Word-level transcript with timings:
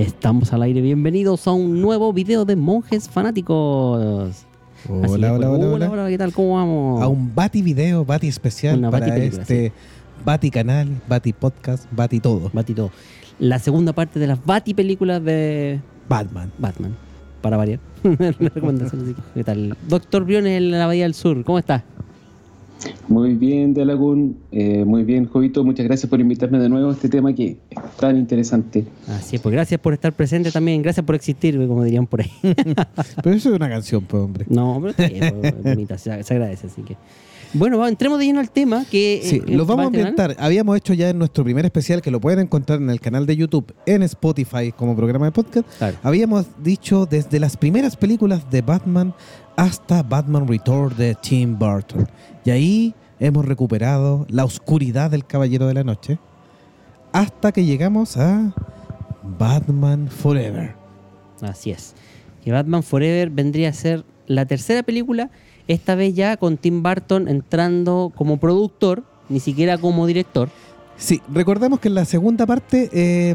Estamos 0.00 0.50
al 0.54 0.62
aire, 0.62 0.80
bienvenidos 0.80 1.46
a 1.46 1.52
un 1.52 1.82
nuevo 1.82 2.10
video 2.14 2.46
de 2.46 2.56
monjes 2.56 3.06
fanáticos. 3.06 4.46
Hola, 4.88 5.34
hola, 5.34 5.48
pues. 5.50 5.62
hola, 5.62 5.90
hola. 5.90 6.08
¿qué 6.08 6.16
tal? 6.16 6.32
¿Cómo 6.32 6.54
vamos? 6.54 7.02
A 7.02 7.06
un 7.06 7.34
Bati 7.34 7.60
video, 7.60 8.02
Bati 8.06 8.26
especial 8.26 8.78
Una 8.78 8.90
para 8.90 9.08
Bati 9.08 9.20
este 9.20 9.72
Bati 10.24 10.50
canal, 10.50 10.88
Bati 11.06 11.34
podcast, 11.34 11.84
Bati 11.92 12.18
todo. 12.18 12.50
Bati 12.50 12.72
todo. 12.72 12.90
La 13.38 13.58
segunda 13.58 13.92
parte 13.92 14.18
de 14.18 14.26
las 14.26 14.42
Bati 14.42 14.72
películas 14.72 15.22
de 15.22 15.80
Batman. 16.08 16.50
Batman, 16.56 16.96
para 17.42 17.58
variar. 17.58 17.80
¿Qué 19.34 19.44
tal? 19.44 19.76
Doctor 19.86 20.24
Briones 20.24 20.56
en 20.56 20.70
la 20.70 20.86
Bahía 20.86 21.02
del 21.02 21.12
Sur, 21.12 21.44
¿cómo 21.44 21.58
está? 21.58 21.84
Muy 23.08 23.34
bien, 23.34 23.74
De 23.74 23.82
Alagún. 23.82 24.38
Eh, 24.52 24.84
muy 24.84 25.04
bien, 25.04 25.26
Jovito. 25.26 25.64
Muchas 25.64 25.86
gracias 25.86 26.08
por 26.08 26.20
invitarme 26.20 26.58
de 26.58 26.68
nuevo 26.68 26.90
a 26.90 26.92
este 26.92 27.08
tema 27.08 27.34
que 27.34 27.58
es 27.70 27.96
tan 27.98 28.16
interesante. 28.16 28.84
Así 29.08 29.36
es, 29.36 29.42
pues 29.42 29.52
gracias 29.52 29.80
por 29.80 29.92
estar 29.92 30.12
presente 30.12 30.50
también, 30.50 30.82
gracias 30.82 31.04
por 31.04 31.14
existir, 31.14 31.56
como 31.66 31.84
dirían 31.84 32.06
por 32.06 32.20
ahí. 32.20 32.30
Pero 33.22 33.36
eso 33.36 33.50
es 33.50 33.56
una 33.56 33.68
canción, 33.68 34.02
pues, 34.04 34.22
hombre. 34.22 34.46
no, 34.48 34.78
pero 34.80 34.90
está 34.90 35.08
bien, 35.08 35.34
pues, 35.40 35.62
bonita, 35.62 35.98
se, 35.98 36.22
se 36.22 36.34
agradece, 36.34 36.68
así 36.68 36.82
que. 36.82 36.96
Bueno, 37.52 37.78
va, 37.78 37.88
entremos 37.88 38.18
de 38.18 38.26
lleno 38.26 38.40
al 38.40 38.50
tema 38.50 38.84
que... 38.90 39.20
Sí, 39.24 39.36
eh, 39.36 39.56
los 39.56 39.66
vamos 39.66 39.84
a 39.84 39.86
ambientar. 39.86 40.36
Habíamos 40.38 40.76
hecho 40.76 40.94
ya 40.94 41.08
en 41.08 41.18
nuestro 41.18 41.42
primer 41.42 41.64
especial, 41.64 42.00
que 42.00 42.10
lo 42.10 42.20
pueden 42.20 42.40
encontrar 42.40 42.80
en 42.80 42.90
el 42.90 43.00
canal 43.00 43.26
de 43.26 43.36
YouTube, 43.36 43.74
en 43.86 44.02
Spotify 44.02 44.72
como 44.76 44.94
programa 44.96 45.26
de 45.26 45.32
podcast. 45.32 45.66
Claro. 45.78 45.96
Habíamos 46.02 46.46
dicho 46.62 47.06
desde 47.06 47.40
las 47.40 47.56
primeras 47.56 47.96
películas 47.96 48.48
de 48.50 48.62
Batman 48.62 49.14
hasta 49.56 50.02
Batman 50.02 50.46
Return 50.46 50.96
de 50.96 51.16
Tim 51.16 51.58
Burton. 51.58 52.08
Y 52.44 52.50
ahí 52.50 52.94
hemos 53.18 53.44
recuperado 53.44 54.26
la 54.28 54.44
oscuridad 54.44 55.10
del 55.10 55.26
Caballero 55.26 55.66
de 55.66 55.74
la 55.74 55.84
Noche 55.84 56.18
hasta 57.12 57.52
que 57.52 57.64
llegamos 57.64 58.16
a 58.16 58.54
Batman 59.38 60.08
Forever. 60.08 60.74
Así 61.42 61.70
es. 61.70 61.94
Que 62.44 62.52
Batman 62.52 62.82
Forever 62.82 63.30
vendría 63.30 63.70
a 63.70 63.72
ser 63.72 64.04
la 64.26 64.46
tercera 64.46 64.82
película, 64.82 65.30
esta 65.72 65.94
vez 65.94 66.14
ya 66.14 66.36
con 66.36 66.56
Tim 66.56 66.82
Burton 66.82 67.28
entrando 67.28 68.12
como 68.14 68.38
productor, 68.38 69.02
ni 69.28 69.40
siquiera 69.40 69.78
como 69.78 70.06
director. 70.06 70.48
Sí, 70.96 71.22
recordemos 71.32 71.80
que 71.80 71.88
en 71.88 71.94
la 71.94 72.04
segunda 72.04 72.44
parte 72.44 72.90
eh, 72.92 73.34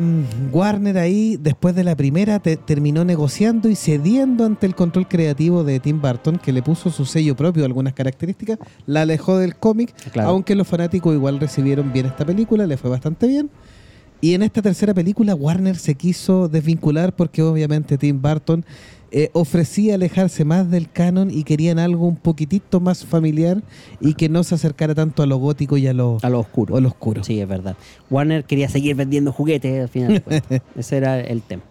Warner 0.51 0.99
ahí, 0.99 1.35
después 1.41 1.73
de 1.73 1.83
la 1.83 1.95
primera, 1.95 2.37
te- 2.37 2.57
terminó 2.57 3.03
negociando 3.03 3.69
y 3.69 3.75
cediendo 3.75 4.45
ante 4.45 4.67
el 4.67 4.75
control 4.75 5.07
creativo 5.07 5.63
de 5.63 5.79
Tim 5.79 5.99
Burton, 5.99 6.37
que 6.37 6.51
le 6.53 6.61
puso 6.61 6.91
su 6.91 7.05
sello 7.05 7.35
propio, 7.35 7.65
algunas 7.65 7.93
características, 7.93 8.59
la 8.85 9.01
alejó 9.01 9.37
del 9.39 9.55
cómic, 9.55 9.95
Claro. 10.11 10.29
aunque 10.29 10.53
los 10.53 10.67
fanáticos 10.67 11.15
igual 11.15 11.39
recibieron 11.39 11.91
bien 11.91 12.05
esta 12.05 12.23
película, 12.23 12.67
le 12.67 12.77
fue 12.77 12.91
bastante 12.91 13.25
bien. 13.27 13.49
Y 14.21 14.35
en 14.35 14.43
esta 14.43 14.61
tercera 14.61 14.93
película 14.93 15.33
Warner 15.33 15.75
se 15.75 15.95
quiso 15.95 16.47
desvincular 16.47 17.15
porque 17.15 17.41
obviamente 17.41 17.97
Tim 17.97 18.21
Burton 18.21 18.63
eh, 19.17 19.29
ofrecía 19.31 19.95
alejarse 19.95 20.43
más 20.43 20.69
del 20.69 20.89
canon 20.91 21.31
y 21.31 21.43
querían 21.45 21.79
algo 21.79 22.05
un 22.05 22.17
poquitito 22.17 22.81
más 22.81 23.05
familiar 23.05 23.63
y 24.01 24.13
que 24.15 24.27
no 24.27 24.43
se 24.43 24.55
acercara 24.55 24.93
tanto 24.93 25.23
a 25.23 25.25
lo 25.25 25.37
gótico 25.37 25.77
y 25.77 25.87
a 25.87 25.93
lo, 25.93 26.17
A 26.21 26.29
lo 26.29 26.41
oscuro. 26.41 26.75
a 26.75 26.81
lo 26.81 26.89
oscuro. 26.89 27.23
Sí, 27.23 27.39
es 27.39 27.47
verdad. 27.47 27.77
Warner 28.09 28.43
quería 28.43 28.67
seguir 28.67 28.93
vendiendo 28.97 29.31
juguetes 29.31 29.81
al 29.83 29.87
final. 29.87 30.13
de 30.15 30.21
cuentas. 30.21 30.61
Ese 30.75 30.97
era 30.97 31.21
el 31.21 31.41
tema. 31.41 31.63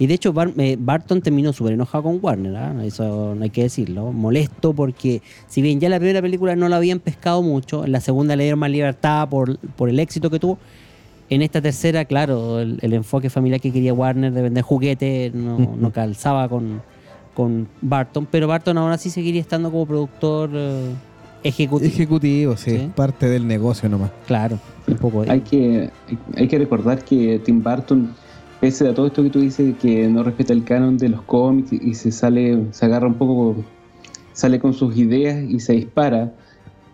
Y 0.00 0.06
de 0.08 0.14
hecho, 0.14 0.32
Bar- 0.32 0.52
eh, 0.58 0.76
Barton 0.78 1.22
terminó 1.22 1.52
súper 1.52 1.74
enojado 1.74 2.02
con 2.04 2.18
Warner, 2.20 2.56
¿ah? 2.56 2.84
eso 2.84 3.34
no 3.36 3.42
hay 3.44 3.50
que 3.50 3.62
decirlo. 3.62 4.12
Molesto 4.12 4.72
porque, 4.72 5.22
si 5.48 5.62
bien 5.62 5.78
ya 5.80 5.88
la 5.88 5.98
primera 5.98 6.20
película 6.22 6.56
no 6.56 6.68
la 6.68 6.76
habían 6.78 6.98
pescado 7.00 7.42
mucho, 7.42 7.84
en 7.84 7.92
la 7.92 8.00
segunda 8.00 8.34
le 8.36 8.42
dieron 8.44 8.58
más 8.60 8.70
libertad 8.70 9.28
por, 9.28 9.56
por 9.58 9.88
el 9.88 9.98
éxito 10.00 10.30
que 10.30 10.38
tuvo. 10.38 10.58
En 11.30 11.42
esta 11.42 11.60
tercera, 11.60 12.04
claro, 12.06 12.58
el, 12.60 12.78
el 12.80 12.92
enfoque 12.94 13.28
familiar 13.30 13.60
que 13.60 13.70
quería 13.72 13.92
Warner 13.92 14.32
de 14.32 14.42
vender 14.42 14.62
juguetes 14.62 15.34
no, 15.34 15.76
no 15.78 15.92
calzaba 15.92 16.48
con, 16.48 16.80
con 17.34 17.68
Barton, 17.82 18.26
pero 18.30 18.48
Barton 18.48 18.78
aún 18.78 18.90
así 18.92 19.10
seguiría 19.10 19.40
estando 19.40 19.70
como 19.70 19.84
productor 19.84 20.50
eh, 20.54 20.90
ejecutivo. 21.44 21.92
Ejecutivo, 21.92 22.56
sí, 22.56 22.70
Sí. 22.78 22.90
parte 22.96 23.28
del 23.28 23.46
negocio 23.46 23.88
nomás. 23.90 24.10
Claro, 24.26 24.58
un 24.86 24.96
poco 24.96 25.24
Hay 25.28 25.40
que, 25.42 25.90
hay, 26.34 26.48
que 26.48 26.58
recordar 26.58 27.04
que 27.04 27.38
Tim 27.44 27.62
Burton, 27.62 28.14
pese 28.60 28.88
a 28.88 28.94
todo 28.94 29.08
esto 29.08 29.22
que 29.22 29.28
tú 29.30 29.40
dices, 29.40 29.74
que 29.82 30.08
no 30.08 30.22
respeta 30.22 30.54
el 30.54 30.64
canon 30.64 30.96
de 30.96 31.10
los 31.10 31.20
cómics 31.22 31.72
y 31.74 31.92
se 31.94 32.10
sale, 32.10 32.64
se 32.70 32.86
agarra 32.86 33.06
un 33.06 33.14
poco, 33.14 33.56
sale 34.32 34.58
con 34.58 34.72
sus 34.72 34.96
ideas 34.96 35.44
y 35.48 35.60
se 35.60 35.74
dispara. 35.74 36.32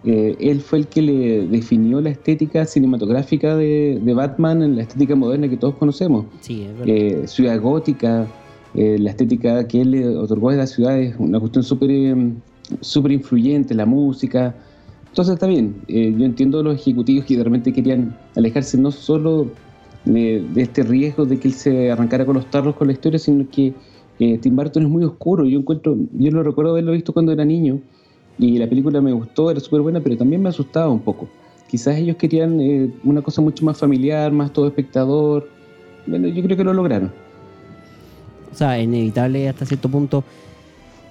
Eh, 0.05 0.37
él 0.39 0.61
fue 0.61 0.81
el 0.81 0.87
que 0.87 1.03
le 1.03 1.47
definió 1.47 2.01
la 2.01 2.11
estética 2.11 2.65
cinematográfica 2.67 3.57
de, 3.57 4.01
de 4.03 4.15
Batman, 4.15 4.63
en 4.63 4.77
la 4.77 4.83
estética 4.83 5.15
moderna 5.15 5.49
que 5.49 5.57
todos 5.57 5.75
conocemos. 5.77 6.27
Sí, 6.41 6.63
es 6.63 6.79
verdad. 6.79 6.89
eh, 6.89 7.27
ciudad 7.27 7.61
gótica, 7.61 8.27
eh, 8.75 8.99
la 8.99 9.11
estética 9.11 9.67
que 9.67 9.81
él 9.81 9.91
le 9.93 10.09
otorgó 10.09 10.51
a 10.51 10.55
la 10.55 10.67
ciudad 10.67 10.99
es 10.99 11.15
una 11.19 11.39
cuestión 11.41 11.65
súper 11.65 11.91
eh, 11.91 12.33
súper 12.81 13.13
influyente, 13.13 13.75
la 13.75 13.87
música. 13.87 14.55
Entonces 15.09 15.35
está 15.35 15.47
bien, 15.47 15.77
eh, 15.87 16.13
yo 16.19 16.25
entiendo 16.25 16.63
los 16.63 16.75
ejecutivos 16.81 17.25
que 17.25 17.37
de 17.37 17.45
repente 17.45 17.73
querían 17.73 18.17
alejarse 18.35 18.77
no 18.77 18.91
solo 18.91 19.47
de, 20.05 20.45
de 20.53 20.63
este 20.63 20.83
riesgo 20.83 21.25
de 21.25 21.39
que 21.39 21.49
él 21.49 21.55
se 21.55 21.91
arrancara 21.93 22.27
con 22.27 22.35
los 22.35 22.51
tarros 22.51 22.75
con 22.75 22.89
la 22.89 22.95
historia, 22.95 23.19
sino 23.19 23.49
que 23.49 23.73
eh, 24.19 24.39
Tim 24.39 24.57
Burton 24.57 24.83
es 24.83 24.89
muy 24.89 25.05
oscuro. 25.05 25.45
Yo 25.47 25.59
encuentro, 25.61 25.97
yo 26.19 26.31
lo 26.33 26.43
recuerdo 26.43 26.73
haberlo 26.73 26.93
visto 26.93 27.13
cuando 27.13 27.31
era 27.33 27.45
niño 27.45 27.81
y 28.39 28.59
la 28.59 28.67
película 28.67 29.01
me 29.01 29.13
gustó, 29.13 29.51
era 29.51 29.61
súper 29.61 29.81
buena, 29.81 30.01
pero 30.01 30.17
también 30.17 30.43
me 30.43 30.49
asustaba 30.49 30.89
un 30.89 31.01
poco. 31.01 31.29
Quizás 31.69 31.97
ellos 31.97 32.17
querían 32.17 32.61
eh, 32.61 32.91
una 33.05 33.23
cosa 33.23 33.41
mucho 33.41 33.65
más 33.65 33.79
familiar, 33.79 34.33
más 34.33 34.53
todo 34.53 34.67
espectador. 34.67 35.49
Bueno, 36.07 36.29
yo 36.29 36.43
creo 36.43 36.57
que 36.57 36.65
lo 36.65 36.73
lograron. 36.73 37.13
O 38.53 38.57
sea, 38.57 38.81
inevitable 38.81 39.49
hasta 39.49 39.67
cierto 39.67 39.89
punto 39.89 40.25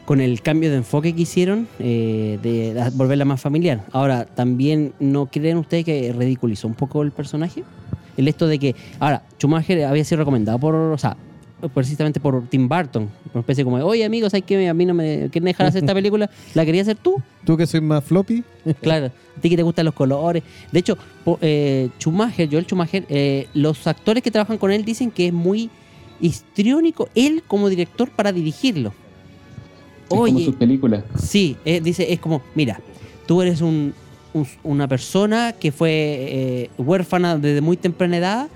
con 0.05 0.19
el 0.19 0.41
cambio 0.41 0.69
de 0.69 0.77
enfoque 0.77 1.13
que 1.13 1.21
hicieron 1.21 1.67
eh, 1.79 2.39
de 2.41 2.91
volverla 2.93 3.25
más 3.25 3.41
familiar. 3.41 3.85
Ahora, 3.91 4.25
también 4.25 4.93
no 4.99 5.27
creen 5.27 5.57
ustedes 5.57 5.85
que 5.85 6.13
ridiculizó 6.13 6.67
un 6.67 6.73
poco 6.73 7.01
el 7.03 7.11
personaje. 7.11 7.63
El 8.17 8.27
esto 8.27 8.47
de 8.47 8.59
que, 8.59 8.75
ahora, 8.99 9.23
Schumacher 9.39 9.85
había 9.85 10.03
sido 10.03 10.19
recomendado 10.19 10.59
por, 10.59 10.75
o 10.75 10.97
sea, 10.97 11.17
precisamente 11.69 12.19
por 12.19 12.47
Tim 12.49 12.67
Burton, 12.67 13.09
una 13.33 13.39
especie 13.41 13.63
como, 13.63 13.77
oye 13.77 14.03
amigos, 14.05 14.33
hay 14.33 14.41
que 14.41 14.67
a 14.67 14.73
mí 14.73 14.85
no 14.85 14.93
me 14.93 15.29
quieren 15.31 15.45
dejar 15.45 15.67
hacer 15.67 15.83
esta 15.83 15.93
película, 15.93 16.29
la 16.53 16.65
quería 16.65 16.81
hacer 16.81 16.97
tú, 16.97 17.21
Tú 17.45 17.57
que 17.57 17.67
soy 17.67 17.81
más 17.81 18.03
floppy, 18.03 18.43
Claro, 18.81 19.07
a 19.07 19.41
ti 19.41 19.49
que 19.49 19.55
te 19.57 19.63
gustan 19.63 19.85
los 19.85 19.93
colores. 19.93 20.43
De 20.71 20.79
hecho, 20.79 20.97
po- 21.25 21.37
eh, 21.41 21.89
Schumacher, 21.99 22.49
Joel 22.49 22.65
Schumacher, 22.65 23.05
eh, 23.09 23.47
los 23.53 23.85
actores 23.87 24.23
que 24.23 24.31
trabajan 24.31 24.57
con 24.57 24.71
él 24.71 24.85
dicen 24.85 25.11
que 25.11 25.27
es 25.27 25.33
muy 25.33 25.69
histriónico 26.21 27.09
él 27.15 27.43
como 27.47 27.69
director 27.69 28.09
para 28.09 28.31
dirigirlo. 28.31 28.89
Es 30.03 30.07
como 30.09 30.21
Oye, 30.23 30.45
sus 30.45 30.55
películas. 30.55 31.03
sí, 31.21 31.57
eh, 31.65 31.81
dice, 31.81 32.11
es 32.13 32.19
como, 32.19 32.41
mira, 32.55 32.79
tú 33.27 33.41
eres 33.41 33.61
un, 33.61 33.93
un- 34.33 34.47
una 34.63 34.87
persona 34.87 35.53
que 35.53 35.71
fue 35.71 35.89
eh, 35.91 36.69
huérfana 36.77 37.37
desde 37.37 37.61
muy 37.61 37.77
temprana 37.77 38.17
edad, 38.17 38.47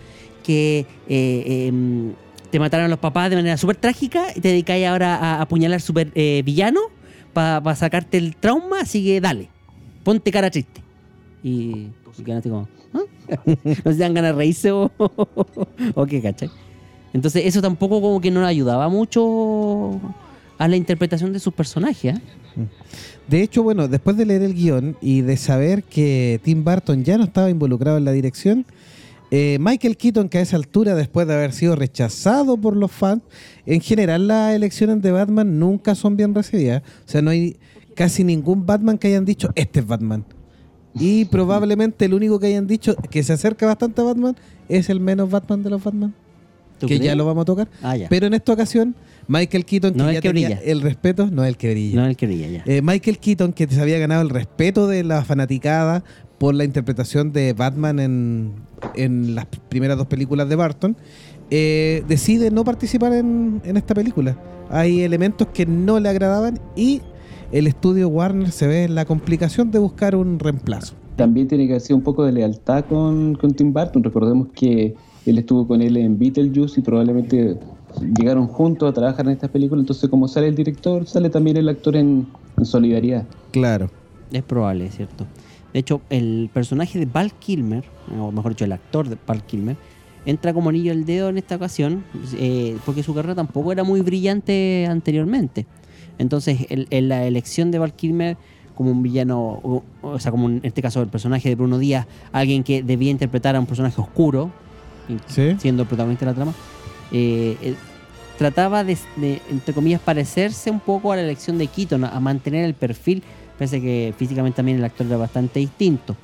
que 0.44 0.86
eh, 1.10 1.66
em, 1.68 2.14
te 2.58 2.60
mataron 2.60 2.90
los 2.90 2.98
papás 2.98 3.30
de 3.30 3.36
manera 3.36 3.56
súper 3.56 3.76
trágica 3.76 4.30
y 4.36 4.42
te 4.42 4.48
dedicáis 4.48 4.88
ahora 4.88 5.16
a 5.16 5.42
apuñalar 5.44 5.80
super 5.80 6.12
eh, 6.16 6.42
villano 6.44 6.80
para 7.32 7.76
sacarte 7.76 8.18
el 8.18 8.36
trauma, 8.36 8.82
así 8.82 9.06
que 9.06 9.22
dale, 9.22 9.48
ponte 10.04 10.32
cara 10.32 10.50
triste. 10.50 10.82
Y, 11.44 11.90
y 12.18 12.24
quedan 12.26 12.40
así 12.40 12.50
como, 12.50 12.68
¿ah? 12.96 13.02
no 13.86 13.94
si 13.94 14.00
dan 14.00 14.16
ganas 14.16 14.32
de 14.32 14.38
reírse 14.40 14.72
o, 14.72 14.92
o 15.94 16.06
qué, 16.08 16.20
¿cachai? 16.20 16.50
Entonces 17.14 17.46
eso 17.46 17.62
tampoco 17.62 18.02
como 18.02 18.20
que 18.20 18.32
no 18.32 18.44
ayudaba 18.44 18.90
mucho 18.90 20.02
a 20.58 20.68
la 20.68 20.78
interpretación 20.78 21.34
de 21.34 21.40
sus 21.40 21.54
personajes. 21.54 22.16
¿eh? 22.16 22.22
De 23.28 23.44
hecho, 23.44 23.62
bueno, 23.62 23.88
después 23.88 24.18
de 24.18 24.26
leer 24.26 24.42
el 24.42 24.56
guion 24.56 24.98
y 25.00 25.22
de 25.22 25.38
saber 25.38 25.84
que 25.84 26.42
Tim 26.44 26.64
Burton 26.64 27.04
ya 27.04 27.20
no 27.20 27.26
estaba 27.26 27.52
involucrado 27.52 28.00
en 28.00 28.06
la 28.06 28.14
dirección, 28.14 28.66
eh, 29.32 29.58
Michael 29.60 29.98
Keaton, 29.98 30.30
que 30.30 30.38
a 30.38 30.42
esa 30.42 30.56
altura, 30.56 30.96
después 30.96 31.28
de 31.28 31.34
haber 31.34 31.52
sido 31.52 31.76
rechazado 31.76 32.58
por 32.58 32.76
los 32.76 32.92
fans, 32.92 33.24
en 33.66 33.82
general 33.82 34.28
las 34.28 34.56
elecciones 34.56 35.02
de 35.02 35.12
Batman 35.12 35.60
nunca 35.60 35.96
son 35.96 36.16
bien 36.16 36.34
recibidas. 36.34 36.82
O 37.06 37.10
sea, 37.10 37.22
no 37.22 37.32
hay 37.32 37.58
casi 37.96 38.24
ningún 38.24 38.66
Batman 38.66 38.98
que 38.98 39.08
hayan 39.08 39.26
dicho, 39.26 39.50
este 39.56 39.82
es 39.82 39.88
Batman. 39.88 40.24
Y 40.94 41.26
probablemente 41.32 42.06
el 42.06 42.14
único 42.14 42.40
que 42.40 42.48
hayan 42.48 42.68
dicho 42.68 42.96
que 43.10 43.24
se 43.24 43.34
acerca 43.34 43.66
bastante 43.66 44.02
a 44.02 44.06
Batman 44.06 44.36
es 44.70 44.90
el 44.90 45.00
menos 45.00 45.30
Batman 45.30 45.64
de 45.64 45.70
los 45.72 45.84
Batman. 45.84 46.14
¿Tú 46.80 46.86
Que 46.86 47.00
ya 47.00 47.16
lo 47.16 47.26
vamos 47.26 47.42
a 47.42 47.46
tocar. 47.46 47.68
Ah. 47.82 47.96
Pero 48.08 48.28
en 48.28 48.36
esta 48.36 48.54
ocasión, 48.54 48.96
Michael 49.28 49.66
Keaton, 49.66 49.94
que 49.94 49.98
No 49.98 50.10
el 50.10 50.14
ya 50.14 50.22
que 50.22 50.30
tenía 50.30 50.50
brilla. 50.50 50.62
el 50.64 50.82
respeto, 50.82 51.28
no 51.32 51.44
es 51.44 51.50
el 51.50 51.58
que 51.58 51.72
brilla. 51.72 52.02
No 52.02 52.08
el 52.08 52.16
que 52.16 52.28
brilla 52.28 52.48
ya. 52.48 52.64
Eh, 52.68 52.82
Michael 52.84 53.18
Keaton, 53.18 53.54
que 53.54 53.68
se 53.68 53.82
había 53.82 53.98
ganado 53.98 54.22
el 54.22 54.30
respeto 54.30 54.88
de 54.88 55.04
la 55.04 55.26
fanaticada 55.26 56.04
por 56.38 56.54
la 56.54 56.64
interpretación 56.64 57.32
de 57.32 57.54
Batman 57.54 58.00
en, 58.00 58.52
en 58.96 59.36
las 59.36 59.46
primeras 59.70 59.98
dos 59.98 60.08
películas 60.08 60.48
de 60.50 60.56
Barton, 60.56 60.96
eh, 61.50 62.04
decide 62.08 62.52
no 62.52 62.64
participar 62.64 63.14
en, 63.14 63.62
en 63.64 63.78
esta 63.78 63.94
película. 63.94 64.38
Hay 64.70 65.02
elementos 65.02 65.48
que 65.54 65.66
no 65.66 66.00
le 66.00 66.10
agradaban 66.10 66.60
y 66.76 67.02
el 67.52 67.68
estudio 67.68 68.10
Warner 68.10 68.52
se 68.52 68.68
ve 68.68 68.84
en 68.84 68.96
la 68.96 69.06
complicación 69.06 69.72
de 69.72 69.80
buscar 69.80 70.16
un 70.16 70.40
reemplazo. 70.40 70.96
También 71.16 71.48
tiene 71.48 71.68
que 71.68 71.80
sido 71.80 71.98
un 71.98 72.04
poco 72.04 72.26
de 72.26 72.32
lealtad 72.34 72.86
con, 72.86 73.36
con 73.36 73.54
Tim 73.54 73.74
Burton. 73.74 74.04
Recordemos 74.04 74.50
que 74.54 74.96
él 75.26 75.38
estuvo 75.38 75.68
con 75.68 75.82
él 75.82 75.98
en 75.98 76.20
Beetlejuice 76.20 76.80
y 76.80 76.84
probablemente 76.84 77.58
llegaron 78.20 78.48
juntos 78.48 78.90
a 78.90 78.94
trabajar 78.94 79.26
en 79.26 79.32
estas 79.32 79.50
películas. 79.50 79.82
Entonces, 79.84 80.10
como 80.10 80.28
sale 80.28 80.48
el 80.48 80.56
director, 80.56 81.08
sale 81.08 81.30
también 81.30 81.58
el 81.58 81.70
actor 81.70 81.96
en, 81.96 82.28
en 82.58 82.66
solidaridad. 82.66 83.24
Claro. 83.52 83.90
Es 84.32 84.44
probable, 84.44 84.88
es 84.88 84.96
cierto. 84.96 85.26
De 85.78 85.82
hecho, 85.82 86.02
el 86.10 86.50
personaje 86.52 86.98
de 86.98 87.06
Val 87.06 87.32
Kilmer, 87.34 87.84
o 88.20 88.32
mejor 88.32 88.54
dicho, 88.54 88.66
el 88.66 88.72
actor 88.72 89.08
de 89.10 89.16
Val 89.28 89.44
Kilmer, 89.46 89.76
entra 90.26 90.52
como 90.52 90.70
anillo 90.70 90.92
al 90.92 91.06
dedo 91.06 91.30
en 91.30 91.38
esta 91.38 91.56
ocasión, 91.56 92.04
eh, 92.40 92.76
porque 92.84 93.04
su 93.04 93.14
carrera 93.14 93.36
tampoco 93.36 93.72
era 93.72 93.84
muy 93.84 94.02
brillante 94.02 94.88
anteriormente. 94.90 95.68
Entonces, 96.18 96.66
el- 96.72 96.88
en 96.90 97.10
la 97.10 97.26
elección 97.28 97.70
de 97.70 97.78
Val 97.78 97.94
Kilmer 97.94 98.38
como 98.74 98.90
un 98.90 99.04
villano, 99.04 99.40
o, 99.40 99.84
o 100.02 100.18
sea, 100.18 100.32
como 100.32 100.50
en 100.50 100.62
este 100.64 100.82
caso 100.82 101.00
el 101.00 101.10
personaje 101.10 101.48
de 101.48 101.54
Bruno 101.54 101.78
Díaz, 101.78 102.08
alguien 102.32 102.64
que 102.64 102.82
debía 102.82 103.12
interpretar 103.12 103.56
a 103.56 103.60
un 103.60 103.68
personaje 103.68 104.02
oscuro, 104.02 104.50
Sí. 105.28 105.58
siendo 105.60 105.84
el 105.84 105.88
protagonista 105.88 106.26
de 106.26 106.32
la 106.32 106.36
trama, 106.36 106.54
eh, 107.12 107.76
trataba 108.40 108.84
de, 108.84 108.98
de, 109.18 109.44
entre 109.52 109.76
comillas, 109.76 110.02
parecerse 110.02 110.72
un 110.72 110.80
poco 110.80 111.12
a 111.12 111.18
la 111.18 111.22
elección 111.22 111.60
de 111.60 111.68
Keaton, 111.68 112.04
a 112.04 112.20
mantener 112.20 112.66
el 112.66 112.74
perfil, 112.74 113.22
pese 113.58 113.82
que 113.82 114.14
físicamente 114.18 114.58
también 114.58 114.78
el 114.78 114.84
actor 114.84 115.08
era 115.08 115.18
bastante 115.18 115.60
distinto. 115.60 116.16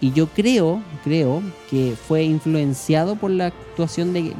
Y 0.00 0.12
yo 0.12 0.26
creo, 0.28 0.82
creo 1.04 1.42
que 1.70 1.94
fue 2.08 2.24
influenciado 2.24 3.14
por 3.16 3.30
la 3.30 3.46
actuación 3.46 4.12
de 4.12 4.32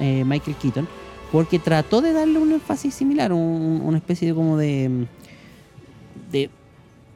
eh, 0.00 0.24
Michael 0.24 0.56
Keaton, 0.56 0.88
porque 1.30 1.58
trató 1.58 2.00
de 2.00 2.12
darle 2.12 2.38
un 2.38 2.52
énfasis 2.52 2.94
similar, 2.94 3.32
un- 3.32 3.82
una 3.84 3.98
especie 3.98 4.28
de 4.28 4.34
como 4.34 4.56
de, 4.56 5.06
de 6.32 6.50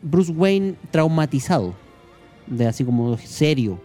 Bruce 0.02 0.32
Wayne 0.32 0.74
traumatizado, 0.90 1.74
de 2.46 2.66
así 2.66 2.84
como 2.84 3.16
serio, 3.18 3.80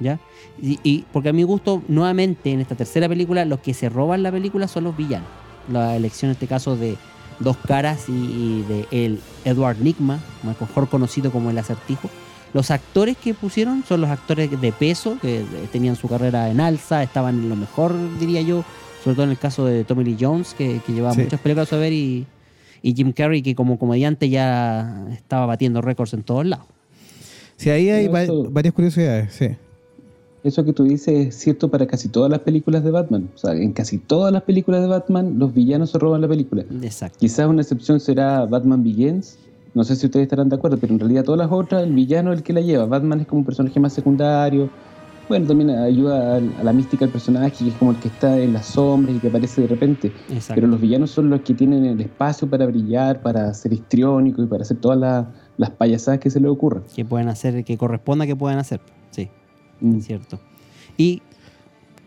¿ya? 0.00 0.18
Y 0.62 1.04
porque 1.12 1.28
a 1.28 1.32
mi 1.32 1.42
gusto, 1.42 1.82
nuevamente 1.88 2.50
en 2.52 2.60
esta 2.60 2.74
tercera 2.74 3.08
película, 3.08 3.44
los 3.44 3.60
que 3.60 3.74
se 3.74 3.88
roban 3.90 4.22
la 4.22 4.32
película 4.32 4.66
son 4.66 4.84
los 4.84 4.96
villanos. 4.96 5.28
La 5.70 5.94
elección 5.94 6.30
en 6.30 6.32
este 6.32 6.46
caso 6.46 6.74
de 6.76 6.96
Dos 7.42 7.56
Caras 7.66 8.08
y, 8.08 8.12
y 8.12 8.64
de 8.68 8.86
el 9.04 9.20
Edward 9.44 9.78
Nigma, 9.80 10.20
mejor 10.42 10.88
conocido 10.88 11.30
como 11.30 11.50
el 11.50 11.58
acertijo. 11.58 12.08
Los 12.54 12.70
actores 12.70 13.16
que 13.16 13.32
pusieron 13.34 13.82
son 13.88 14.02
los 14.02 14.10
actores 14.10 14.50
de 14.60 14.72
peso, 14.72 15.16
que 15.22 15.40
eh, 15.40 15.44
tenían 15.72 15.96
su 15.96 16.06
carrera 16.08 16.50
en 16.50 16.60
alza, 16.60 17.02
estaban 17.02 17.36
en 17.38 17.48
lo 17.48 17.56
mejor, 17.56 17.94
diría 18.18 18.42
yo, 18.42 18.62
sobre 19.02 19.14
todo 19.16 19.24
en 19.24 19.30
el 19.30 19.38
caso 19.38 19.64
de 19.64 19.84
Tommy 19.84 20.04
Lee 20.04 20.16
Jones, 20.20 20.54
que, 20.54 20.80
que 20.86 20.92
llevaba 20.92 21.14
Sí. 21.14 21.22
muchas 21.22 21.40
películas 21.40 21.72
a 21.72 21.76
ver, 21.76 21.92
y, 21.94 22.26
y 22.82 22.94
Jim 22.94 23.12
Carrey, 23.12 23.40
que 23.42 23.54
como 23.54 23.78
comediante 23.78 24.28
ya 24.28 25.06
estaba 25.12 25.46
batiendo 25.46 25.80
récords 25.80 26.12
en 26.12 26.22
todos 26.24 26.44
lados. 26.44 26.66
Sí, 27.56 27.70
ahí 27.70 27.88
hay 27.90 28.08
va- 28.08 28.24
varias 28.50 28.74
curiosidades, 28.74 29.32
sí. 29.32 29.48
Eso 30.44 30.64
que 30.64 30.72
tú 30.72 30.84
dices 30.84 31.28
es 31.28 31.34
cierto 31.36 31.70
para 31.70 31.86
casi 31.86 32.08
todas 32.08 32.30
las 32.30 32.40
películas 32.40 32.82
de 32.82 32.90
Batman. 32.90 33.28
O 33.34 33.38
sea, 33.38 33.52
en 33.52 33.72
casi 33.72 33.98
todas 33.98 34.32
las 34.32 34.42
películas 34.42 34.80
de 34.80 34.88
Batman, 34.88 35.38
los 35.38 35.54
villanos 35.54 35.90
se 35.90 35.98
roban 35.98 36.20
la 36.20 36.28
película. 36.28 36.64
Exacto. 36.82 37.18
Quizás 37.20 37.46
una 37.46 37.62
excepción 37.62 38.00
será 38.00 38.44
Batman 38.46 38.82
Begins. 38.82 39.38
No 39.74 39.84
sé 39.84 39.94
si 39.94 40.06
ustedes 40.06 40.24
estarán 40.24 40.48
de 40.48 40.56
acuerdo, 40.56 40.78
pero 40.78 40.92
en 40.92 40.98
realidad 40.98 41.24
todas 41.24 41.38
las 41.38 41.50
otras, 41.50 41.84
el 41.84 41.92
villano 41.92 42.32
es 42.32 42.38
el 42.38 42.44
que 42.44 42.52
la 42.52 42.60
lleva. 42.60 42.86
Batman 42.86 43.20
es 43.20 43.26
como 43.26 43.40
un 43.40 43.44
personaje 43.44 43.78
más 43.78 43.92
secundario. 43.92 44.68
Bueno, 45.28 45.46
también 45.46 45.70
ayuda 45.70 46.36
a, 46.36 46.40
la 46.40 46.72
mística 46.72 47.04
del 47.04 47.12
personaje, 47.12 47.52
que 47.64 47.68
es 47.68 47.74
como 47.76 47.92
el 47.92 47.96
que 47.98 48.08
está 48.08 48.36
en 48.38 48.52
las 48.52 48.66
sombras 48.66 49.16
y 49.16 49.20
que 49.20 49.28
aparece 49.28 49.62
de 49.62 49.68
repente. 49.68 50.12
Exacto. 50.28 50.56
Pero 50.56 50.66
los 50.66 50.80
villanos 50.80 51.12
son 51.12 51.30
los 51.30 51.40
que 51.42 51.54
tienen 51.54 51.86
el 51.86 52.00
espacio 52.00 52.50
para 52.50 52.66
brillar, 52.66 53.22
para 53.22 53.54
ser 53.54 53.72
histriónicos 53.72 54.44
y 54.44 54.48
para 54.48 54.62
hacer 54.62 54.78
todas 54.78 54.98
las, 54.98 55.26
las 55.56 55.70
payasadas 55.70 56.18
que 56.18 56.28
se 56.28 56.40
les 56.40 56.50
ocurran. 56.50 56.82
que 56.94 57.04
pueden 57.04 57.28
hacer, 57.28 57.64
que 57.64 57.78
corresponda 57.78 58.26
que 58.26 58.34
puedan 58.34 58.58
hacer. 58.58 58.80
Sí, 59.10 59.30
Mm. 59.82 60.00
cierto. 60.00 60.40
Y 60.96 61.22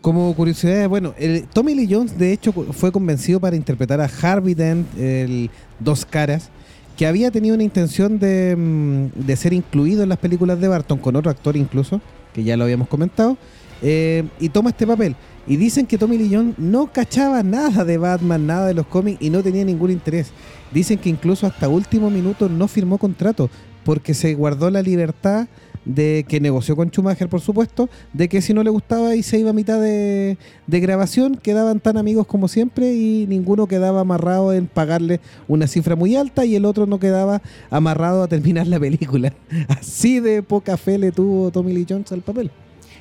Como 0.00 0.32
curiosidad, 0.36 0.88
bueno, 0.88 1.14
el, 1.18 1.48
Tommy 1.48 1.74
Lee 1.74 1.88
Jones 1.90 2.16
de 2.16 2.32
hecho 2.32 2.52
fue 2.52 2.92
convencido 2.92 3.40
para 3.40 3.56
interpretar 3.56 4.00
a 4.00 4.04
Harvey 4.22 4.54
Dent, 4.54 4.86
el 4.96 5.50
Dos 5.80 6.04
Caras, 6.04 6.50
que 6.96 7.08
había 7.08 7.32
tenido 7.32 7.56
una 7.56 7.64
intención 7.64 8.20
de, 8.20 8.54
mm, 8.56 9.26
de 9.26 9.36
ser 9.36 9.52
incluido 9.52 10.04
en 10.04 10.08
las 10.08 10.18
películas 10.18 10.60
de 10.60 10.68
Barton, 10.68 10.98
con 10.98 11.16
otro 11.16 11.30
actor 11.30 11.56
incluso, 11.56 12.00
que 12.32 12.44
ya 12.44 12.56
lo 12.56 12.64
habíamos 12.64 12.86
comentado, 12.86 13.36
eh, 13.82 14.24
y 14.38 14.48
toma 14.48 14.70
este 14.70 14.86
papel. 14.86 15.16
Y 15.46 15.56
dicen 15.56 15.86
que 15.86 15.98
Tommy 15.98 16.18
Lee 16.18 16.30
Jones 16.32 16.54
no 16.58 16.92
cachaba 16.92 17.42
nada 17.42 17.84
de 17.84 17.98
Batman, 17.98 18.46
nada 18.46 18.66
de 18.66 18.74
los 18.74 18.86
cómics 18.86 19.20
y 19.20 19.30
no 19.30 19.42
tenía 19.42 19.64
ningún 19.64 19.90
interés. 19.90 20.30
Dicen 20.72 20.98
que 20.98 21.08
incluso 21.08 21.46
hasta 21.46 21.68
último 21.68 22.10
minuto 22.10 22.48
no 22.48 22.68
firmó 22.68 22.98
contrato 22.98 23.50
porque 23.84 24.14
se 24.14 24.34
guardó 24.34 24.70
la 24.70 24.82
libertad 24.82 25.46
de 25.86 26.26
que 26.28 26.40
negoció 26.40 26.76
con 26.76 26.90
Schumacher, 26.90 27.28
por 27.30 27.40
supuesto, 27.40 27.88
de 28.12 28.28
que 28.28 28.42
si 28.42 28.52
no 28.52 28.62
le 28.62 28.68
gustaba 28.70 29.14
y 29.16 29.22
se 29.22 29.38
iba 29.38 29.50
a 29.50 29.52
mitad 29.54 29.80
de, 29.80 30.36
de 30.66 30.80
grabación, 30.80 31.36
quedaban 31.36 31.80
tan 31.80 31.96
amigos 31.96 32.26
como 32.26 32.48
siempre 32.48 32.92
y 32.94 33.24
ninguno 33.26 33.66
quedaba 33.66 34.00
amarrado 34.00 34.52
en 34.52 34.66
pagarle 34.66 35.20
una 35.48 35.66
cifra 35.66 35.96
muy 35.96 36.14
alta 36.16 36.44
y 36.44 36.56
el 36.56 36.64
otro 36.66 36.84
no 36.86 36.98
quedaba 37.00 37.40
amarrado 37.70 38.22
a 38.24 38.28
terminar 38.28 38.66
la 38.66 38.78
película. 38.78 39.32
Así 39.68 40.20
de 40.20 40.42
poca 40.42 40.76
fe 40.76 40.98
le 40.98 41.12
tuvo 41.12 41.50
Tommy 41.50 41.72
Lee 41.72 41.86
Jones 41.88 42.12
al 42.12 42.20
papel. 42.20 42.50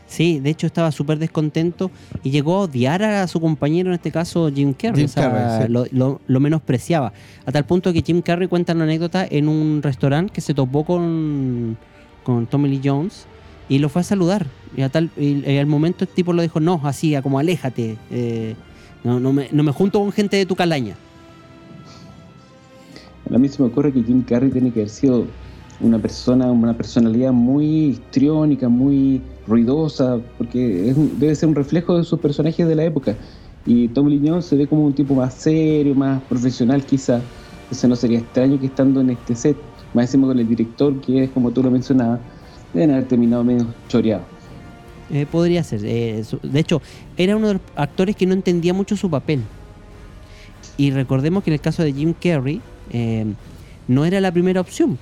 sí, 0.08 0.39
de 0.39 0.51
hecho 0.51 0.68
estaba 0.68 0.92
súper 0.92 1.18
descontento 1.18 1.89
y 2.24 2.30
llegó 2.30 2.56
a 2.58 2.60
odiar 2.62 3.01
a 3.01 3.27
su 3.27 3.42
compañero, 3.42 3.89
en 3.89 3.96
este 3.96 4.12
caso 4.12 4.51
Jim 4.54 4.74
Carrey. 4.74 4.98
Jim 5.01 5.06
o 5.06 5.08
sea, 5.08 5.32
Carrey, 5.32 5.65
sí. 5.68 5.74
lo, 5.74 5.86
lo- 5.92 6.22
lo 6.27 6.39
menospreciaba. 6.39 7.12
A 7.48 7.51
tal 7.51 7.65
punto 7.65 7.92
que 7.92 8.04
Jim 8.04 8.22
Carrey 8.22 8.48
cuenta 8.48 8.74
una 8.74 8.84
anécdota 8.84 9.25
en 9.27 9.50
un 9.50 9.82
restaurante 9.82 10.32
que 10.32 10.42
se 10.42 10.54
topó 10.54 10.86
con, 10.86 11.75
con 12.25 12.46
Tommy 12.48 12.67
Lee 12.67 12.82
Jones 12.84 13.25
y 13.70 13.79
lo 13.79 13.88
fue 13.88 14.01
a 14.01 14.03
saludar. 14.03 14.46
Y, 14.75 14.82
a 14.82 14.89
tal, 14.89 15.10
y, 15.15 15.58
al 15.58 15.67
momento 15.67 16.03
el 16.03 16.10
tipo 16.10 16.34
lo 16.34 16.41
dijo, 16.41 16.60
no, 16.60 16.82
así, 16.84 17.15
como 17.22 17.39
aléjate. 17.39 17.98
eh, 18.12 18.55
no, 19.05 19.20
no, 19.20 19.32
me, 19.32 19.48
no 19.51 19.63
me 19.63 19.72
junto 19.72 20.00
con 20.00 20.12
gente 20.12 20.36
de 20.36 20.46
tu 20.46 20.55
calaña. 20.55 20.96
A 23.34 23.38
mí 23.38 23.48
se 23.48 23.62
me 23.62 23.70
ocurre 23.70 23.94
que 23.94 24.03
Jim 24.03 24.24
Carrey 24.24 24.50
tiene 24.50 24.72
que 24.72 24.82
haber 24.82 24.89
sido 24.89 25.25
una 25.79 26.00
persona, 26.00 26.51
una 26.51 26.75
personalidad 26.75 27.32
muy 27.32 27.65
histriónica, 27.88 28.67
muy 28.67 29.22
ruidosa, 29.48 30.20
porque 30.38 30.89
es 30.89 31.20
debe 31.20 31.36
ser 31.36 31.50
un 31.50 31.55
reflejo 31.55 31.98
de 31.98 32.03
sus 32.03 32.20
personajes 32.20 32.67
de 32.67 32.75
la 32.75 32.84
época. 32.84 33.15
Y 33.65 33.88
Tom 33.89 34.08
Lee 34.08 34.22
Jones 34.24 34.46
se 34.46 34.55
ve 34.55 34.67
como 34.67 34.86
un 34.86 34.94
tipo 34.94 35.15
más 35.15 35.34
serio, 35.34 35.94
más 35.96 36.22
profesional 36.24 36.84
quizá. 36.84 37.20
Entonces 37.63 37.89
no 37.89 37.96
sería 37.96 38.20
extraño 38.20 38.60
que 38.60 38.67
estando 38.67 39.01
en 39.01 39.12
este 39.12 39.36
set, 39.36 39.58
más 39.96 40.06
encima 40.06 40.28
con 40.28 40.38
el 40.38 40.48
director, 40.48 41.00
que 41.02 41.24
es 41.24 41.30
como 41.32 41.50
tú 41.52 41.64
lo 41.64 41.72
mencionabas, 41.72 42.20
deben 42.74 42.92
haber 42.92 43.06
terminado 43.08 43.44
medio 43.44 43.66
choreado. 43.88 44.24
Eh, 45.10 45.25
podría 45.32 45.64
ser. 45.64 45.82
eh, 45.84 46.24
de 46.44 46.60
hecho, 46.60 46.82
era 47.18 47.36
uno 47.36 47.48
de 47.48 47.54
los 47.56 47.62
actores 47.75 48.16
que 48.16 48.25
no 48.25 48.34
entendía 48.34 48.74
mucho 48.74 48.96
su 48.98 49.10
papel. 49.10 49.42
Y 50.78 50.92
recordemos 50.92 51.44
que 51.44 51.52
en 51.52 51.54
el 51.56 51.62
caso 51.62 51.84
de 51.84 51.94
Jim 51.94 52.14
Carrey, 52.22 52.62
eh, 52.92 53.25
no 53.88 54.04
era 54.04 54.20
la 54.20 54.32
primera 54.32 54.60
opción. 54.62 54.98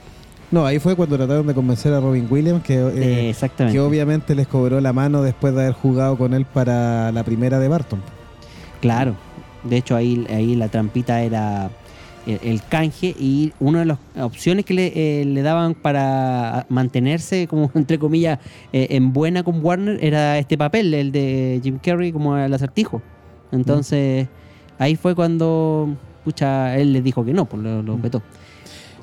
No, 0.51 0.65
ahí 0.67 0.77
fue 0.77 0.95
cuando 0.95 1.15
trataron 1.17 1.47
de 1.47 1.53
convencer 1.55 1.93
a 1.93 1.99
Robin 1.99 2.27
Williams, 2.29 2.63
que, 2.63 2.75
Eh, 2.75 2.91
eh, 2.95 3.29
exactamente. 3.29 3.75
que 3.75 3.79
obviamente 3.79 4.35
les 4.35 4.45
cobró 4.47 4.79
la 4.81 4.93
mano 4.93 5.23
después 5.23 5.55
de 5.55 5.61
haber 5.61 5.73
jugado 5.73 6.15
con 6.15 6.33
él 6.35 6.45
para 6.45 7.11
la 7.11 7.23
primera 7.23 7.57
de 7.57 7.67
Barton. 7.69 7.99
Claro. 8.81 9.15
De 9.63 9.77
hecho, 9.77 9.95
ahí, 9.95 10.27
ahí 10.29 10.55
la 10.55 10.67
trampita 10.67 11.21
era 11.23 11.71
el, 12.27 12.39
el 12.43 12.61
canje 12.63 13.15
y 13.19 13.53
una 13.59 13.79
de 13.79 13.85
las 13.85 13.97
opciones 14.19 14.65
que 14.65 14.73
le, 14.73 14.93
eh, 14.95 15.25
le 15.25 15.41
daban 15.41 15.73
para 15.73 16.65
mantenerse, 16.69 17.47
como 17.47 17.71
entre 17.75 17.99
comillas, 17.99 18.39
eh, 18.71 18.87
en 18.91 19.13
buena 19.13 19.43
con 19.43 19.63
Warner 19.63 20.03
era 20.03 20.37
este 20.37 20.57
papel, 20.57 20.93
el 20.93 21.11
de 21.11 21.59
Jim 21.63 21.79
Carrey 21.81 22.11
como 22.11 22.37
el 22.37 22.53
acertijo. 22.53 23.01
Entonces, 23.51 24.27
ahí 24.79 24.95
fue 24.95 25.15
cuando 25.15 25.95
pucha, 26.23 26.77
él 26.77 26.93
les 26.93 27.03
dijo 27.03 27.23
que 27.23 27.33
no, 27.33 27.45
pues 27.45 27.61
lo, 27.61 27.83
lo 27.83 27.97
vetó. 27.97 28.21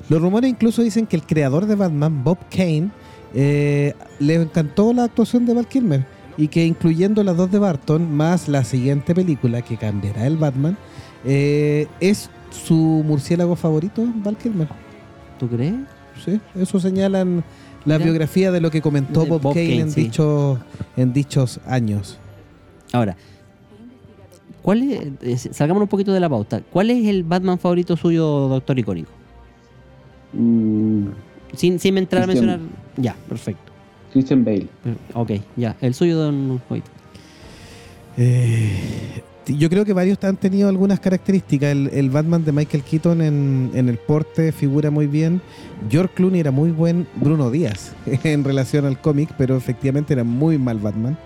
Los 0.09 0.21
rumores 0.21 0.49
incluso 0.49 0.81
dicen 0.81 1.07
que 1.07 1.15
el 1.15 1.23
creador 1.23 1.67
de 1.67 1.75
Batman, 1.75 2.23
Bob 2.23 2.37
Kane, 2.49 2.89
eh, 3.33 3.93
le 4.19 4.35
encantó 4.35 4.93
la 4.93 5.05
actuación 5.05 5.45
de 5.45 5.53
Val 5.53 5.67
Kilmer 5.67 6.05
y 6.37 6.49
que 6.49 6.65
incluyendo 6.65 7.23
las 7.23 7.37
dos 7.37 7.51
de 7.51 7.59
Barton 7.59 8.13
más 8.13 8.49
la 8.49 8.63
siguiente 8.63 9.15
película 9.15 9.61
que 9.61 9.77
cambiará 9.77 10.27
el 10.27 10.37
Batman, 10.37 10.77
eh, 11.23 11.87
es 11.99 12.29
su 12.51 12.75
murciélago 12.75 13.55
favorito, 13.55 14.03
Val 14.17 14.37
Kilmer. 14.37 14.67
¿Tú 15.39 15.47
crees? 15.47 15.73
Sí, 16.23 16.39
eso 16.55 16.79
señalan 16.79 17.43
la 17.85 17.95
Mira. 17.97 18.05
biografía 18.05 18.51
de 18.51 18.61
lo 18.61 18.69
que 18.69 18.81
comentó 18.81 19.23
De 19.23 19.29
Bob, 19.29 19.41
Bob 19.41 19.53
Kane, 19.55 19.67
Kane, 19.69 19.79
en, 19.81 19.91
sí. 19.91 20.01
dichos, 20.03 20.59
en 20.97 21.13
dichos 21.13 21.59
años. 21.65 22.19
Ahora, 22.93 23.15
¿cuál 24.61 24.83
es, 24.83 25.01
eh, 25.47 25.53
salgamos 25.53 25.81
un 25.81 25.87
poquito 25.87 26.13
de 26.13 26.19
la 26.19 26.29
pauta. 26.29 26.61
¿Cuál 26.71 26.91
es 26.91 27.07
el 27.07 27.23
Batman 27.23 27.57
favorito 27.57 27.97
suyo, 27.97 28.47
Doctor 28.49 28.77
Icónico? 28.77 29.09
Mm, 30.33 31.07
Sin, 31.55 31.79
sin 31.79 31.97
entrar 31.97 32.23
a 32.23 32.27
mencionar. 32.27 32.59
Ya, 32.97 33.15
perfecto. 33.27 33.71
Christian 34.13 34.43
Bale. 34.45 34.67
Ok, 35.13 35.31
ya. 35.55 35.75
El 35.81 35.93
suyo, 35.93 36.17
Don 36.17 36.59
Juanito. 36.67 36.89
Eh, 38.17 39.23
yo 39.47 39.69
creo 39.69 39.85
que 39.85 39.93
varios 39.93 40.23
han 40.23 40.37
tenido 40.37 40.69
algunas 40.69 40.99
características. 40.99 41.71
El, 41.71 41.89
el 41.93 42.09
Batman 42.09 42.43
de 42.45 42.51
Michael 42.51 42.83
Keaton 42.83 43.21
en, 43.21 43.71
en 43.73 43.89
el 43.89 43.97
porte 43.97 44.51
figura 44.51 44.91
muy 44.91 45.07
bien. 45.07 45.41
George 45.89 46.13
Clooney 46.15 46.39
era 46.39 46.51
muy 46.51 46.71
buen 46.71 47.07
Bruno 47.15 47.49
Díaz 47.51 47.93
en 48.23 48.43
relación 48.43 48.85
al 48.85 48.99
cómic, 49.01 49.29
pero 49.37 49.55
efectivamente 49.57 50.13
era 50.13 50.23
muy 50.23 50.57
mal 50.57 50.77
Batman. 50.79 51.17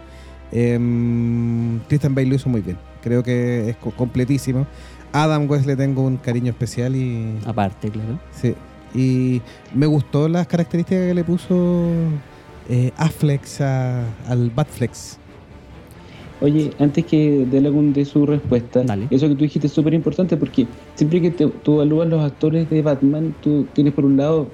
Em, 0.52 1.80
Christian 1.88 2.16
Bale 2.16 2.28
lo 2.30 2.36
hizo 2.36 2.50
muy 2.50 2.62
bien. 2.62 2.78
Creo 3.04 3.22
que 3.24 3.70
es 3.70 3.76
co- 3.78 3.92
completísimo. 3.92 4.66
Adam 5.12 5.50
West 5.50 5.66
le 5.66 5.76
tengo 5.76 6.02
un 6.02 6.18
cariño 6.18 6.52
especial 6.52 6.96
y, 6.96 7.38
Aparte, 7.46 7.90
claro. 7.90 8.20
sí, 8.34 8.54
y 8.94 9.42
me 9.74 9.86
gustó 9.86 10.28
las 10.28 10.46
características 10.48 11.08
que 11.08 11.14
le 11.14 11.24
puso 11.24 11.86
eh, 12.70 12.92
Afflex 12.98 13.62
a- 13.62 14.04
al 14.28 14.50
Batflex. 14.50 15.18
Oye, 16.42 16.72
antes 16.80 17.06
que 17.06 17.46
dé 17.50 17.58
algún 17.60 17.94
de 17.94 18.04
su 18.06 18.26
respuesta, 18.26 18.84
Dale. 18.84 19.08
eso 19.10 19.28
que 19.30 19.36
tú 19.36 19.44
dijiste 19.44 19.68
es 19.68 19.74
súper 19.74 19.94
importante 19.94 20.36
porque 20.36 20.68
siempre 20.96 21.22
que 21.22 21.32
te- 21.32 21.48
tú 21.48 21.76
evalúas 21.76 22.10
los 22.10 22.22
actores 22.24 22.70
de 22.70 22.82
Batman, 22.82 23.34
tú 23.42 23.66
tienes 23.74 23.94
por 23.94 24.04
un 24.06 24.18
lado 24.18 24.48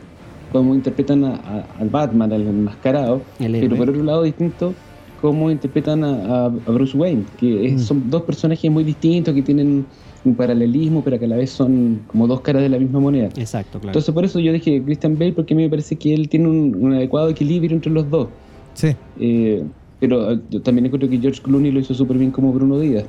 cómo 0.52 0.76
interpretan 0.76 1.24
a- 1.26 1.36
a- 1.36 1.66
al 1.80 1.90
Batman, 1.90 2.32
al 2.34 2.46
enmascarado, 2.46 3.22
El 3.40 3.54
pero 3.60 3.76
por 3.78 3.90
otro 3.90 4.04
lado 4.04 4.24
distinto 4.24 4.74
cómo 5.22 5.50
interpretan 5.52 6.04
a, 6.04 6.14
a- 6.14 6.46
a 6.46 6.50
Bruce 6.72 6.96
Wayne, 6.98 7.24
que 7.40 7.66
es- 7.66 7.74
Mm. 7.74 7.80
son 7.80 8.10
dos 8.10 8.24
personajes 8.24 8.70
muy 8.72 8.84
distintos 8.84 9.34
que 9.34 9.42
tienen 9.42 9.86
un 10.24 10.36
paralelismo, 10.36 11.04
pero 11.04 11.18
que 11.18 11.26
a 11.26 11.28
la 11.30 11.36
vez 11.38 11.50
son 11.50 12.02
como 12.08 12.28
dos 12.28 12.42
caras 12.42 12.62
de 12.62 12.70
la 12.70 12.78
misma 12.78 13.00
moneda. 13.00 13.30
Exacto, 13.38 13.80
claro. 13.80 13.88
Entonces 13.90 14.14
por 14.14 14.24
eso 14.24 14.40
yo 14.40 14.54
dije 14.54 14.84
Christian 14.84 15.18
Bale 15.18 15.34
porque 15.34 15.56
a 15.56 15.58
mí 15.58 15.64
me 15.64 15.70
parece 15.70 15.96
que 15.96 16.14
él 16.14 16.30
tiene 16.30 16.48
un, 16.48 16.76
un 16.80 16.94
adecuado 16.94 17.30
equilibrio 17.30 17.76
entre 17.76 17.92
los 17.92 18.08
dos. 18.10 18.28
Sí. 18.76 18.90
Eh, 19.20 19.64
pero 20.02 20.34
eh, 20.34 20.40
yo 20.50 20.62
también 20.62 20.88
encuentro 20.88 21.10
que 21.10 21.18
George 21.20 21.42
Clooney 21.42 21.72
lo 21.72 21.80
hizo 21.80 21.94
súper 21.94 22.18
bien 22.18 22.32
como 22.32 22.52
Bruno 22.52 22.78
Díaz. 22.78 23.06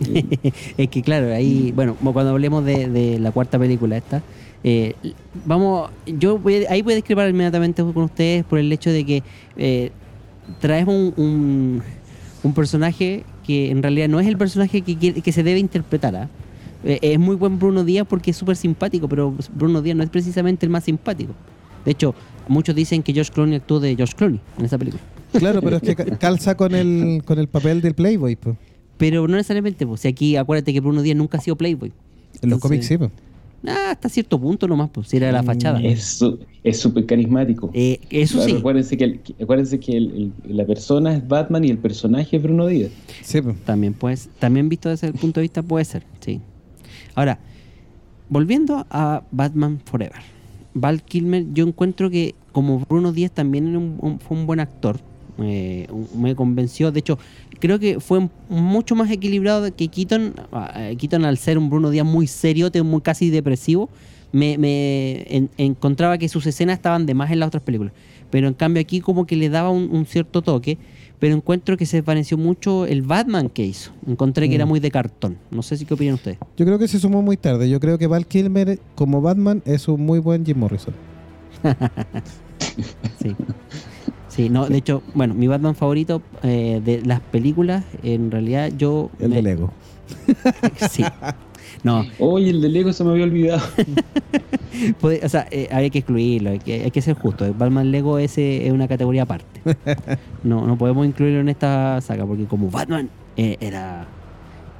es 0.76 0.88
que 0.88 1.02
claro, 1.02 1.32
ahí, 1.32 1.72
bueno, 1.76 1.96
cuando 2.02 2.30
hablemos 2.30 2.64
de, 2.64 3.18
la 3.20 3.30
cuarta 3.30 3.60
película 3.60 3.96
esta, 3.96 4.22
eh, 4.64 4.94
vamos, 5.44 5.90
yo 6.06 6.38
voy 6.38 6.64
ahí 6.68 6.82
voy 6.82 6.94
a 6.94 6.96
discrepar 6.96 7.28
inmediatamente 7.28 7.84
con 7.84 8.04
ustedes 8.04 8.44
por 8.44 8.58
el 8.58 8.72
hecho 8.72 8.90
de 8.90 9.04
que 9.04 9.22
eh, 9.56 9.92
un, 10.86 11.14
un, 11.16 11.82
un 12.42 12.54
personaje 12.54 13.24
que 13.46 13.70
en 13.70 13.82
realidad 13.82 14.08
no 14.08 14.18
es 14.18 14.26
el 14.26 14.36
personaje 14.36 14.80
que, 14.80 14.96
que 14.96 15.32
se 15.32 15.42
debe 15.42 15.60
interpretar. 15.60 16.16
¿ah? 16.16 16.28
Eh, 16.84 16.98
es 17.02 17.18
muy 17.18 17.36
buen 17.36 17.58
Bruno 17.58 17.84
Díaz 17.84 18.06
porque 18.08 18.30
es 18.30 18.36
súper 18.36 18.56
simpático, 18.56 19.08
pero 19.08 19.34
Bruno 19.54 19.80
Díaz 19.80 19.96
no 19.96 20.02
es 20.02 20.10
precisamente 20.10 20.66
el 20.66 20.70
más 20.70 20.84
simpático. 20.84 21.32
De 21.84 21.92
hecho, 21.92 22.14
muchos 22.48 22.74
dicen 22.74 23.02
que 23.02 23.12
George 23.12 23.32
Clooney 23.32 23.56
actuó 23.56 23.80
de 23.80 23.96
George 23.96 24.14
Clooney 24.14 24.40
en 24.58 24.64
esa 24.64 24.78
película. 24.78 25.02
Claro, 25.38 25.60
pero 25.62 25.76
es 25.76 25.82
que 25.82 25.94
ca- 25.96 26.18
calza 26.18 26.56
con 26.56 26.74
el, 26.74 27.22
con 27.24 27.38
el 27.38 27.48
papel 27.48 27.80
del 27.80 27.94
Playboy. 27.94 28.36
pues. 28.36 28.56
Pero 28.96 29.26
no 29.26 29.36
necesariamente, 29.36 29.86
pues 29.86 30.00
si 30.02 30.08
aquí 30.08 30.36
acuérdate 30.36 30.72
que 30.72 30.80
Bruno 30.80 31.02
Díaz 31.02 31.16
nunca 31.16 31.38
ha 31.38 31.40
sido 31.40 31.56
Playboy. 31.56 31.88
En 31.88 32.50
los 32.50 32.56
Entonces- 32.58 32.60
cómics 32.62 32.86
sí. 32.86 32.98
pues. 32.98 33.10
Ah, 33.66 33.92
hasta 33.92 34.10
cierto 34.10 34.38
punto 34.38 34.68
nomás, 34.68 34.90
pues 34.90 35.08
si 35.08 35.16
era 35.16 35.32
la 35.32 35.40
Mm, 35.42 35.46
fachada. 35.46 35.80
Es 35.80 36.04
su- 36.04 36.38
es 36.62 36.78
súper 36.78 37.06
carismático. 37.06 37.70
Eh, 37.72 37.98
eso 38.10 38.34
Claro, 38.36 38.50
sí, 38.50 38.56
Acuérdense 38.58 38.96
que, 38.98 39.04
el- 39.04 39.20
acuérdense 39.42 39.80
que 39.80 39.96
el- 39.96 40.32
el- 40.46 40.56
la 40.56 40.66
persona 40.66 41.16
es 41.16 41.26
Batman 41.26 41.64
y 41.64 41.68
el 41.70 41.78
personaje 41.78 42.36
es 42.36 42.42
Bruno 42.42 42.66
Díaz. 42.66 42.90
Sí, 43.22 43.40
pues. 43.40 43.56
también 43.64 43.94
pues, 43.94 44.28
también 44.38 44.68
visto 44.68 44.90
desde 44.90 45.06
el 45.06 45.14
punto 45.14 45.40
de 45.40 45.44
vista 45.44 45.62
puede 45.62 45.86
ser, 45.86 46.04
sí. 46.20 46.40
Ahora, 47.14 47.38
volviendo 48.28 48.86
a 48.90 49.22
Batman 49.30 49.80
Forever. 49.84 50.20
Val 50.74 51.02
Kilmer, 51.02 51.46
yo 51.54 51.66
encuentro 51.66 52.10
que 52.10 52.34
como 52.52 52.80
Bruno 52.80 53.12
Díaz 53.12 53.32
también 53.32 53.68
era 53.68 53.78
un- 53.78 53.96
un- 54.00 54.18
fue 54.18 54.36
un 54.36 54.46
buen 54.46 54.60
actor. 54.60 54.98
Eh, 55.38 55.86
me 56.16 56.34
convenció, 56.34 56.92
de 56.92 57.00
hecho, 57.00 57.18
creo 57.60 57.78
que 57.78 58.00
fue 58.00 58.28
mucho 58.48 58.94
más 58.94 59.10
equilibrado 59.10 59.74
que 59.74 59.88
Keaton. 59.88 60.34
Ah, 60.52 60.72
eh, 60.76 60.96
Keaton 60.96 61.24
al 61.24 61.38
ser 61.38 61.58
un 61.58 61.70
Bruno 61.70 61.90
Díaz 61.90 62.06
muy 62.06 62.26
serio, 62.26 62.70
muy 62.84 63.00
casi 63.00 63.30
depresivo, 63.30 63.88
me, 64.32 64.58
me 64.58 65.24
en- 65.34 65.50
encontraba 65.58 66.18
que 66.18 66.28
sus 66.28 66.46
escenas 66.46 66.76
estaban 66.76 67.06
de 67.06 67.14
más 67.14 67.30
en 67.30 67.40
las 67.40 67.48
otras 67.48 67.62
películas. 67.62 67.92
Pero 68.30 68.48
en 68.48 68.54
cambio 68.54 68.80
aquí 68.80 69.00
como 69.00 69.26
que 69.26 69.36
le 69.36 69.48
daba 69.48 69.70
un, 69.70 69.88
un 69.92 70.06
cierto 70.06 70.42
toque, 70.42 70.76
pero 71.20 71.36
encuentro 71.36 71.76
que 71.76 71.86
se 71.86 72.02
pareció 72.02 72.36
mucho 72.36 72.84
el 72.86 73.02
Batman 73.02 73.48
que 73.48 73.64
hizo. 73.64 73.92
Encontré 74.08 74.48
que 74.48 74.56
era 74.56 74.66
Mm. 74.66 74.68
muy 74.68 74.80
de 74.80 74.90
cartón. 74.90 75.38
No 75.52 75.62
sé 75.62 75.76
si 75.76 75.84
qué 75.84 75.94
opinan 75.94 76.14
ustedes. 76.14 76.38
Yo 76.56 76.64
creo 76.66 76.78
que 76.78 76.88
se 76.88 76.98
sumó 76.98 77.22
muy 77.22 77.36
tarde. 77.36 77.68
Yo 77.70 77.78
creo 77.80 77.96
que 77.96 78.06
Val 78.08 78.26
Kilmer 78.26 78.78
como 78.96 79.20
Batman 79.22 79.62
es 79.64 79.86
un 79.88 80.00
muy 80.04 80.18
buen 80.18 80.44
Jim 80.44 80.58
Morrison. 80.58 80.94
Sí. 83.22 83.34
Sí, 84.34 84.48
no, 84.48 84.66
de 84.66 84.78
hecho, 84.78 85.02
bueno, 85.14 85.32
mi 85.32 85.46
Batman 85.46 85.76
favorito 85.76 86.20
eh, 86.42 86.80
de 86.84 87.02
las 87.02 87.20
películas, 87.20 87.84
en 88.02 88.32
realidad 88.32 88.72
yo... 88.76 89.10
El 89.20 89.28
me- 89.28 89.36
de 89.36 89.42
Lego. 89.42 89.72
Sí. 90.90 91.04
No, 91.82 92.04
Oye, 92.18 92.50
el 92.50 92.60
de 92.60 92.68
Lego 92.68 92.92
se 92.92 93.04
me 93.04 93.10
había 93.10 93.24
olvidado. 93.24 93.62
o 95.02 95.28
sea, 95.28 95.46
eh, 95.50 95.90
que 95.90 95.98
excluirlo, 95.98 96.50
hay 96.50 96.58
que, 96.58 96.82
hay 96.84 96.90
que 96.90 97.00
ser 97.02 97.14
justo. 97.16 97.44
El 97.44 97.52
Batman 97.52 97.90
Lego 97.90 98.18
ese 98.18 98.66
es 98.66 98.72
una 98.72 98.88
categoría 98.88 99.22
aparte. 99.22 99.60
No, 100.42 100.66
no 100.66 100.76
podemos 100.76 101.06
incluirlo 101.06 101.40
en 101.40 101.48
esta 101.48 102.00
saga, 102.00 102.26
porque 102.26 102.44
como 102.46 102.70
Batman 102.70 103.08
eh, 103.36 103.56
era... 103.60 104.06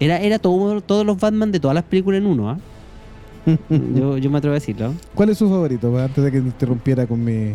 Era, 0.00 0.18
era 0.18 0.40
todo, 0.40 0.80
todos 0.80 1.06
los 1.06 1.18
Batman 1.20 1.52
de 1.52 1.61
todas 1.61 1.76
las 1.76 1.84
películas 1.84 2.20
en 2.20 2.26
uno, 2.26 2.50
¿ah? 2.50 2.58
yo, 3.70 4.18
yo 4.18 4.30
me 4.30 4.38
atrevo 4.38 4.54
a 4.54 4.58
decirlo. 4.58 4.92
¿Cuál 5.14 5.28
es 5.28 5.38
su 5.38 5.49
favorito? 5.49 5.96
Antes 5.96 6.25
de 6.25 6.32
que 6.32 6.40
me 6.40 6.49
interrumpiera 6.49 7.06
con 7.06 7.23
mi 7.23 7.52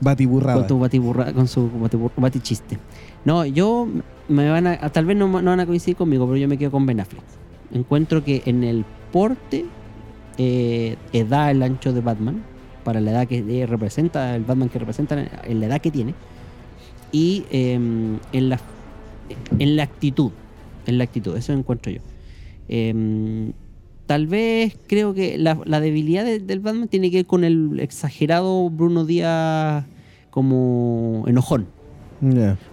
batiburrada. 0.00 0.58
Con 0.58 0.66
tu 0.66 0.78
batiburra, 0.78 1.32
con 1.32 1.48
su 1.48 1.70
batichiste. 2.16 2.78
No, 3.24 3.44
yo 3.46 3.88
me 4.28 4.50
van 4.50 4.66
a, 4.66 4.78
tal 4.90 5.06
vez 5.06 5.16
no, 5.16 5.28
no 5.28 5.50
van 5.50 5.60
a 5.60 5.66
coincidir 5.66 5.96
conmigo, 5.96 6.26
pero 6.26 6.36
yo 6.36 6.48
me 6.48 6.58
quedo 6.58 6.70
con 6.70 6.86
Ben 6.86 7.00
Affleck. 7.00 7.24
Encuentro 7.72 8.22
que 8.24 8.42
en 8.46 8.64
el 8.64 8.84
porte 9.12 9.64
eh, 10.38 10.96
da 11.28 11.50
el 11.50 11.62
ancho 11.62 11.92
de 11.92 12.00
Batman 12.00 12.42
para 12.84 13.00
la 13.00 13.12
edad 13.12 13.26
que 13.26 13.38
eh, 13.38 13.66
representa, 13.66 14.36
el 14.36 14.44
Batman 14.44 14.68
que 14.68 14.78
representa 14.78 15.16
en 15.44 15.60
la 15.60 15.66
edad 15.66 15.80
que 15.80 15.90
tiene 15.90 16.14
y 17.12 17.44
eh, 17.50 17.74
en 17.74 18.48
la 18.48 18.60
en 19.58 19.76
la 19.76 19.84
actitud, 19.84 20.32
en 20.86 20.98
la 20.98 21.04
actitud, 21.04 21.36
eso 21.36 21.52
encuentro 21.52 21.90
yo. 21.92 22.00
Eh, 22.68 23.52
tal 24.06 24.26
vez 24.26 24.76
creo 24.86 25.14
que 25.14 25.38
la, 25.38 25.58
la 25.64 25.80
debilidad 25.80 26.24
de- 26.24 26.38
del 26.40 26.60
Batman 26.60 26.88
tiene 26.88 27.10
que 27.10 27.18
ver 27.18 27.26
con 27.26 27.44
el 27.44 27.78
exagerado 27.80 28.68
Bruno 28.70 29.04
Díaz 29.04 29.84
como 30.30 31.24
enojón. 31.26 31.66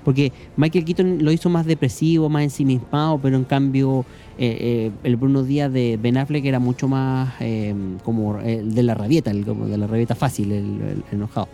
Porque 0.06 0.32
Michael 0.56 0.86
Keaton 0.86 1.24
lo 1.26 1.32
hizo 1.32 1.50
más 1.50 1.66
depresivo, 1.66 2.30
más 2.30 2.44
ensimismado, 2.44 3.20
pero 3.22 3.36
en 3.36 3.44
cambio 3.44 4.06
eh, 4.38 4.58
eh, 4.60 4.92
el 5.04 5.16
Bruno 5.18 5.44
Díaz 5.44 5.72
de 5.74 6.00
Ben 6.02 6.18
Affleck 6.18 6.46
era 6.46 6.60
mucho 6.60 6.88
más 6.88 7.34
eh, 7.42 7.74
como 8.04 8.40
el 8.40 8.74
de 8.74 8.84
la 8.84 8.94
rabieta, 8.94 9.32
el, 9.32 9.46
como 9.46 9.68
de 9.68 9.78
la 9.78 9.88
rabieta 9.88 10.16
fácil, 10.16 10.52
el, 10.52 10.64
el 10.82 11.04
enojado. 11.12 11.48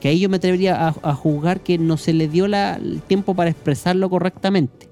Que 0.00 0.08
ahí 0.08 0.18
yo 0.20 0.28
me 0.28 0.36
atrevería 0.36 0.88
a, 0.88 0.94
a 1.02 1.14
juzgar 1.14 1.60
que 1.60 1.78
no 1.78 1.96
se 1.96 2.12
le 2.12 2.28
dio 2.28 2.48
la- 2.48 2.74
el 2.76 3.00
tiempo 3.02 3.34
para 3.34 3.50
expresarlo 3.50 4.10
correctamente. 4.10 4.88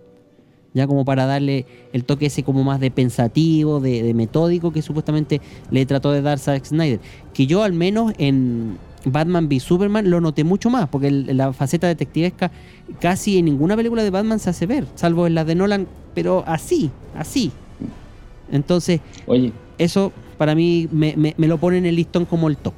Ya 0.75 0.87
como 0.87 1.05
para 1.05 1.27
darle 1.27 1.67
el 1.93 2.05
toque 2.05 2.27
ese 2.27 2.43
como 2.43 2.65
más 2.65 2.81
de 2.81 2.91
pensativo, 2.91 3.79
de, 3.81 4.03
de 4.03 4.15
metódico 4.15 4.73
que 4.73 4.81
supuestamente 4.83 5.41
le 5.71 5.85
trató 5.85 6.13
de 6.13 6.23
dar 6.23 6.39
Zack 6.39 6.65
Snyder. 6.65 6.99
Que 7.35 7.47
yo 7.47 7.63
al 7.63 7.73
menos 7.75 8.13
en 8.19 8.79
Batman 9.05 9.47
v 9.49 9.61
Superman 9.61 10.09
lo 10.09 10.21
noté 10.21 10.45
mucho 10.45 10.71
más, 10.71 10.89
porque 10.89 11.09
el- 11.09 11.37
la 11.37 11.53
faceta 11.53 11.89
detectivesca 11.89 12.51
casi 13.01 13.37
en 13.39 13.45
ninguna 13.47 13.77
película 13.77 14.03
de 14.03 14.11
Batman 14.11 14.39
se 14.39 14.49
hace 14.51 14.65
ver, 14.67 14.87
salvo 14.95 15.27
en 15.27 15.35
la 15.35 15.45
de 15.45 15.55
Nolan, 15.57 15.87
pero 16.15 16.43
así, 16.47 16.91
así. 17.17 17.51
Entonces, 18.51 19.01
Oye, 19.27 19.53
eso 19.79 20.13
para 20.39 20.55
mí 20.55 20.89
me, 20.91 21.15
me- 21.17 21.35
me 21.37 21.49
lo 21.49 21.59
pone 21.59 21.79
en 21.79 21.87
el 21.87 21.97
listón 21.97 22.25
como 22.25 22.49
el 22.49 22.57
top. 22.57 22.75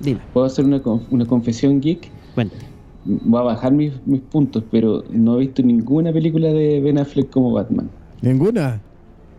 Dime, 0.00 0.20
¿puedo 0.32 0.46
hacer 0.46 0.64
una, 0.64 0.80
una 1.10 1.26
confesión 1.26 1.80
geek? 1.80 2.08
cuéntame. 2.34 2.69
Voy 3.04 3.40
a 3.40 3.44
bajar 3.44 3.72
mis, 3.72 3.92
mis 4.06 4.20
puntos, 4.20 4.62
pero 4.70 5.02
no 5.10 5.36
he 5.36 5.40
visto 5.40 5.62
ninguna 5.62 6.12
película 6.12 6.48
de 6.48 6.80
Ben 6.80 6.98
Affleck 6.98 7.30
como 7.30 7.52
Batman. 7.52 7.88
¿Ninguna? 8.20 8.80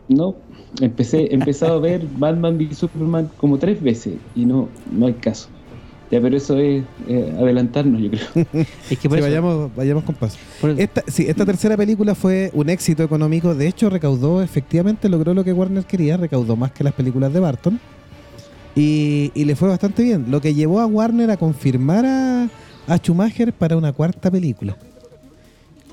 No, 0.10 0.36
empecé, 0.82 1.26
he 1.26 1.36
empezado 1.36 1.76
a 1.76 1.80
ver 1.82 2.06
Batman 2.18 2.58
v 2.58 2.74
Superman 2.74 3.30
como 3.38 3.58
tres 3.60 3.82
veces 3.82 4.16
y 4.36 4.46
no, 4.46 4.68
no 4.92 5.06
hay 5.06 5.14
caso. 5.14 5.48
Ya, 6.10 6.20
pero 6.20 6.36
eso 6.36 6.58
es 6.58 6.84
eh, 7.08 7.34
adelantarnos, 7.40 8.02
yo 8.02 8.10
creo. 8.10 8.66
Es 8.90 9.00
que 9.00 9.08
por 9.08 9.18
Sí, 9.20 9.24
eso- 9.24 9.30
vayamos, 9.30 9.72
vayamos 9.78 10.04
con 10.04 10.16
paso. 10.16 10.38
Esta, 10.78 11.04
sí, 11.08 11.26
esta 11.30 11.46
tercera 11.46 11.78
película 11.78 12.16
fue 12.16 12.52
un 12.54 12.70
éxito 12.70 13.02
económico. 13.04 13.56
De 13.56 13.66
hecho, 13.68 13.90
recaudó, 13.90 14.42
efectivamente, 14.42 15.08
logró 15.08 15.34
lo 15.34 15.46
que 15.46 15.54
Warner 15.54 15.86
quería. 15.86 16.18
Recaudó 16.18 16.58
más 16.58 16.74
que 16.74 16.84
las 16.84 16.92
películas 16.94 17.32
de 17.32 17.40
Barton. 17.40 17.80
Y, 18.76 19.32
y 19.34 19.46
le 19.46 19.56
fue 19.56 19.70
bastante 19.70 20.04
bien. 20.04 20.26
Lo 20.30 20.42
que 20.42 20.54
llevó 20.54 20.82
a 20.82 20.86
Warner 20.86 21.32
a 21.32 21.38
confirmar 21.38 22.06
a, 22.06 22.50
a 22.88 22.98
Schumacher 22.98 23.54
para 23.54 23.78
una 23.78 23.92
cuarta 23.94 24.30
película. 24.32 24.76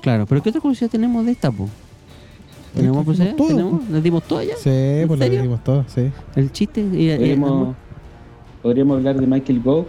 Claro, 0.01 0.25
pero 0.25 0.41
¿qué 0.41 0.49
otra 0.49 0.61
curiosidad 0.61 0.89
tenemos 0.89 1.25
de 1.25 1.31
esta, 1.33 1.51
po? 1.51 1.67
¿Tenemos 2.75 3.03
curiosidad? 3.03 3.35
todo, 3.35 3.47
¿Tenemos? 3.47 3.89
¿Les 3.89 4.03
dimos 4.03 4.23
todo 4.23 4.41
ya? 4.43 4.55
Sí, 4.55 4.69
pues 5.07 5.09
lo 5.09 5.17
serio? 5.17 5.37
dijimos 5.39 5.63
todo, 5.63 5.85
sí. 5.87 6.09
El 6.35 6.51
chiste 6.51 6.81
y, 6.81 7.11
y- 7.11 7.17
Podríamos, 7.17 7.75
podríamos 8.61 8.97
hablar 8.97 9.19
de 9.19 9.27
Michael 9.27 9.61
Gough, 9.61 9.85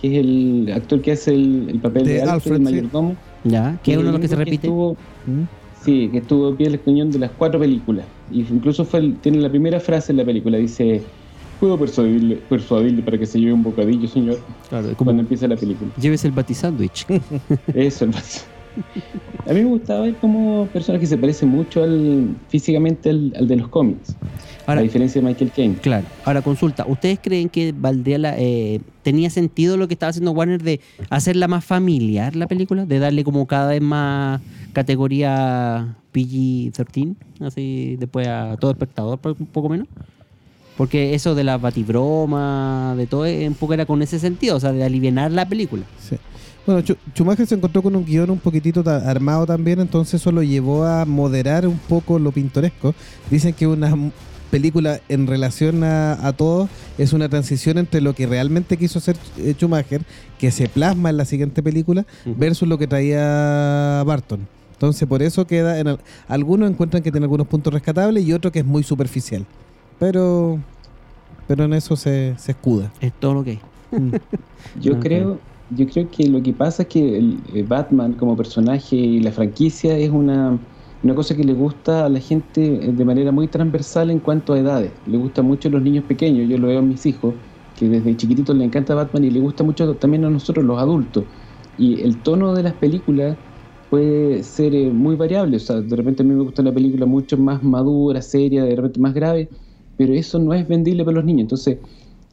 que 0.00 0.08
es 0.18 0.24
el 0.24 0.72
actor 0.74 1.00
que 1.00 1.12
hace 1.12 1.32
el, 1.34 1.68
el 1.70 1.78
papel 1.80 2.04
De 2.04 2.14
de, 2.14 2.22
Alfred, 2.22 2.32
Alfred, 2.34 2.52
el 2.56 2.58
sí. 2.58 2.74
mayordomo. 2.74 3.16
ya, 3.44 3.78
que 3.82 3.92
es 3.92 3.98
uno 3.98 4.06
de 4.08 4.12
los 4.12 4.20
que 4.20 4.28
se 4.28 4.36
repite. 4.36 4.66
estuvo- 4.66 4.96
¿Mm? 5.26 5.42
sí, 5.84 6.08
que 6.10 6.18
estuvo 6.18 6.54
pie 6.56 6.68
del 6.70 6.80
cañón 6.80 7.10
de 7.10 7.18
las 7.20 7.30
cuatro 7.30 7.60
películas. 7.60 8.04
Y 8.30 8.40
incluso 8.40 8.84
fue 8.84 9.00
el- 9.00 9.16
tiene 9.18 9.38
la 9.38 9.48
primera 9.48 9.80
frase 9.80 10.12
en 10.12 10.18
la 10.18 10.24
película, 10.24 10.58
dice, 10.58 11.02
puedo 11.60 11.78
persuadirle, 11.78 12.36
persuadirle 12.48 13.02
para 13.02 13.18
que 13.18 13.26
se 13.26 13.38
lleve 13.38 13.52
un 13.52 13.62
bocadillo, 13.62 14.06
señor, 14.08 14.38
Claro, 14.68 14.88
como 14.96 15.04
cuando 15.06 15.22
empieza 15.22 15.46
la 15.48 15.56
película. 15.56 15.90
lleves 16.00 16.24
el 16.24 16.32
batisándwich. 16.32 17.06
Eso, 17.74 18.04
el 18.04 18.10
vato. 18.10 18.26
A 19.48 19.52
mí 19.52 19.60
me 19.60 19.66
gustaba 19.66 20.04
él 20.06 20.16
como 20.20 20.66
persona 20.72 20.98
que 20.98 21.06
se 21.06 21.16
parece 21.16 21.46
mucho 21.46 21.84
al 21.84 22.34
físicamente 22.48 23.10
al, 23.10 23.32
al 23.38 23.46
de 23.46 23.56
los 23.56 23.68
cómics, 23.68 24.16
Ahora, 24.66 24.80
a 24.80 24.82
diferencia 24.82 25.20
de 25.20 25.28
Michael 25.28 25.52
Caine. 25.54 25.74
Claro. 25.76 26.06
Ahora, 26.24 26.42
consulta. 26.42 26.84
¿Ustedes 26.88 27.20
creen 27.22 27.48
que 27.48 27.72
Valdeala 27.72 28.34
eh, 28.36 28.80
tenía 29.02 29.30
sentido 29.30 29.76
lo 29.76 29.86
que 29.86 29.94
estaba 29.94 30.10
haciendo 30.10 30.32
Warner 30.32 30.60
de 30.62 30.80
hacerla 31.08 31.46
más 31.46 31.64
familiar 31.64 32.34
la 32.34 32.48
película? 32.48 32.84
De 32.84 32.98
darle 32.98 33.22
como 33.22 33.46
cada 33.46 33.68
vez 33.68 33.80
más 33.82 34.40
categoría 34.72 35.94
PG-13, 36.12 37.14
así 37.40 37.96
después 37.98 38.26
a 38.26 38.56
todo 38.58 38.72
espectador, 38.72 39.20
un 39.22 39.46
poco 39.46 39.68
menos. 39.68 39.86
Porque 40.76 41.14
eso 41.14 41.34
de 41.34 41.44
la 41.44 41.56
batibroma, 41.58 42.94
de 42.96 43.06
todo, 43.06 43.22
un 43.24 43.54
poco 43.54 43.74
era 43.74 43.86
con 43.86 44.02
ese 44.02 44.18
sentido, 44.18 44.56
o 44.56 44.60
sea, 44.60 44.72
de 44.72 44.84
aliviar 44.84 45.30
la 45.30 45.48
película. 45.48 45.84
Sí. 46.00 46.16
Bueno, 46.66 46.80
Chu- 46.80 46.96
Schumacher 47.14 47.46
se 47.46 47.54
encontró 47.54 47.82
con 47.82 47.94
un 47.94 48.04
guion 48.04 48.30
un 48.30 48.38
poquitito 48.38 48.82
armado 48.88 49.46
también, 49.46 49.80
entonces 49.80 50.14
eso 50.20 50.32
lo 50.32 50.42
llevó 50.42 50.84
a 50.84 51.04
moderar 51.04 51.66
un 51.68 51.78
poco 51.78 52.18
lo 52.18 52.32
pintoresco. 52.32 52.94
Dicen 53.30 53.52
que 53.52 53.66
una 53.66 53.94
película 54.50 55.00
en 55.08 55.26
relación 55.26 55.84
a, 55.84 56.26
a 56.26 56.32
todo 56.32 56.68
es 56.96 57.12
una 57.12 57.28
transición 57.28 57.76
entre 57.78 58.00
lo 58.00 58.14
que 58.14 58.26
realmente 58.26 58.76
quiso 58.76 58.98
hacer 58.98 59.16
eh, 59.38 59.54
Schumacher, 59.56 60.02
que 60.38 60.50
se 60.50 60.68
plasma 60.68 61.10
en 61.10 61.18
la 61.18 61.24
siguiente 61.24 61.62
película, 61.62 62.06
versus 62.24 62.66
lo 62.66 62.78
que 62.78 62.86
traía 62.86 64.02
Barton. 64.06 64.46
Entonces 64.72 65.06
por 65.06 65.22
eso 65.22 65.46
queda, 65.46 65.78
en 65.78 65.88
al- 65.88 66.00
algunos 66.28 66.70
encuentran 66.70 67.02
que 67.02 67.12
tiene 67.12 67.26
algunos 67.26 67.46
puntos 67.46 67.72
rescatables 67.72 68.24
y 68.24 68.32
otro 68.32 68.50
que 68.50 68.60
es 68.60 68.64
muy 68.64 68.82
superficial. 68.82 69.44
Pero, 69.98 70.64
pero 71.46 71.64
en 71.64 71.74
eso 71.74 71.96
se, 71.96 72.36
se 72.38 72.52
escuda. 72.52 72.94
Es 73.00 73.18
todo 73.18 73.34
lo 73.34 73.44
que 73.44 73.50
hay. 73.52 73.66
Mm. 73.96 74.14
Yo 74.74 74.98
Ok. 74.98 74.98
creo, 74.98 75.46
yo 75.68 75.86
creo 75.86 76.10
que 76.10 76.26
lo 76.28 76.42
que 76.42 76.52
pasa 76.54 76.82
es 76.82 76.88
que 76.88 77.16
el, 77.18 77.44
eh, 77.46 77.62
Batman 77.62 78.14
como 78.14 78.36
personaje 78.36 78.96
y 78.96 79.20
la 79.20 79.32
franquicia 79.32 79.96
es 79.98 80.10
una, 80.10 80.66
una 81.02 81.14
cosa 81.14 81.36
que 81.36 81.44
le 81.44 81.52
gusta 81.54 82.06
a 82.06 82.08
la 82.08 82.20
gente 82.20 82.88
eh, 82.90 82.92
de 82.92 83.04
manera 83.04 83.32
muy 83.32 83.48
transversal 83.48 84.10
en 84.10 84.20
cuanto 84.20 84.52
a 84.52 84.58
edades. 84.58 85.00
Le 85.04 85.16
gusta 85.16 85.42
mucho 85.42 85.68
a 85.68 85.70
los 85.72 85.82
niños 85.82 86.04
pequeños, 86.06 86.48
yo 86.48 86.58
lo 86.58 86.68
veo 86.68 86.80
a 86.80 86.82
mis 86.82 87.06
hijos, 87.06 87.36
que 87.74 87.88
desde 87.88 88.16
chiquititos 88.16 88.56
le 88.56 88.64
encanta 88.64 88.94
Batman 88.94 89.24
y 89.24 89.30
le 89.30 89.40
gusta 89.40 89.64
mucho 89.64 89.96
también 89.98 90.24
a 90.24 90.30
nosotros 90.30 90.64
los 90.64 90.80
adultos. 90.80 91.26
Y 91.76 92.00
el 92.02 92.22
tono 92.22 92.54
de 92.54 92.62
las 92.62 92.74
películas 92.74 93.38
puede 93.88 94.42
ser 94.42 94.74
eh, 94.74 94.90
muy 94.92 95.14
variable, 95.16 95.56
o 95.56 95.60
sea, 95.60 95.80
de 95.80 95.96
repente 95.96 96.22
a 96.22 96.26
mí 96.26 96.34
me 96.34 96.42
gusta 96.42 96.62
una 96.62 96.72
película 96.74 97.06
mucho 97.06 97.36
más 97.38 97.62
madura, 97.62 98.22
seria, 98.22 98.64
de 98.64 98.74
repente 98.76 98.98
más 99.00 99.14
grave, 99.14 99.50
pero 99.96 100.12
eso 100.12 100.38
no 100.38 100.54
es 100.54 100.66
vendible 100.66 101.04
para 101.04 101.16
los 101.16 101.24
niños. 101.24 101.42
Entonces, 101.42 101.78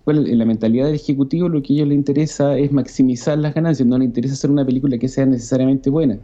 bueno, 0.06 0.22
en 0.22 0.38
la 0.38 0.46
mentalidad 0.46 0.86
del 0.88 0.96
ejecutivo 0.96 1.48
lo 1.48 1.62
que 1.62 1.74
a 1.74 1.76
ellos 1.78 1.90
les 1.90 1.98
interesa 1.98 2.58
es 2.58 2.72
maximizar 2.72 3.38
las 3.38 3.54
ganancias, 3.54 3.88
no 3.88 3.98
les 3.98 4.08
interesa 4.08 4.34
hacer 4.34 4.50
una 4.50 4.66
película 4.66 4.98
que 4.98 5.08
sea 5.08 5.26
necesariamente 5.26 5.90
buena. 5.90 6.18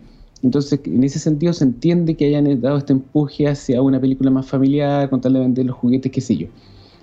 Entonces, 0.44 0.80
en 0.86 1.04
ese 1.04 1.20
sentido 1.20 1.54
se 1.54 1.64
entiende 1.64 2.16
que 2.16 2.26
hayan 2.26 2.62
dado 2.62 2.78
este 2.78 2.94
empuje 2.94 3.48
hacia 3.48 3.82
una 3.82 4.00
película 4.00 4.30
más 4.30 4.46
familiar, 4.48 5.10
con 5.10 5.22
tal 5.22 5.34
de 5.34 5.40
vender 5.40 5.66
los 5.66 5.76
juguetes, 5.76 6.12
qué 6.12 6.22
sé 6.22 6.38
yo. 6.38 6.48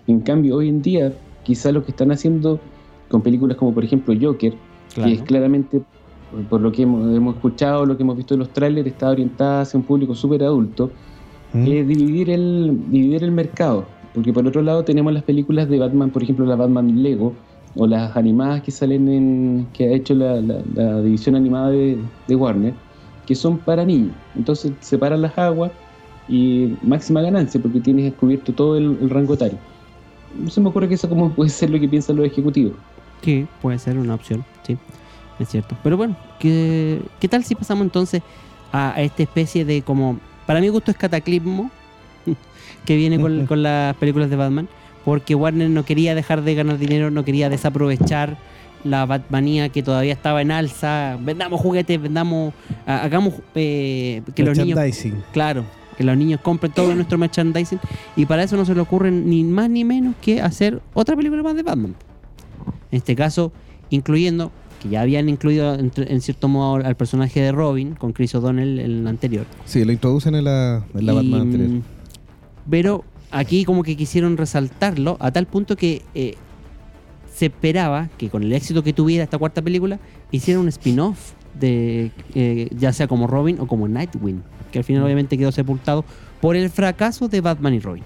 En 0.07 0.21
cambio, 0.21 0.57
hoy 0.57 0.69
en 0.69 0.83
día, 0.83 1.13
quizás 1.43 1.73
lo 1.73 1.85
que 1.85 1.91
están 1.91 2.13
haciendo 2.13 2.61
con 3.09 3.23
películas 3.23 3.57
como 3.57 3.73
por 3.73 3.85
ejemplo 3.85 4.15
Joker, 4.21 4.55
que 4.95 5.13
es 5.13 5.23
claramente, 5.23 5.83
por 6.49 6.61
lo 6.61 6.71
que 6.71 6.83
hemos, 6.83 7.15
hemos 7.15 7.37
escuchado, 7.37 7.87
lo 7.87 7.97
que 7.97 8.03
hemos 8.05 8.17
visto 8.17 8.35
en 8.35 8.41
los 8.41 8.51
trailers, 8.53 8.87
está 8.87 9.11
orientada 9.11 9.63
hacia 9.63 9.79
un 9.79 9.85
público 9.85 10.15
súper 10.15 10.43
adulto, 10.45 10.91
Mm. 11.55 11.67
es 11.69 11.89
dividir 11.89 12.31
el, 12.31 12.91
dividir 12.91 13.23
el 13.23 13.31
mercado. 13.31 13.87
Porque 14.15 14.33
por 14.33 14.47
otro 14.47 14.63
lado 14.63 14.85
tenemos 14.85 15.13
las 15.13 15.25
películas 15.25 15.69
de 15.69 15.79
Batman, 15.79 16.11
por 16.11 16.23
ejemplo 16.23 16.47
la 16.47 16.57
Batman 16.57 17.03
Lego, 17.03 17.35
o 17.77 17.87
las 17.87 18.17
animadas 18.17 18.63
que 18.63 18.71
salen 18.71 19.09
en. 19.09 19.67
que 19.75 19.89
ha 19.89 19.93
hecho 19.93 20.15
la, 20.15 20.41
la- 20.41 20.63
la 20.75 21.01
división 21.03 21.35
animada 21.35 21.71
de, 21.71 21.99
Warner, 22.29 22.73
que 23.27 23.35
son 23.35 23.59
para 23.59 23.85
niños. 23.85 24.13
Entonces 24.37 24.73
separan 24.81 25.21
las 25.23 25.37
aguas 25.37 25.73
y 26.29 26.75
máxima 26.83 27.21
ganancia, 27.21 27.61
porque 27.61 27.81
tienes 27.81 28.05
descubierto 28.05 28.53
todo 28.53 28.77
el, 28.77 28.97
el 29.01 29.11
rango 29.11 29.35
etario. 29.35 29.59
Se 30.49 30.61
me 30.61 30.69
ocurre 30.69 30.89
que 30.89 30.95
eso 30.95 31.09
como 31.09 31.31
puede 31.31 31.51
ser 31.51 31.71
lo 31.71 31.79
que 31.81 31.89
piensan 31.89 32.17
los 32.17 32.27
ejecutivos. 32.27 32.75
Sí, 33.23 33.47
puede 33.63 33.79
ser 33.79 33.99
una 33.99 34.15
opción, 34.15 34.45
sí, 34.67 34.77
es 35.39 35.49
cierto. 35.49 35.77
Pero 35.83 35.97
bueno, 35.97 36.17
¿qué, 36.39 37.01
qué 37.21 37.29
tal 37.29 37.43
si 37.45 37.55
pasamos 37.55 37.85
entonces 37.85 38.23
a 38.73 38.95
esta 39.03 39.23
especie 39.23 39.65
de 39.65 39.83
como, 39.83 40.19
para 40.47 40.61
mi 40.61 40.69
gusto 40.69 40.91
es 40.91 40.97
cataclismo, 40.97 41.71
que 42.85 42.97
viene 42.97 43.19
con, 43.21 43.47
con 43.47 43.63
las 43.63 43.95
películas 43.97 44.31
de 44.31 44.37
Batman, 44.37 44.69
porque 45.05 45.35
Warner 45.35 45.71
no 45.71 45.85
quería 45.85 46.15
dejar 46.15 46.43
de 46.43 46.55
ganar 46.55 46.79
dinero, 46.79 47.11
no 47.11 47.25
quería 47.25 47.49
desaprovechar 47.49 48.37
la 48.85 49.07
Batmanía 49.07 49.71
que 49.71 49.83
todavía 49.83 50.13
estaba 50.13 50.43
en 50.43 50.51
alza, 50.51 51.17
vendamos 51.21 51.61
juguetes, 51.61 52.01
vendamos, 52.01 52.53
ha- 52.87 53.03
hagamos 53.03 53.35
eh, 53.55 54.21
que 54.35 54.43
los 54.43 54.57
niños. 54.59 54.77
Claro, 55.33 55.65
que 55.97 56.05
los 56.05 56.17
niños 56.17 56.41
compren 56.43 56.71
todo 56.73 56.95
nuestro 56.95 57.17
merchandising 57.17 57.79
y 58.17 58.27
para 58.27 58.43
eso 58.43 58.57
no 58.57 58.65
se 58.67 58.75
le 58.75 58.81
ocurre 58.81 59.11
ni 59.11 59.43
más 59.45 59.71
ni 59.71 59.85
menos 59.85 60.15
que 60.21 60.41
hacer 60.43 60.83
otra 60.93 61.17
película 61.17 61.43
más 61.43 61.55
de 61.57 61.63
Batman. 61.63 61.95
En 62.91 62.99
este 62.99 63.17
caso, 63.17 63.53
incluyendo, 63.91 64.53
que 64.83 64.91
ya 64.91 65.01
habían 65.01 65.29
incluido 65.31 65.75
en, 65.75 65.91
en 65.97 66.21
cierto 66.21 66.49
modo 66.49 66.85
al 66.85 66.95
personaje 66.95 67.41
de 67.41 67.53
Robin 67.53 67.95
con 67.95 68.13
Chris 68.13 68.35
O'Donnell 68.35 68.79
en 68.81 68.91
el 69.01 69.07
anterior. 69.07 69.47
Sí, 69.65 69.83
lo 69.85 69.93
introducen 69.93 70.35
en 70.35 70.45
la, 70.45 70.85
en 70.95 71.07
la 71.07 71.13
Y, 71.13 71.17
Batman 71.17 71.41
anterior. 71.41 71.71
Mm, 72.67 72.71
Pero 72.71 73.05
aquí 73.31 73.65
como 73.65 73.83
que 73.83 73.97
quisieron 73.97 74.37
resaltarlo 74.37 75.17
a 75.21 75.31
tal 75.31 75.47
punto 75.47 75.77
que 75.77 76.03
eh, 76.15 76.35
se 77.35 77.47
esperaba 77.47 78.09
que 78.17 78.31
con 78.31 78.43
el 78.43 78.53
éxito 78.53 78.83
que 78.83 78.93
tuviera 78.93 79.25
esta 79.25 79.39
cuarta 79.39 79.61
película 79.63 79.99
hiciera 80.31 80.61
un 80.61 80.69
spin-off 80.69 81.33
de 81.59 82.11
eh, 82.35 82.69
ya 82.77 82.93
sea 82.93 83.07
como 83.09 83.27
Robin 83.27 83.59
o 83.61 83.67
como 83.67 83.89
Nightwing, 83.89 84.43
que 84.73 84.79
al 84.79 84.85
final 84.85 85.03
obviamente 85.03 85.37
quedó 85.39 85.53
sepultado 85.53 86.05
por 86.41 86.57
el 86.57 86.71
fracaso 86.71 87.29
de 87.29 87.41
Batman 87.41 87.75
y 87.75 87.81
Robin. 87.81 88.05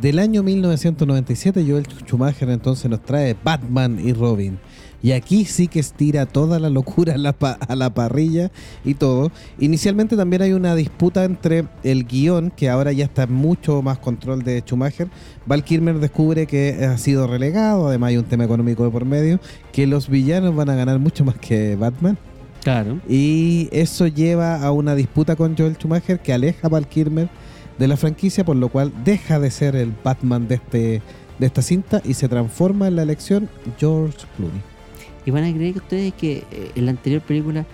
Del 0.00 0.20
año 0.20 0.44
1997, 0.44 1.64
Joel 1.68 1.84
Schumacher 2.06 2.48
entonces 2.50 2.88
nos 2.88 3.02
trae 3.02 3.36
Batman 3.42 3.98
y 3.98 4.12
Robin. 4.12 4.58
Y 5.00 5.12
aquí 5.12 5.44
sí 5.44 5.68
que 5.68 5.78
estira 5.78 6.26
toda 6.26 6.58
la 6.58 6.70
locura 6.70 7.14
a 7.14 7.18
la, 7.18 7.32
pa- 7.32 7.58
a 7.68 7.76
la 7.76 7.94
parrilla 7.94 8.50
y 8.84 8.94
todo. 8.94 9.30
Inicialmente 9.60 10.16
también 10.16 10.42
hay 10.42 10.52
una 10.52 10.74
disputa 10.74 11.22
entre 11.24 11.66
el 11.84 12.04
guion, 12.04 12.50
que 12.50 12.68
ahora 12.68 12.90
ya 12.92 13.04
está 13.04 13.28
mucho 13.28 13.80
más 13.80 13.98
control 13.98 14.42
de 14.42 14.60
Schumacher. 14.60 15.08
Val 15.46 15.62
Kilmer 15.62 16.00
descubre 16.00 16.46
que 16.46 16.84
ha 16.84 16.98
sido 16.98 17.28
relegado, 17.28 17.86
además 17.88 18.08
hay 18.08 18.16
un 18.16 18.24
tema 18.24 18.42
económico 18.44 18.82
de 18.84 18.90
por 18.90 19.04
medio, 19.04 19.38
que 19.72 19.86
los 19.86 20.08
villanos 20.08 20.56
van 20.56 20.68
a 20.70 20.74
ganar 20.74 20.98
mucho 20.98 21.24
más 21.24 21.36
que 21.36 21.76
Batman. 21.76 22.18
Claro. 22.64 22.98
Y 23.08 23.68
eso 23.70 24.08
lleva 24.08 24.56
a 24.62 24.72
una 24.72 24.96
disputa 24.96 25.36
con 25.36 25.56
Joel 25.56 25.76
Schumacher 25.76 26.18
que 26.18 26.32
aleja 26.32 26.66
a 26.66 26.70
Val 26.70 26.88
Kilmer 26.88 27.28
de 27.78 27.86
la 27.86 27.96
franquicia, 27.96 28.44
por 28.44 28.56
lo 28.56 28.68
cual 28.68 28.92
deja 29.04 29.38
de 29.38 29.52
ser 29.52 29.76
el 29.76 29.94
Batman 30.02 30.48
de, 30.48 30.56
este, 30.56 31.02
de 31.38 31.46
esta 31.46 31.62
cinta 31.62 32.02
y 32.04 32.14
se 32.14 32.28
transforma 32.28 32.88
en 32.88 32.96
la 32.96 33.02
elección 33.02 33.48
George 33.78 34.18
Clooney. 34.36 34.60
Y 35.28 35.30
van 35.30 35.44
a 35.44 35.52
creer 35.52 35.74
que 35.74 35.78
ustedes 35.80 36.14
que 36.14 36.38
eh, 36.50 36.70
en 36.74 36.86
la 36.86 36.92
anterior 36.92 37.20
película 37.20 37.66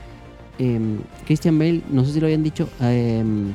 em, 0.58 0.98
Christian 1.24 1.56
Bale, 1.56 1.82
no 1.88 2.04
sé 2.04 2.12
si 2.14 2.18
lo 2.18 2.26
habían 2.26 2.42
dicho, 2.42 2.68
em, 2.80 3.52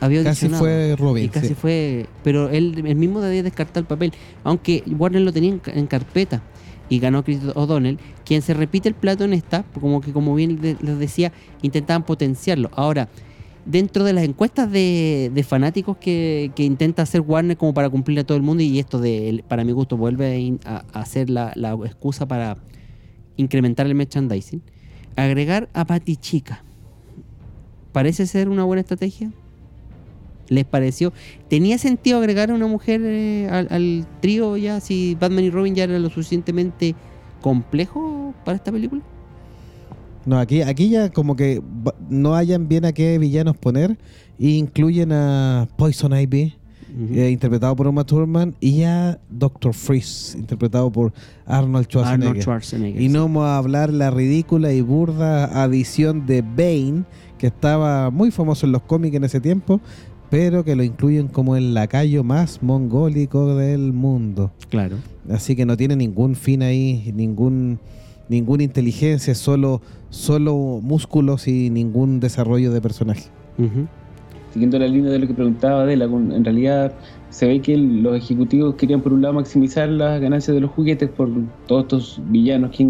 había 0.00 0.24
Casi 0.24 0.48
fue 0.48 0.96
Robin. 0.98 1.24
Y 1.26 1.28
casi 1.28 1.48
sí. 1.48 1.54
fue. 1.54 2.06
Pero 2.24 2.48
él, 2.50 2.82
él 2.84 2.96
mismo 2.96 3.20
había 3.22 3.44
descartado 3.44 3.78
el 3.78 3.86
papel. 3.86 4.12
Aunque 4.42 4.82
Warner 4.98 5.22
lo 5.22 5.32
tenía 5.32 5.50
en, 5.52 5.60
ca- 5.60 5.70
en 5.72 5.86
carpeta. 5.86 6.42
Y 6.88 6.98
ganó 6.98 7.22
Chris 7.22 7.38
O'Donnell. 7.54 7.98
Quien 8.24 8.42
se 8.42 8.54
repite 8.54 8.88
el 8.88 8.96
plato 8.96 9.22
en 9.22 9.34
esta. 9.34 9.62
Como 9.80 10.00
que, 10.00 10.12
como 10.12 10.34
bien 10.34 10.60
de- 10.60 10.76
les 10.80 10.98
decía, 10.98 11.32
intentaban 11.62 12.02
potenciarlo. 12.04 12.70
Ahora, 12.74 13.08
dentro 13.64 14.02
de 14.02 14.14
las 14.14 14.24
encuestas 14.24 14.68
de, 14.72 15.30
de 15.32 15.42
fanáticos 15.44 15.96
que, 15.98 16.50
que 16.56 16.64
intenta 16.64 17.02
hacer 17.02 17.20
Warner 17.20 17.56
como 17.56 17.72
para 17.72 17.88
cumplirle 17.88 18.22
a 18.22 18.24
todo 18.24 18.36
el 18.36 18.42
mundo 18.42 18.64
y 18.64 18.80
esto 18.80 18.98
de, 19.00 19.44
para 19.46 19.62
mi 19.62 19.70
gusto, 19.70 19.96
vuelve 19.96 20.58
a, 20.64 20.84
a- 20.92 21.04
la, 21.28 21.52
la 21.54 21.72
excusa 21.86 22.26
para 22.26 22.56
incrementar 23.36 23.86
el 23.86 23.94
merchandising, 23.94 24.62
agregar 25.16 25.68
a 25.72 25.84
Patty 25.84 26.16
Chica. 26.16 26.64
¿Parece 27.92 28.26
ser 28.26 28.48
una 28.48 28.64
buena 28.64 28.80
estrategia? 28.80 29.32
¿Les 30.48 30.64
pareció? 30.64 31.12
¿Tenía 31.48 31.78
sentido 31.78 32.18
agregar 32.18 32.50
a 32.50 32.54
una 32.54 32.66
mujer 32.66 33.00
eh, 33.04 33.48
al, 33.50 33.68
al 33.70 34.06
trío 34.20 34.56
ya 34.56 34.80
si 34.80 35.16
Batman 35.18 35.44
y 35.44 35.50
Robin 35.50 35.74
ya 35.74 35.84
era 35.84 35.98
lo 35.98 36.08
suficientemente 36.08 36.94
complejo 37.40 38.34
para 38.44 38.56
esta 38.56 38.70
película? 38.70 39.02
No, 40.26 40.38
aquí, 40.38 40.62
aquí 40.62 40.88
ya 40.88 41.10
como 41.10 41.36
que 41.36 41.62
no 42.10 42.34
hayan 42.34 42.68
bien 42.68 42.84
a 42.84 42.92
qué 42.92 43.16
villanos 43.18 43.56
poner. 43.56 43.96
E 44.38 44.48
incluyen 44.50 45.12
a 45.12 45.68
Poison 45.76 46.12
Ivy, 46.12 46.54
Eh, 46.98 47.30
interpretado 47.30 47.76
por 47.76 47.86
Uma 47.86 48.04
Thurman, 48.04 48.54
y 48.58 48.82
a 48.84 49.18
Doctor 49.28 49.74
Freeze, 49.74 50.38
interpretado 50.38 50.90
por 50.90 51.12
Arnold 51.44 51.86
Schwarzenegger. 51.88 52.28
Arnold 52.28 52.42
Schwarzenegger. 52.42 53.02
Y 53.02 53.08
no 53.10 53.22
vamos 53.22 53.44
a 53.44 53.58
hablar 53.58 53.92
la 53.92 54.10
ridícula 54.10 54.72
y 54.72 54.80
burda 54.80 55.62
adición 55.62 56.24
de 56.24 56.40
Bane, 56.40 57.04
que 57.36 57.48
estaba 57.48 58.10
muy 58.10 58.30
famoso 58.30 58.64
en 58.64 58.72
los 58.72 58.82
cómics 58.82 59.14
en 59.14 59.24
ese 59.24 59.40
tiempo, 59.40 59.80
pero 60.30 60.64
que 60.64 60.74
lo 60.74 60.82
incluyen 60.82 61.28
como 61.28 61.54
el 61.56 61.74
lacayo 61.74 62.24
más 62.24 62.62
mongólico 62.62 63.54
del 63.56 63.92
mundo. 63.92 64.52
Claro. 64.70 64.96
Así 65.30 65.54
que 65.54 65.66
no 65.66 65.76
tiene 65.76 65.96
ningún 65.96 66.34
fin 66.34 66.62
ahí, 66.62 67.12
ningún 67.14 67.78
ninguna 68.28 68.62
inteligencia, 68.62 69.34
solo 69.34 69.82
solo 70.08 70.80
músculos 70.82 71.46
y 71.46 71.70
ningún 71.70 72.20
desarrollo 72.20 72.72
de 72.72 72.80
personaje. 72.80 73.24
Ujú. 73.58 73.86
Siguiendo 74.56 74.78
la 74.78 74.88
línea 74.88 75.10
de 75.10 75.18
lo 75.18 75.26
que 75.26 75.34
preguntaba 75.34 75.82
Adela, 75.82 76.06
en 76.06 76.42
realidad 76.42 76.90
se 77.28 77.46
ve 77.46 77.60
que 77.60 77.76
los 77.76 78.16
ejecutivos 78.16 78.74
querían 78.76 79.02
por 79.02 79.12
un 79.12 79.20
lado 79.20 79.34
maximizar 79.34 79.86
las 79.90 80.18
ganancias 80.18 80.54
de 80.54 80.62
los 80.62 80.70
juguetes 80.70 81.10
por 81.10 81.28
todos 81.66 81.82
estos 81.82 82.20
villanos 82.30 82.70
que, 82.70 82.88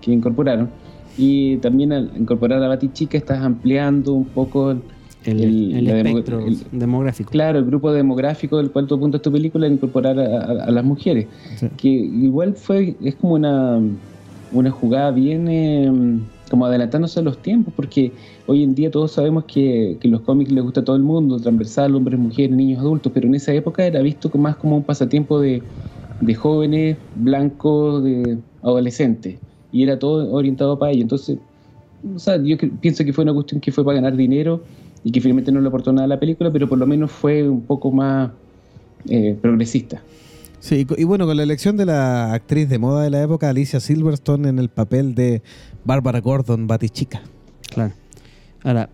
que 0.00 0.12
incorporaron. 0.12 0.70
Y 1.18 1.56
también 1.56 1.92
al 1.92 2.12
incorporar 2.16 2.62
a 2.62 2.68
Batichica 2.68 3.18
estás 3.18 3.40
ampliando 3.42 4.12
un 4.12 4.26
poco 4.26 4.70
el, 4.70 4.82
El, 5.24 5.88
espectro 5.88 6.46
el- 6.46 6.58
demográfico. 6.70 7.28
Claro, 7.32 7.58
el 7.58 7.64
grupo 7.64 7.92
demográfico 7.92 8.58
del 8.58 8.70
cual 8.70 8.86
tú 8.86 8.94
apuntas 8.94 9.20
tu 9.20 9.32
película 9.32 9.66
en 9.66 9.72
incorporar 9.72 10.16
a, 10.20 10.22
a- 10.38 10.64
a 10.66 10.70
las 10.70 10.84
mujeres. 10.84 11.26
Sí. 11.56 11.66
Que 11.76 11.88
igual 11.88 12.54
fue, 12.54 12.94
es 13.02 13.16
como 13.16 13.34
una, 13.34 13.80
una 14.52 14.70
jugada 14.70 15.10
bien 15.10 15.48
eh, 15.48 15.90
como 16.50 16.66
adelantándose 16.66 17.20
a 17.20 17.22
los 17.22 17.40
tiempos, 17.40 17.72
porque 17.74 18.12
hoy 18.46 18.64
en 18.64 18.74
día 18.74 18.90
todos 18.90 19.12
sabemos 19.12 19.44
que, 19.44 19.96
que 20.00 20.08
los 20.08 20.22
cómics 20.22 20.50
les 20.50 20.64
gusta 20.64 20.80
a 20.80 20.84
todo 20.84 20.96
el 20.96 21.02
mundo, 21.02 21.38
transversal, 21.38 21.94
hombres, 21.94 22.18
mujeres, 22.18 22.56
niños, 22.56 22.80
adultos, 22.80 23.12
pero 23.14 23.28
en 23.28 23.36
esa 23.36 23.54
época 23.54 23.86
era 23.86 24.02
visto 24.02 24.30
más 24.36 24.56
como 24.56 24.76
un 24.76 24.84
pasatiempo 24.84 25.40
de, 25.40 25.62
jóvenes, 26.36 26.98
blancos, 27.14 28.02
de 28.02 28.38
adolescentes, 28.62 29.38
y 29.70 29.84
era 29.84 29.98
todo 29.98 30.32
orientado 30.32 30.78
para 30.78 30.92
ello. 30.92 31.02
Entonces, 31.02 31.38
o 32.14 32.18
sea, 32.18 32.42
yo 32.42 32.56
pienso 32.80 33.04
que 33.04 33.12
fue 33.12 33.22
una 33.24 33.32
cuestión 33.32 33.60
que 33.60 33.70
fue 33.70 33.84
para 33.84 33.96
ganar 33.96 34.16
dinero 34.16 34.64
y 35.04 35.12
que 35.12 35.20
finalmente 35.20 35.52
no 35.52 35.60
le 35.60 35.68
aportó 35.68 35.92
nada 35.92 36.06
a 36.06 36.08
la 36.08 36.20
película, 36.20 36.50
pero 36.50 36.68
por 36.68 36.78
lo 36.78 36.86
menos 36.86 37.12
fue 37.12 37.48
un 37.48 37.64
poco 37.64 37.92
más 37.92 38.32
eh, 39.08 39.38
progresista. 39.40 40.02
Sí, 40.60 40.86
y 40.98 41.04
bueno, 41.04 41.26
con 41.26 41.36
la 41.36 41.42
elección 41.42 41.76
de 41.76 41.86
la 41.86 42.32
actriz 42.34 42.68
de 42.68 42.78
moda 42.78 43.02
de 43.02 43.10
la 43.10 43.22
época, 43.22 43.48
Alicia 43.48 43.80
Silverstone, 43.80 44.48
en 44.48 44.58
el 44.58 44.68
papel 44.68 45.14
de 45.14 45.42
Barbara 45.84 46.20
Gordon, 46.20 46.66
Batichica. 46.66 47.22
Claro. 47.72 47.94
Ahora, 48.62 48.90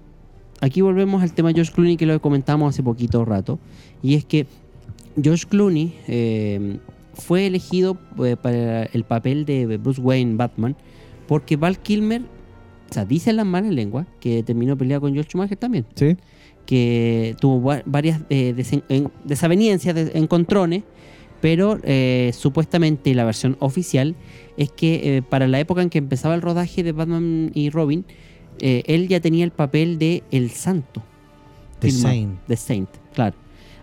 aquí 0.60 0.80
volvemos 0.80 1.22
al 1.22 1.32
tema 1.32 1.52
George 1.52 1.72
Clooney 1.72 1.96
que 1.96 2.06
lo 2.06 2.20
comentamos 2.20 2.72
hace 2.74 2.82
poquito 2.84 3.24
rato. 3.24 3.58
Y 4.00 4.14
es 4.14 4.24
que 4.24 4.46
George 5.20 5.46
Clooney 5.48 5.96
eh, 6.06 6.78
fue 7.14 7.46
elegido 7.46 7.98
eh, 8.24 8.36
para 8.40 8.84
el 8.84 9.02
papel 9.04 9.44
de 9.44 9.76
Bruce 9.78 10.00
Wayne 10.00 10.36
Batman 10.36 10.76
porque 11.26 11.56
Val 11.56 11.80
Kilmer, 11.80 12.22
o 12.90 12.94
sea, 12.94 13.04
dice 13.04 13.30
en 13.30 13.36
las 13.36 13.46
malas 13.46 13.72
lenguas 13.72 14.06
que 14.20 14.44
terminó 14.44 14.76
peleado 14.78 15.00
con 15.00 15.12
George 15.14 15.30
Schumacher 15.30 15.56
también. 15.58 15.84
¿Sí? 15.96 16.16
que 16.64 17.36
tuvo 17.40 17.62
va- 17.62 17.82
varias 17.86 18.22
eh, 18.28 18.52
desavenencias, 19.24 19.94
de- 19.94 20.10
encontrones, 20.18 20.82
pero 21.40 21.78
eh, 21.82 22.32
supuestamente 22.34 23.14
la 23.14 23.24
versión 23.24 23.56
oficial 23.60 24.14
es 24.56 24.70
que 24.70 25.16
eh, 25.18 25.22
para 25.22 25.46
la 25.48 25.60
época 25.60 25.82
en 25.82 25.90
que 25.90 25.98
empezaba 25.98 26.34
el 26.34 26.42
rodaje 26.42 26.82
de 26.82 26.92
Batman 26.92 27.50
y 27.54 27.70
Robin, 27.70 28.04
eh, 28.60 28.82
él 28.86 29.08
ya 29.08 29.20
tenía 29.20 29.44
el 29.44 29.50
papel 29.50 29.98
de 29.98 30.22
El 30.30 30.50
Santo. 30.50 31.02
The 31.80 31.90
Saint. 31.90 32.38
The 32.46 32.56
Saint, 32.56 32.88
claro. 33.14 33.36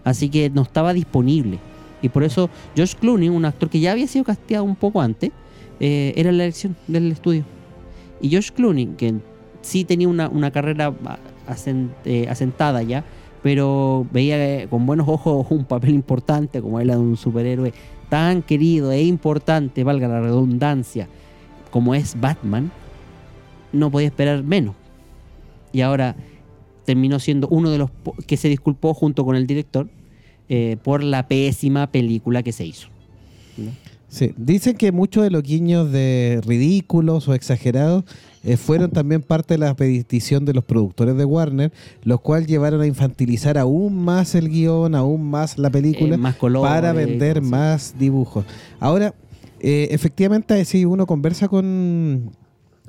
Así 0.04 0.30
que 0.30 0.50
no 0.50 0.64
estaba 0.64 0.94
disponible. 0.94 1.60
Y 2.02 2.10
por 2.10 2.24
eso 2.24 2.50
George 2.76 2.96
Clooney, 3.00 3.30
un 3.30 3.46
actor 3.46 3.70
que 3.70 3.80
ya 3.80 3.92
había 3.92 4.08
sido 4.08 4.26
casteado 4.26 4.64
un 4.64 4.76
poco 4.76 5.00
antes, 5.00 5.32
eh, 5.80 6.14
era 6.18 6.32
la 6.32 6.44
elección 6.44 6.76
del 6.88 7.12
estudio. 7.12 7.44
Y 8.20 8.30
George 8.30 8.52
Clooney, 8.54 8.88
que 8.98 9.14
sí 9.62 9.86
tenía 9.86 10.08
una, 10.10 10.28
una 10.28 10.52
carrera 10.52 10.92
asen- 11.48 11.92
asentada 12.28 12.82
ya, 12.84 13.06
pero 13.44 14.08
veía 14.12 14.64
eh, 14.64 14.68
con 14.70 14.86
buenos 14.86 15.08
ojos 15.08 15.46
un 15.52 15.66
papel 15.66 15.94
importante 15.94 16.62
como 16.62 16.80
era 16.80 16.96
de 16.96 17.02
un 17.02 17.18
superhéroe 17.18 17.74
tan 18.10 18.42
querido 18.42 18.92
e 18.92 19.04
importante, 19.04 19.84
valga 19.84 20.08
la 20.08 20.22
redundancia, 20.22 21.08
como 21.70 21.94
es 21.94 22.20
Batman, 22.20 22.72
no 23.72 23.92
podía 23.92 24.08
esperar 24.08 24.44
menos. 24.44 24.76
Y 25.72 25.82
ahora 25.82 26.16
terminó 26.86 27.20
siendo 27.20 27.48
uno 27.48 27.70
de 27.72 27.80
los 27.80 27.90
que 28.28 28.38
se 28.38 28.50
disculpó 28.50 28.94
junto 28.94 29.26
con 29.26 29.36
el 29.36 29.48
director 29.48 29.90
eh, 30.48 30.78
por 30.84 31.04
la 31.04 31.28
pésima 31.28 31.88
película 31.88 32.44
que 32.44 32.52
se 32.52 32.66
hizo. 32.66 32.88
Sí, 34.14 34.32
dicen 34.38 34.78
que 34.78 34.92
muchos 34.92 35.24
de 35.24 35.32
los 35.32 35.42
guiños 35.42 35.92
de 35.92 36.40
ridículos 36.46 37.28
o 37.28 37.34
exagerados 37.34 38.04
eh, 38.44 38.58
fueron 38.58 38.92
también 38.92 39.24
parte 39.24 39.56
de 39.56 39.58
la 39.58 39.76
petición 39.76 40.46
de 40.46 40.54
los 40.54 40.64
productores 40.64 41.18
de 41.18 41.26
Warner, 41.26 41.74
los 42.04 42.22
cuales 42.22 42.48
llevaron 42.48 42.80
a 42.82 42.86
infantilizar 42.86 43.58
aún 43.58 43.96
más 43.96 44.36
el 44.36 44.50
guion, 44.50 44.94
aún 44.94 45.24
más 45.32 45.58
la 45.58 45.72
película, 45.72 46.14
Eh, 46.14 46.18
más 46.20 46.36
colores, 46.36 46.70
para 46.70 46.94
vender 46.94 47.42
más 47.42 47.96
dibujos. 47.98 48.46
Ahora, 48.80 49.16
eh, 49.60 49.88
efectivamente, 49.90 50.64
si 50.66 50.86
uno 50.86 51.08
conversa 51.08 51.48
con, 51.48 52.30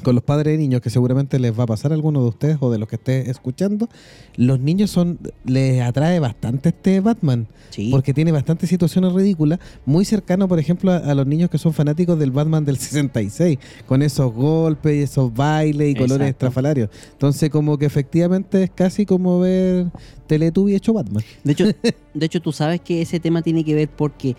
con 0.03 0.15
los 0.15 0.25
padres 0.25 0.53
de 0.55 0.59
niños, 0.59 0.81
que 0.81 0.91
seguramente 0.91 1.39
les 1.39 1.57
va 1.59 1.65
a 1.65 1.67
pasar 1.67 1.93
a 1.93 1.95
alguno 1.95 2.23
de 2.23 2.29
ustedes 2.29 2.57
o 2.61 2.71
de 2.71 2.79
los 2.79 2.89
que 2.89 2.97
esté 2.97 3.31
escuchando, 3.31 3.89
los 4.37 4.59
niños 4.59 4.91
son 4.91 5.19
les 5.45 5.81
atrae 5.83 6.19
bastante 6.19 6.71
este 6.71 7.01
Batman. 7.01 7.47
Sí. 7.71 7.91
Porque 7.91 8.13
tiene 8.13 8.33
bastantes 8.33 8.69
situaciones 8.69 9.13
ridículas, 9.13 9.61
muy 9.87 10.05
cercano, 10.05 10.49
por 10.49 10.59
ejemplo, 10.59 10.93
a, 10.93 10.97
a 10.97 11.15
los 11.15 11.27
niños 11.27 11.49
que 11.49 11.59
son 11.59 11.73
fanáticos 11.73 12.19
del 12.19 12.33
Batman 12.33 12.65
del 12.65 12.77
66, 12.77 13.59
con 13.87 14.03
esos 14.03 14.33
golpes 14.33 14.97
y 14.97 15.03
esos 15.03 15.33
bailes 15.33 15.91
y 15.91 15.95
colores 15.95 16.29
estrafalarios. 16.29 16.91
Entonces, 17.13 17.51
como 17.51 17.79
que 17.79 17.87
efectivamente 17.87 18.65
es 18.65 18.71
casi 18.71 19.07
como 19.07 19.41
ver 19.41 19.87
Teletubby 20.27 20.75
hecho 20.75 20.93
Batman. 20.93 21.23
De 21.45 21.53
hecho, 21.53 21.67
de 22.15 22.27
hecho, 22.27 22.41
tú 22.41 22.53
sabes 22.53 22.81
que 22.81 23.03
ese 23.03 23.21
tema 23.21 23.43
tiene 23.43 23.65
que 23.65 23.75
ver 23.75 23.89
porque 23.89 24.37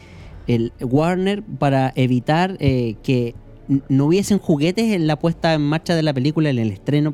el 0.47 0.73
Warner, 0.81 1.43
para 1.43 1.91
evitar 1.95 2.57
eh, 2.59 2.95
que 3.03 3.35
no 3.89 4.06
hubiesen 4.06 4.39
juguetes 4.39 4.93
en 4.93 5.08
la 5.08 5.17
puesta 5.17 5.54
en 5.54 5.62
marcha 5.62 5.95
de 5.95 6.04
la 6.04 6.13
película, 6.13 6.49
en 6.49 6.60
el 6.60 6.71
estreno, 6.71 7.13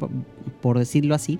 por 0.61 0.79
decirlo 0.79 1.15
así, 1.15 1.39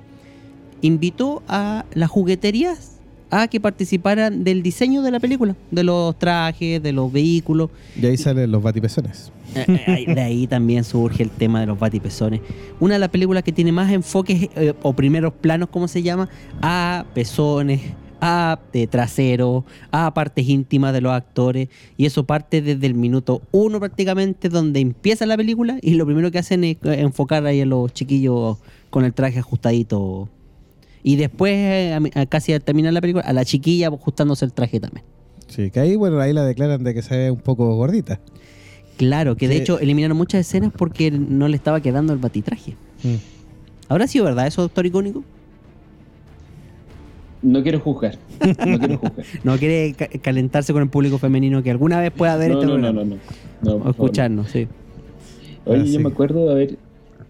invitó 0.81 1.43
a 1.47 1.85
las 1.93 2.09
jugueterías 2.09 3.01
a 3.29 3.47
que 3.47 3.61
participaran 3.61 4.43
del 4.43 4.61
diseño 4.61 5.01
de 5.01 5.11
la 5.11 5.19
película, 5.19 5.55
de 5.71 5.83
los 5.83 6.19
trajes, 6.19 6.83
de 6.83 6.91
los 6.91 7.11
vehículos. 7.11 7.69
Y 7.99 8.05
ahí 8.05 8.17
salen 8.17 8.51
los 8.51 8.61
batipezones. 8.61 9.31
Eh, 9.55 9.65
eh, 10.07 10.13
de 10.13 10.21
ahí 10.21 10.47
también 10.47 10.83
surge 10.83 11.23
el 11.23 11.29
tema 11.29 11.61
de 11.61 11.65
los 11.65 11.79
batipezones. 11.79 12.41
Una 12.79 12.95
de 12.95 12.99
las 12.99 13.09
películas 13.09 13.43
que 13.43 13.53
tiene 13.53 13.71
más 13.71 13.91
enfoques 13.91 14.49
eh, 14.55 14.73
o 14.81 14.93
primeros 14.93 15.33
planos, 15.33 15.69
¿cómo 15.69 15.87
se 15.87 16.03
llama? 16.03 16.29
A 16.61 17.05
pezones, 17.13 17.81
a 18.21 18.59
de 18.71 18.87
trasero, 18.87 19.65
a 19.91 20.13
partes 20.13 20.47
íntimas 20.47 20.93
de 20.93 21.01
los 21.01 21.11
actores. 21.11 21.67
Y 21.97 22.05
eso 22.05 22.23
parte 22.25 22.61
desde 22.61 22.85
el 22.87 22.93
minuto 22.93 23.41
uno 23.51 23.79
prácticamente, 23.79 24.47
donde 24.47 24.79
empieza 24.79 25.25
la 25.25 25.35
película 25.35 25.77
y 25.81 25.95
lo 25.95 26.05
primero 26.05 26.31
que 26.31 26.39
hacen 26.39 26.63
es 26.63 26.77
enfocar 26.83 27.45
ahí 27.45 27.61
a 27.61 27.65
los 27.65 27.91
chiquillos 27.93 28.57
con 28.89 29.03
el 29.05 29.13
traje 29.13 29.39
ajustadito. 29.39 30.29
Y 31.03 31.15
después, 31.15 31.53
eh, 31.53 31.93
a 31.95 31.99
mi- 31.99 32.11
a 32.13 32.25
casi 32.27 32.53
al 32.53 32.61
terminar 32.61 32.93
la 32.93 33.01
película, 33.01 33.25
a 33.25 33.33
la 33.33 33.43
chiquilla 33.43 33.87
ajustándose 33.87 34.45
el 34.45 34.53
traje 34.53 34.79
también. 34.79 35.03
Sí, 35.47 35.71
que 35.71 35.79
ahí, 35.79 35.95
bueno, 35.95 36.19
ahí 36.19 36.31
la 36.31 36.43
declaran 36.45 36.83
de 36.83 36.93
que 36.93 37.01
se 37.01 37.17
ve 37.17 37.31
un 37.31 37.39
poco 37.39 37.75
gordita. 37.75 38.19
Claro, 38.97 39.35
que 39.35 39.47
de 39.47 39.55
Sí. 39.55 39.61
hecho 39.61 39.79
eliminaron 39.79 40.15
muchas 40.15 40.41
escenas 40.41 40.71
porque 40.77 41.09
no 41.09 41.47
le 41.47 41.55
estaba 41.55 41.81
quedando 41.81 42.13
el 42.13 42.19
batitraje. 42.19 42.75
Mm. 43.03 43.15
¿Habrá 43.89 44.05
sido 44.07 44.25
verdad 44.25 44.45
eso, 44.47 44.61
doctor 44.61 44.85
icónico? 44.85 45.23
No 47.41 47.63
quiero 47.63 47.79
juzgar. 47.79 48.17
No 48.67 48.79
quiero 48.79 48.97
juzgar. 48.97 49.25
No 49.43 49.57
quiere 49.57 49.93
ca- 49.93 50.09
calentarse 50.21 50.73
con 50.73 50.83
el 50.83 50.89
público 50.89 51.17
femenino 51.17 51.63
que 51.63 51.71
alguna 51.71 51.99
vez 51.99 52.11
pueda 52.11 52.37
ver 52.37 52.51
No, 52.51 52.55
este 52.61 52.67
no, 52.67 52.77
no, 52.77 52.81
programa 52.93 53.03
no, 53.05 53.15
no. 53.61 53.77
No, 53.79 53.83
o 53.85 53.89
escucharnos, 53.89 54.49
sí. 54.49 54.67
Oye, 55.65 55.81
Ah, 55.81 55.85
yo 55.85 55.99
me 55.99 56.09
acuerdo 56.09 56.45
de 56.47 56.51
haber 56.51 56.79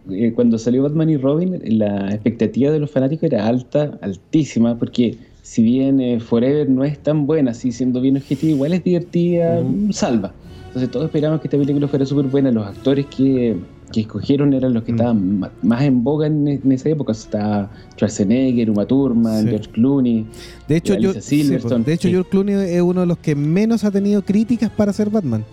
eh, 0.09 0.31
cuando 0.33 0.57
salió 0.57 0.83
Batman 0.83 1.09
y 1.09 1.17
Robin, 1.17 1.59
la 1.77 2.09
expectativa 2.11 2.71
de 2.71 2.79
los 2.79 2.89
fanáticos 2.91 3.23
era 3.23 3.45
alta, 3.47 3.97
altísima, 4.01 4.77
porque 4.79 5.17
si 5.41 5.61
bien 5.63 5.99
eh, 5.99 6.19
Forever 6.19 6.69
no 6.69 6.83
es 6.83 6.97
tan 6.99 7.27
buena, 7.27 7.51
así 7.51 7.71
siendo 7.71 7.99
bien 8.01 8.17
objetiva, 8.17 8.51
igual 8.51 8.73
es 8.73 8.83
divertida, 8.83 9.61
salva. 9.91 10.33
Entonces 10.67 10.89
todos 10.91 11.05
esperábamos 11.07 11.41
que 11.41 11.47
esta 11.47 11.57
película 11.57 11.87
fuera 11.89 12.05
súper 12.05 12.27
buena. 12.27 12.51
Los 12.51 12.65
actores 12.65 13.05
que, 13.07 13.57
que 13.91 14.01
escogieron 14.01 14.53
eran 14.53 14.73
los 14.73 14.83
que 14.83 14.91
Mm. 14.91 14.95
estaban 14.95 15.39
más 15.61 15.81
en 15.83 16.03
boga 16.03 16.27
en, 16.27 16.47
en 16.47 16.71
esa 16.71 16.89
época. 16.89 17.11
Estaba 17.11 17.69
Schwarzenegger, 17.95 18.69
Uma 18.69 18.85
Thurman, 18.85 19.43
Sí. 19.43 19.49
George 19.49 19.69
Clooney. 19.71 20.25
De 20.67 20.77
hecho, 20.77 20.95
yo, 20.97 21.13
sí, 21.13 21.43
pues, 21.61 21.85
de 21.85 21.93
hecho 21.93 22.07
sí. 22.07 22.11
George 22.13 22.29
Clooney 22.29 22.55
es 22.55 22.81
uno 22.81 23.01
de 23.01 23.07
los 23.07 23.17
que 23.17 23.35
menos 23.35 23.83
ha 23.83 23.91
tenido 23.91 24.21
críticas 24.21 24.69
para 24.69 24.91
ser 24.93 25.09
Batman. 25.09 25.43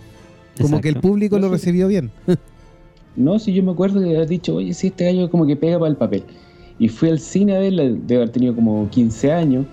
Como 0.60 0.80
que 0.80 0.88
el 0.88 0.96
público 0.96 1.38
lo 1.38 1.48
recibió 1.48 1.88
bien. 1.88 2.10
No, 3.16 3.40
si 3.40 3.52
yo 3.52 3.64
me 3.64 3.72
acuerdo 3.72 3.98
de 3.98 4.14
haber 4.14 4.28
dicho, 4.28 4.54
oye, 4.54 4.72
si 4.72 4.88
este 4.88 5.06
gallo 5.06 5.28
como 5.28 5.44
que 5.44 5.56
pega 5.56 5.76
para 5.76 5.90
el 5.90 5.96
papel. 5.96 6.22
Y 6.78 6.88
fui 6.88 7.08
al 7.10 7.18
cine 7.18 7.56
a 7.56 7.58
verla, 7.58 7.82
debe 7.82 8.16
haber 8.16 8.28
tenido 8.30 8.54
como 8.54 8.88
15 8.90 9.32
años. 9.32 9.66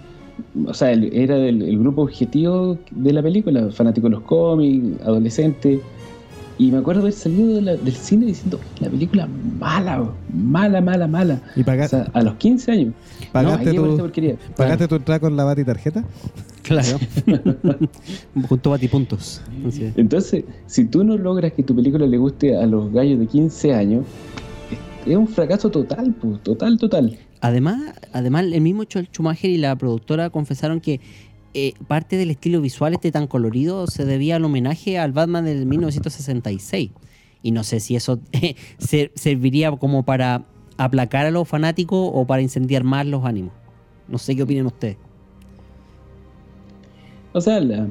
O 0.66 0.74
sea, 0.74 0.92
era 0.94 1.36
del 1.36 1.62
el 1.62 1.78
grupo 1.78 2.02
objetivo 2.02 2.80
de 2.90 3.14
la 3.14 3.22
película, 3.22 3.70
fanático 3.70 4.08
de 4.08 4.16
los 4.16 4.24
cómics, 4.24 5.00
adolescente. 5.04 5.80
Y 6.58 6.72
me 6.72 6.78
acuerdo 6.78 7.02
haber 7.02 7.14
salido 7.14 7.56
de 7.56 7.62
la- 7.62 7.76
del 7.76 7.94
cine 7.96 8.26
diciendo, 8.28 8.60
la 8.80 8.90
película 8.90 9.28
mala, 9.60 10.10
mala, 10.34 10.80
mala, 10.82 11.06
mala. 11.08 11.42
¿Y 11.56 11.62
O 11.62 11.66
paga- 11.66 11.88
sea, 11.88 12.10
a 12.14 12.22
los 12.22 12.36
15 12.36 12.72
años. 12.72 12.94
pagaste, 13.34 13.74
no, 13.74 13.98
tu. 13.98 14.12
¿Pagaste 14.56 14.88
tu 14.88 14.96
entrada 14.96 15.20
con 15.20 15.36
la 15.36 15.44
Bati 15.44 15.66
tarjeta? 15.66 16.06
Claro. 16.64 16.98
Junto 18.50 18.70
batipuntos. 18.70 19.42
Es. 19.68 19.80
Entonces, 19.98 20.46
si 20.66 20.86
tú 20.86 21.04
no 21.04 21.18
logras 21.18 21.54
que 21.54 21.64
tu 21.64 21.76
película 21.76 22.06
le 22.08 22.18
guste 22.18 22.56
a 22.58 22.66
los 22.66 22.92
gallos 22.92 23.20
de 23.20 23.28
15 23.28 23.74
años, 23.74 24.06
es- 25.06 25.12
es 25.12 25.18
un 25.18 25.28
fracaso 25.28 25.70
total, 25.70 26.14
pues, 26.20 26.42
total, 26.42 26.78
total. 26.78 27.18
Además, 27.42 27.82
además, 28.14 28.46
el 28.46 28.62
mismo 28.62 28.84
Joel 28.92 29.08
Schumacher 29.12 29.52
y 29.52 29.58
la 29.58 29.76
productora 29.76 30.30
confesaron 30.30 30.80
que 30.82 31.00
eh, 31.56 31.74
parte 31.88 32.18
del 32.18 32.30
estilo 32.30 32.62
visual 32.62 32.94
este 32.94 33.12
tan 33.12 33.28
colorido 33.28 33.88
se 33.88 34.06
debía 34.06 34.36
al 34.36 34.46
homenaje 34.46 35.00
al 35.00 35.12
Batman 35.14 35.46
del 35.46 35.66
1966. 35.66 36.92
Y 37.42 37.52
no 37.52 37.64
sé 37.64 37.80
si 37.80 37.96
eso 37.96 38.20
ser- 38.78 39.12
serviría 39.16 39.72
como 39.72 40.04
para 40.04 40.44
aplacar 40.78 41.26
a 41.26 41.32
los 41.32 41.48
fanáticos 41.48 42.12
o 42.14 42.28
para 42.28 42.42
incendiar 42.42 42.84
más 42.84 43.06
los 43.08 43.24
ánimos. 43.26 43.54
No 44.08 44.18
sé 44.18 44.36
qué 44.36 44.44
opinan 44.44 44.66
ustedes. 44.68 44.98
O 47.34 47.42
sea, 47.42 47.60
la, 47.60 47.88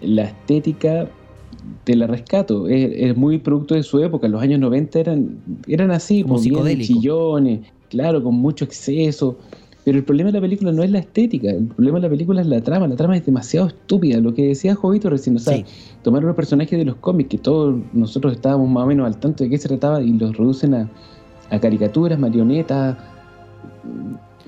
la 0.00 0.22
estética 0.24 1.08
te 1.84 1.94
la 1.96 2.06
rescato. 2.06 2.68
Es, 2.68 2.90
es 2.94 3.16
muy 3.16 3.38
producto 3.38 3.74
de 3.74 3.82
su 3.82 4.00
época. 4.00 4.28
Los 4.28 4.42
años 4.42 4.60
90 4.60 4.98
eran, 5.00 5.38
eran 5.66 5.90
así, 5.90 6.22
Como 6.22 6.34
pues, 6.34 6.44
bien 6.44 6.80
chillones, 6.80 7.60
claro, 7.90 8.22
con 8.22 8.34
mucho 8.34 8.64
exceso. 8.64 9.38
Pero 9.86 9.98
el 9.98 10.04
problema 10.04 10.30
de 10.32 10.38
la 10.38 10.40
película 10.40 10.72
no 10.72 10.82
es 10.82 10.90
la 10.90 10.98
estética, 10.98 11.48
el 11.48 11.66
problema 11.68 11.98
de 12.00 12.02
la 12.02 12.10
película 12.10 12.40
es 12.40 12.48
la 12.48 12.60
trama. 12.60 12.88
La 12.88 12.96
trama 12.96 13.16
es 13.16 13.24
demasiado 13.24 13.68
estúpida. 13.68 14.18
Lo 14.20 14.34
que 14.34 14.48
decía 14.48 14.74
Jovito 14.74 15.08
recién, 15.08 15.36
o 15.36 15.38
sea, 15.38 15.58
Sí. 15.58 15.64
tomar 16.02 16.24
los 16.24 16.34
personajes 16.34 16.76
de 16.76 16.84
los 16.84 16.96
cómics, 16.96 17.28
que 17.30 17.38
todos 17.38 17.76
nosotros 17.92 18.32
estábamos 18.32 18.68
más 18.68 18.82
o 18.82 18.86
menos 18.88 19.06
al 19.06 19.16
tanto 19.18 19.44
de 19.44 19.50
qué 19.50 19.58
se 19.58 19.68
trataba, 19.68 20.02
y 20.02 20.10
los 20.18 20.36
reducen 20.36 20.74
a, 20.74 20.90
a 21.50 21.60
caricaturas, 21.60 22.18
marionetas. 22.18 22.96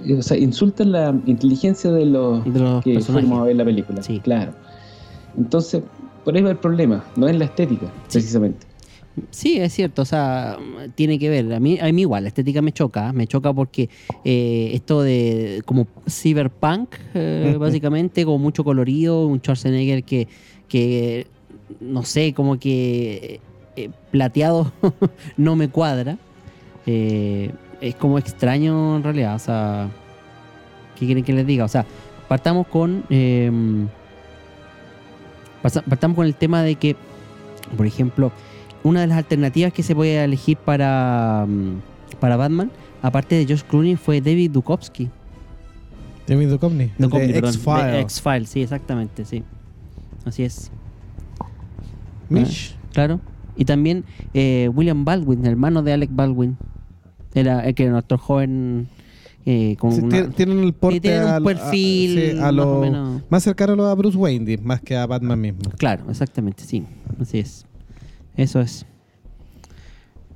eh, 0.04 0.14
O 0.18 0.22
sea, 0.22 0.36
insultan 0.36 0.90
la 0.90 1.14
inteligencia 1.26 1.92
de 1.92 2.04
los, 2.06 2.44
De 2.52 2.58
los 2.58 2.82
que 2.82 2.98
fuimos 3.00 3.38
a 3.40 3.44
ver 3.44 3.54
la 3.56 3.64
película. 3.64 4.02
Sí. 4.02 4.18
Claro. 4.18 4.52
Entonces, 5.36 5.82
por 6.24 6.34
ahí 6.34 6.42
va 6.42 6.50
el 6.50 6.56
problema, 6.56 7.04
no 7.16 7.28
es 7.28 7.38
la 7.38 7.44
estética, 7.44 7.86
Sí. 8.08 8.18
precisamente. 8.18 8.66
Sí, 9.30 9.58
es 9.58 9.72
cierto, 9.72 10.02
o 10.02 10.04
sea, 10.04 10.56
tiene 10.94 11.18
que 11.18 11.28
ver. 11.30 11.52
A 11.52 11.60
mí, 11.60 11.78
a 11.80 11.90
mí 11.92 12.00
igual, 12.02 12.24
la 12.24 12.28
estética 12.28 12.62
me 12.62 12.72
choca, 12.72 13.12
me 13.12 13.26
choca 13.26 13.52
porque 13.52 13.88
eh, 14.24 14.70
esto 14.74 15.02
de 15.02 15.62
como 15.64 15.86
cyberpunk, 16.08 16.94
eh, 17.14 17.56
básicamente, 17.58 18.24
con 18.24 18.40
mucho 18.40 18.64
colorido, 18.64 19.26
un 19.26 19.38
Schwarzenegger 19.40 20.04
que, 20.04 20.28
que 20.68 21.26
no 21.80 22.02
sé, 22.04 22.32
como 22.34 22.58
que 22.58 23.40
eh, 23.76 23.90
plateado 24.10 24.72
no 25.36 25.56
me 25.56 25.68
cuadra. 25.68 26.18
Eh, 26.86 27.50
es 27.80 27.94
como 27.94 28.18
extraño 28.18 28.96
en 28.96 29.02
realidad, 29.02 29.34
o 29.36 29.38
sea, 29.38 29.88
¿qué 30.98 31.06
quieren 31.06 31.22
que 31.24 31.32
les 31.32 31.46
diga? 31.46 31.64
O 31.64 31.68
sea, 31.68 31.84
partamos 32.28 32.66
con... 32.66 33.04
pasa- 35.62 35.82
partamos 35.82 36.16
con 36.16 36.26
el 36.26 36.34
tema 36.34 36.62
de 36.62 36.74
que, 36.76 36.96
por 37.76 37.86
ejemplo, 37.86 38.32
una 38.88 39.00
de 39.02 39.06
las 39.06 39.18
alternativas 39.18 39.72
que 39.72 39.82
se 39.82 39.94
puede 39.94 40.22
elegir 40.22 40.56
para, 40.56 41.44
mm, 41.48 42.18
para 42.20 42.36
Batman, 42.36 42.70
aparte 43.02 43.34
de 43.36 43.44
Josh 43.46 43.62
Clooney, 43.62 43.96
fue 43.96 44.20
David 44.20 44.50
Duchovny. 44.52 45.08
David 46.26 46.48
Duchovny. 46.50 46.90
de 46.98 48.00
X-Files. 48.00 48.48
sí, 48.48 48.62
exactamente, 48.62 49.24
sí. 49.24 49.42
Así 50.24 50.42
es, 50.42 50.70
Mish. 52.28 52.76
claro. 52.92 53.20
Y 53.56 53.64
también 53.64 54.04
eh, 54.34 54.70
William 54.74 55.04
Baldwin, 55.04 55.44
hermano 55.46 55.82
de 55.82 55.92
Alec 55.92 56.10
Baldwin. 56.12 56.56
Era 57.34 57.60
el 57.66 57.74
que 57.74 57.84
era 57.84 57.92
nuestro 57.92 58.18
joven 58.18 58.88
eh, 59.46 59.76
con 59.78 59.92
Sí, 59.92 60.00
una- 60.02 60.28
tienen 60.30 60.58
el 60.62 60.72
porte 60.74 61.00
tienen 61.00 61.22
un 61.24 61.28
a- 61.28 61.40
perfil 61.40 62.32
sí, 62.32 62.38
a 62.38 62.42
más 62.42 62.54
lo- 62.54 62.76
o 62.78 62.80
menos- 62.80 63.22
más 63.30 63.42
cercano 63.42 63.84
a 63.86 63.94
Bruce 63.94 64.16
Wayne, 64.18 64.58
más 64.58 64.80
que 64.80 64.96
a 64.96 65.06
Batman 65.06 65.40
mismo. 65.40 65.60
Claro, 65.78 66.04
exactamente, 66.10 66.64
sí. 66.64 66.84
Así 67.20 67.38
es. 67.38 67.64
Eso 68.38 68.60
es. 68.60 68.86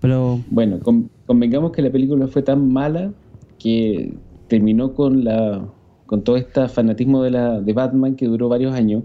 Pero 0.01 0.41
Bueno, 0.51 0.81
con- 0.81 1.09
convengamos 1.27 1.73
que 1.73 1.81
la 1.83 1.91
película 1.91 2.27
fue 2.27 2.43
tan 2.43 2.71
mala 2.73 3.13
que 3.59 4.13
terminó 4.49 4.93
con 4.93 5.25
la 5.25 5.65
con 6.07 6.23
todo 6.25 6.37
este 6.37 6.69
fanatismo 6.69 7.23
de, 7.23 7.31
la, 7.31 7.61
de 7.63 7.73
Batman 7.73 8.17
que 8.17 8.27
duró 8.27 8.51
varios 8.51 8.75
años 8.75 9.03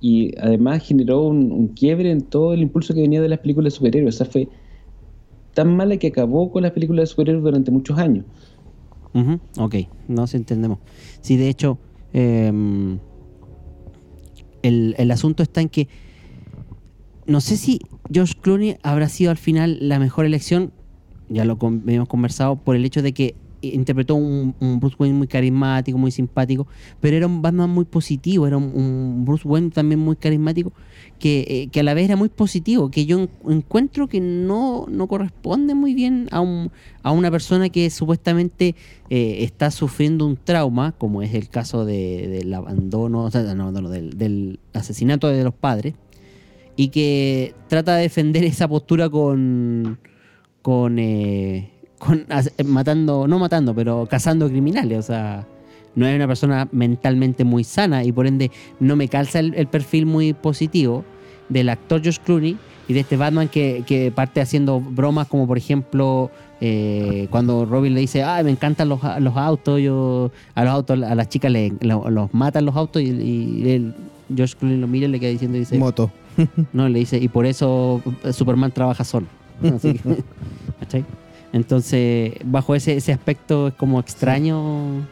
y 0.00 0.38
además 0.38 0.86
generó 0.86 1.22
un, 1.26 1.50
un 1.50 1.68
quiebre 1.68 2.12
en 2.12 2.20
todo 2.20 2.54
el 2.54 2.60
impulso 2.62 2.94
que 2.94 3.00
venía 3.00 3.20
de 3.20 3.28
las 3.28 3.40
películas 3.40 3.72
de 3.72 3.76
superhéroes. 3.78 4.14
O 4.14 4.18
sea, 4.18 4.26
fue 4.30 4.48
tan 5.54 5.74
mala 5.74 5.96
que 5.96 6.08
acabó 6.08 6.52
con 6.52 6.62
las 6.62 6.70
películas 6.70 7.02
de 7.04 7.06
superhéroes 7.08 7.42
durante 7.42 7.72
muchos 7.72 7.98
años. 7.98 8.24
Ujú, 9.14 9.40
Ok, 9.58 9.74
no 10.06 10.26
se 10.28 10.36
entendemos. 10.36 10.78
Sí, 11.22 11.36
de 11.36 11.48
hecho, 11.48 11.78
em, 12.12 12.98
el, 14.62 14.94
el 14.98 15.10
asunto 15.10 15.42
está 15.42 15.60
en 15.60 15.68
que 15.70 15.88
no 17.26 17.40
sé 17.40 17.56
si 17.56 17.80
George 18.12 18.34
Clooney 18.40 18.76
habrá 18.82 19.08
sido 19.08 19.30
al 19.30 19.38
final 19.38 19.78
la 19.80 19.98
mejor 19.98 20.26
elección, 20.26 20.72
ya 21.28 21.44
lo 21.44 21.58
hemos 21.86 22.08
conversado, 22.08 22.56
por 22.56 22.76
el 22.76 22.84
hecho 22.84 23.02
de 23.02 23.12
que 23.12 23.34
interpretó 23.62 24.14
un, 24.14 24.54
Bruce 24.78 24.96
Wayne 24.98 25.16
muy 25.16 25.26
carismático, 25.26 25.96
muy 25.96 26.10
simpático, 26.10 26.66
pero 27.00 27.16
era 27.16 27.26
un 27.26 27.40
Batman 27.40 27.70
muy 27.70 27.86
positivo, 27.86 28.46
era 28.46 28.58
un, 28.58 29.24
Bruce 29.24 29.48
Wayne 29.48 29.70
también 29.70 30.00
muy 30.00 30.16
carismático, 30.16 30.72
que, 31.18 31.46
eh, 31.48 31.68
que 31.72 31.80
a 31.80 31.82
la 31.82 31.94
vez 31.94 32.04
era 32.04 32.16
muy 32.16 32.28
positivo, 32.28 32.90
que 32.90 33.06
yo 33.06 33.20
en- 33.20 33.30
encuentro 33.48 34.06
que 34.06 34.20
no, 34.20 34.84
no 34.90 35.06
corresponde 35.06 35.74
muy 35.74 35.94
bien 35.94 36.28
a, 36.30 36.40
un, 36.40 36.70
a 37.02 37.10
una 37.12 37.30
persona 37.30 37.70
que 37.70 37.88
supuestamente 37.88 38.74
eh, 39.08 39.38
está 39.40 39.70
sufriendo 39.70 40.26
un 40.26 40.36
trauma, 40.36 40.92
como 40.98 41.22
es 41.22 41.32
el 41.32 41.48
caso 41.48 41.86
de- 41.86 42.28
del 42.28 42.52
abandono, 42.52 43.24
o 43.24 43.30
sea, 43.30 43.42
no, 43.54 43.72
del, 43.72 44.18
del 44.18 44.60
asesinato 44.74 45.28
de 45.28 45.42
los 45.42 45.54
padres, 45.54 45.94
y 46.76 46.88
que 46.88 47.54
trata 47.68 47.96
de 47.96 48.02
defender 48.02 48.44
esa 48.44 48.66
postura 48.68 49.08
con 49.08 49.98
con, 50.62 50.98
eh, 50.98 51.70
con 51.98 52.26
eh, 52.30 52.64
matando, 52.64 53.26
no 53.28 53.38
matando, 53.38 53.74
pero 53.74 54.06
cazando 54.10 54.48
criminales, 54.48 54.98
o 54.98 55.02
sea, 55.02 55.46
no 55.94 56.06
es 56.06 56.16
una 56.16 56.26
persona 56.26 56.68
mentalmente 56.72 57.44
muy 57.44 57.64
sana 57.64 58.02
y 58.02 58.12
por 58.12 58.26
ende 58.26 58.50
no 58.80 58.96
me 58.96 59.08
calza 59.08 59.40
el, 59.40 59.54
el 59.54 59.66
perfil 59.66 60.06
muy 60.06 60.32
positivo 60.32 61.04
del 61.48 61.68
actor 61.68 62.00
Josh 62.02 62.18
Clooney 62.24 62.56
y 62.88 62.92
de 62.94 63.00
este 63.00 63.16
Batman 63.16 63.48
que, 63.48 64.12
parte 64.14 64.40
haciendo 64.40 64.80
bromas 64.80 65.28
como 65.28 65.46
por 65.46 65.56
ejemplo 65.58 66.30
eh, 66.60 67.28
cuando 67.30 67.66
Robin 67.66 67.92
le 67.94 68.00
dice, 68.00 68.22
ay, 68.22 68.42
me 68.44 68.50
encantan 68.50 68.88
los, 68.88 69.00
los 69.20 69.36
autos, 69.36 69.80
yo 69.80 70.30
a 70.54 70.64
los 70.64 70.72
autos, 70.72 71.02
a 71.02 71.14
las 71.14 71.28
chicas 71.28 71.52
le, 71.52 71.74
lo- 71.80 72.08
los 72.10 72.32
matan 72.32 72.64
los 72.64 72.74
autos 72.74 73.02
y, 73.02 73.06
y 73.10 73.70
él, 73.70 73.94
Josh 74.36 74.54
Clooney 74.54 74.78
lo 74.78 74.86
mira 74.86 75.06
y 75.06 75.10
le 75.10 75.20
queda 75.20 75.30
diciendo, 75.30 75.58
dice, 75.58 75.78
Moto. 75.78 76.10
no, 76.72 76.88
le 76.88 76.98
dice, 77.00 77.18
y 77.18 77.28
por 77.28 77.46
eso 77.46 78.02
eh, 78.22 78.32
Superman 78.32 78.72
trabaja 78.72 79.04
solo. 79.04 79.26
Así 79.62 79.94
que, 79.94 80.22
¿cachai? 80.80 81.04
Entonces, 81.52 82.32
bajo 82.44 82.74
ese, 82.74 82.96
ese 82.96 83.12
aspecto 83.12 83.68
es 83.68 83.74
como 83.74 84.00
extraño, 84.00 85.06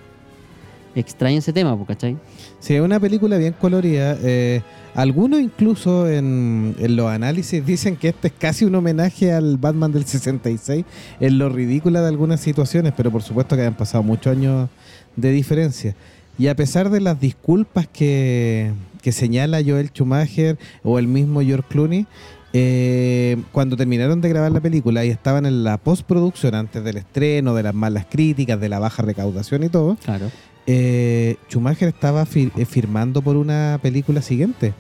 extraño 0.95 1.39
ese 1.39 1.53
tema, 1.53 1.79
¿cachai? 1.87 2.17
Sí, 2.59 2.75
es 2.75 2.81
una 2.81 2.99
película 2.99 3.37
bien 3.39 3.55
colorida. 3.61 4.17
eh, 4.23 4.63
algunos 4.95 5.41
incluso 5.41 6.07
en, 6.09 6.77
en 6.79 6.97
los 6.97 7.07
análisis 7.07 7.65
dicen 7.65 7.97
que 7.97 8.09
este 8.09 8.29
es 8.29 8.35
casi 8.39 8.67
un 8.67 8.75
homenaje 8.75 9.33
al 9.33 9.57
Batman 9.57 9.91
del 9.91 10.05
66 10.05 10.85
en 11.19 11.39
lo 11.39 11.49
ridícula 11.49 12.03
de 12.03 12.09
algunas 12.09 12.41
situaciones, 12.41 12.93
pero 12.95 13.11
por 13.11 13.23
supuesto 13.23 13.57
que 13.57 13.65
han 13.65 13.75
pasado 13.75 14.03
muchos 14.03 14.37
años 14.37 14.69
de 15.17 15.31
diferencia. 15.31 15.95
Y 16.39 16.49
a 16.49 16.57
pesar 16.57 16.91
de 16.91 17.01
las 17.01 17.21
disculpas 17.21 17.87
que, 17.87 18.73
que 19.03 19.13
señala 19.13 19.61
Joel 19.67 19.89
Schumacher 19.91 20.57
o 20.83 20.99
el 20.99 21.07
mismo 21.09 21.41
George 21.43 21.67
Clooney, 21.69 22.07
eh, 22.55 23.37
cuando 23.53 23.77
terminaron 23.77 24.21
de 24.21 24.29
grabar 24.29 24.53
la 24.53 24.61
película 24.61 25.05
y 25.05 25.09
estaban 25.11 25.47
en 25.47 25.65
la 25.65 25.79
postproducción 25.79 26.55
antes 26.55 26.85
del 26.85 26.99
estreno, 26.99 27.55
de 27.55 27.63
las 27.63 27.75
malas 27.75 28.07
críticas, 28.09 28.61
de 28.61 28.69
la 28.69 28.79
baja 28.79 29.03
recaudación 29.03 29.65
y 29.65 29.69
todo, 29.69 29.97
Claro. 30.05 30.31
eh, 30.67 31.37
Schumacher 31.49 31.89
estaba 31.89 32.25
fir- 32.25 32.53
eh, 32.57 32.65
firmando 32.65 33.23
por 33.23 33.37
una 33.37 33.79
película 33.83 34.23
siguiente. 34.23 34.75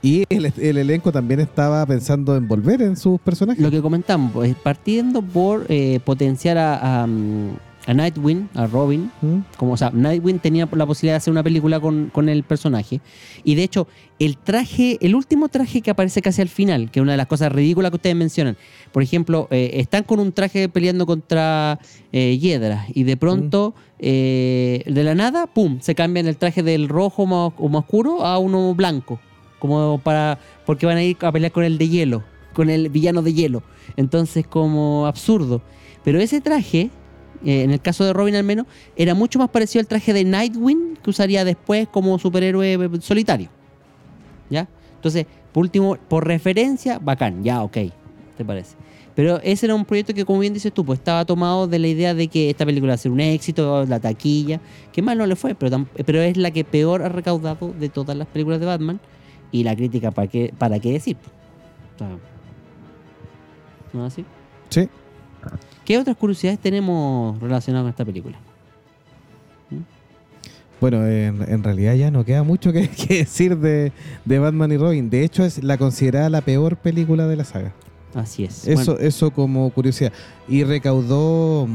Y 0.00 0.22
el, 0.28 0.52
el 0.58 0.76
elenco 0.78 1.10
también 1.10 1.40
estaba 1.40 1.84
pensando 1.84 2.36
en 2.36 2.46
volver 2.46 2.82
en 2.82 2.96
sus 2.96 3.18
personajes. 3.20 3.60
Lo 3.60 3.68
que 3.70 3.82
comentamos, 3.82 4.46
partiendo 4.62 5.22
por 5.22 5.66
eh, 5.68 5.98
potenciar 6.04 6.56
a, 6.56 7.02
a, 7.02 7.06
mm, 7.08 7.50
a 7.88 7.94
Nightwing, 7.94 8.50
a 8.54 8.66
Robin, 8.66 9.10
¿Mm? 9.22 9.38
como 9.56 9.72
o 9.72 9.76
sea, 9.78 9.90
Nightwing 9.90 10.40
tenía 10.40 10.68
la 10.70 10.84
posibilidad 10.84 11.14
de 11.14 11.16
hacer 11.16 11.30
una 11.30 11.42
película 11.42 11.80
con, 11.80 12.10
con 12.12 12.28
el 12.28 12.42
personaje. 12.42 13.00
Y 13.44 13.54
de 13.54 13.62
hecho, 13.62 13.88
el 14.18 14.36
traje, 14.36 14.98
el 15.00 15.14
último 15.14 15.48
traje 15.48 15.80
que 15.80 15.90
aparece 15.90 16.20
casi 16.20 16.42
al 16.42 16.50
final, 16.50 16.90
que 16.90 17.00
es 17.00 17.02
una 17.02 17.12
de 17.12 17.16
las 17.16 17.28
cosas 17.28 17.50
ridículas 17.50 17.90
que 17.90 17.96
ustedes 17.96 18.14
mencionan. 18.14 18.58
Por 18.92 19.02
ejemplo, 19.02 19.48
eh, 19.50 19.70
están 19.76 20.02
con 20.04 20.20
un 20.20 20.32
traje 20.32 20.68
peleando 20.68 21.06
contra 21.06 21.78
eh, 22.12 22.36
Hiedra 22.36 22.84
y 22.92 23.04
de 23.04 23.16
pronto, 23.16 23.74
eh, 23.98 24.82
de 24.84 25.02
la 25.02 25.14
nada, 25.14 25.46
pum, 25.46 25.78
se 25.80 25.94
cambian 25.94 26.26
el 26.26 26.36
traje 26.36 26.62
del 26.62 26.90
rojo 26.90 27.24
más, 27.24 27.54
o 27.56 27.68
más 27.70 27.84
oscuro 27.84 28.22
a 28.22 28.36
uno 28.38 28.74
blanco. 28.74 29.18
Como 29.60 29.98
para. 29.98 30.38
Porque 30.66 30.84
van 30.84 30.98
a 30.98 31.02
ir 31.02 31.16
a 31.22 31.32
pelear 31.32 31.52
con 31.52 31.64
el 31.64 31.78
de 31.78 31.88
hielo, 31.88 32.22
con 32.52 32.68
el 32.68 32.90
villano 32.90 33.22
de 33.22 33.32
hielo. 33.32 33.62
Entonces, 33.96 34.46
como 34.46 35.06
absurdo. 35.06 35.62
Pero 36.04 36.20
ese 36.20 36.40
traje, 36.40 36.90
eh, 37.44 37.62
en 37.62 37.70
el 37.70 37.80
caso 37.80 38.04
de 38.04 38.12
Robin 38.12 38.34
al 38.34 38.44
menos, 38.44 38.66
era 38.96 39.14
mucho 39.14 39.38
más 39.38 39.50
parecido 39.50 39.80
al 39.80 39.86
traje 39.86 40.12
de 40.12 40.24
Nightwing 40.24 40.98
que 41.02 41.10
usaría 41.10 41.44
después 41.44 41.88
como 41.88 42.18
superhéroe 42.18 42.78
solitario. 43.00 43.48
¿Ya? 44.50 44.68
Entonces, 44.96 45.26
por 45.52 45.62
último, 45.62 45.96
por 46.08 46.26
referencia, 46.26 46.98
bacán, 46.98 47.44
ya, 47.44 47.62
ok, 47.62 47.76
¿te 48.36 48.44
parece? 48.44 48.76
Pero 49.14 49.40
ese 49.42 49.66
era 49.66 49.74
un 49.74 49.84
proyecto 49.84 50.14
que, 50.14 50.24
como 50.24 50.38
bien 50.38 50.54
dices 50.54 50.72
tú, 50.72 50.84
pues 50.84 51.00
estaba 51.00 51.24
tomado 51.24 51.66
de 51.66 51.78
la 51.80 51.88
idea 51.88 52.14
de 52.14 52.28
que 52.28 52.50
esta 52.50 52.64
película 52.64 52.92
va 52.92 52.94
a 52.94 52.98
ser 52.98 53.10
un 53.10 53.18
éxito, 53.18 53.84
la 53.84 53.98
taquilla, 53.98 54.60
que 54.92 55.02
mal 55.02 55.18
no 55.18 55.26
le 55.26 55.34
fue, 55.34 55.56
pero, 55.56 55.86
pero 56.06 56.20
es 56.22 56.36
la 56.36 56.52
que 56.52 56.62
peor 56.62 57.02
ha 57.02 57.08
recaudado 57.08 57.74
de 57.78 57.88
todas 57.88 58.16
las 58.16 58.28
películas 58.28 58.60
de 58.60 58.66
Batman. 58.66 59.00
Y 59.50 59.64
la 59.64 59.74
crítica, 59.74 60.12
¿para 60.12 60.28
qué, 60.28 60.54
para 60.56 60.78
qué 60.78 60.92
decir? 60.92 61.16
O 61.96 61.98
sea, 61.98 62.08
¿No 63.92 64.06
es 64.06 64.12
así? 64.12 64.24
Sí. 64.68 64.88
¿Qué 65.88 65.96
otras 65.96 66.18
curiosidades 66.18 66.58
tenemos 66.58 67.40
relacionadas 67.40 67.84
con 67.84 67.88
esta 67.88 68.04
película? 68.04 68.36
Bueno, 70.82 71.06
en, 71.06 71.64
realidad 71.64 71.94
ya 71.94 72.10
no 72.10 72.26
queda 72.26 72.42
mucho 72.42 72.74
que, 72.74 72.88
que 73.08 73.20
decir 73.20 73.56
de, 73.56 73.92
de 74.26 74.38
Batman 74.38 74.70
y 74.70 74.76
Robin. 74.76 75.08
De 75.08 75.24
hecho, 75.24 75.46
es 75.46 75.64
la 75.64 75.78
considerada 75.78 76.28
la 76.28 76.42
peor 76.42 76.76
película 76.76 77.26
de 77.26 77.36
la 77.36 77.44
saga. 77.44 77.72
Así 78.14 78.44
es. 78.44 78.66
Eso, 78.66 78.92
Bueno, 78.94 79.06
eso 79.06 79.30
como 79.30 79.68
curiosidad. 79.70 80.12
Y 80.48 80.64
recaudó 80.64 81.68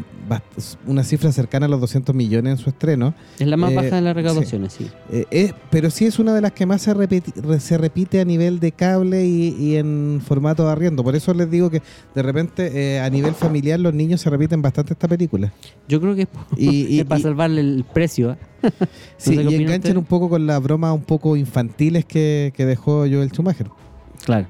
una 0.88 1.04
cifra 1.04 1.32
cercana 1.32 1.68
a 1.68 1.70
los 1.70 1.80
200 1.80 2.16
millones 2.16 2.54
en 2.54 2.58
su 2.58 2.70
estreno. 2.72 3.14
es 3.38 3.46
la 3.48 3.56
más 3.56 3.72
eh, 3.72 3.76
baja 3.76 3.96
de 3.98 4.02
las 4.02 4.16
recaudaciones, 4.16 4.74
sí. 4.74 4.88
Eh, 5.12 5.26
es- 5.30 5.54
pero 5.70 5.92
sí 5.92 6.06
es 6.06 6.18
una 6.18 6.34
de 6.34 6.42
las 6.42 6.54
que 6.54 6.66
más 6.66 6.82
se, 6.82 6.96
repeti- 6.96 7.34
re- 7.36 7.60
se 7.60 7.78
repite 7.78 8.20
a 8.20 8.26
nivel 8.26 8.60
de 8.60 8.72
cable 8.72 9.26
y, 9.28 9.50
y 9.60 9.76
en 9.76 10.22
formato 10.26 10.66
de 10.66 10.72
arriendo. 10.72 11.04
Por 11.04 11.16
eso 11.16 11.34
les 11.36 11.52
digo 11.52 11.70
que 11.70 11.84
de 12.16 12.22
repente 12.24 12.72
eh, 12.96 13.00
a 13.00 13.10
nivel 13.12 13.36
familiar 13.36 13.80
los 13.80 13.94
niños 13.94 14.20
se 14.22 14.30
repiten 14.32 14.62
bastante 14.62 14.94
esta 14.94 15.08
película. 15.08 15.54
Yo 15.88 16.02
creo 16.02 16.16
que 16.16 16.24
es, 16.24 16.30
Y- 16.58 17.04
para 17.08 17.22
salvarle 17.22 17.62
el 17.62 17.86
precio. 17.94 18.32
¿eh? 18.32 18.38
Sí, 19.18 19.36
y 19.36 19.40
enganchan 19.56 19.76
usted. 19.92 19.98
un 19.98 20.06
poco 20.06 20.30
con 20.30 20.48
las 20.48 20.62
bromas 20.64 20.94
un 20.96 21.04
poco 21.04 21.36
infantiles 21.38 22.06
que, 22.06 22.52
que 22.56 22.66
dejó 22.66 23.00
Joel 23.02 23.30
Schumacher. 23.30 23.68
Claro. 24.26 24.48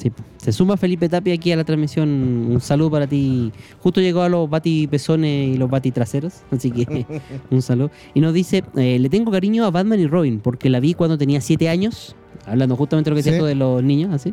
Sí. 0.00 0.10
Se 0.38 0.50
suma 0.50 0.78
Felipe 0.78 1.10
Tapia 1.10 1.34
aquí 1.34 1.52
a 1.52 1.56
la 1.56 1.64
transmisión. 1.64 2.08
Un 2.08 2.60
saludo 2.62 2.90
para 2.92 3.06
ti. 3.06 3.52
Justo 3.80 4.00
llegó 4.00 4.22
a 4.22 4.30
los 4.30 4.48
bati 4.48 4.86
pezones 4.86 5.54
y 5.54 5.58
los 5.58 5.68
bati 5.68 5.90
traseros. 5.90 6.36
Así 6.50 6.70
que 6.70 7.04
un 7.50 7.60
saludo. 7.60 7.90
Y 8.14 8.20
nos 8.20 8.32
dice: 8.32 8.64
eh, 8.76 8.98
Le 8.98 9.08
tengo 9.10 9.30
cariño 9.30 9.64
a 9.66 9.70
Batman 9.70 10.00
y 10.00 10.06
Robin 10.06 10.40
porque 10.40 10.70
la 10.70 10.80
vi 10.80 10.94
cuando 10.94 11.18
tenía 11.18 11.42
7 11.42 11.68
años. 11.68 12.16
Hablando 12.46 12.76
justamente 12.76 13.10
de 13.10 13.12
lo 13.12 13.16
que 13.16 13.22
Sí. 13.22 13.28
decía 13.30 13.36
esto 13.40 13.46
de 13.46 13.54
los 13.56 13.82
niños, 13.82 14.14
así. 14.14 14.32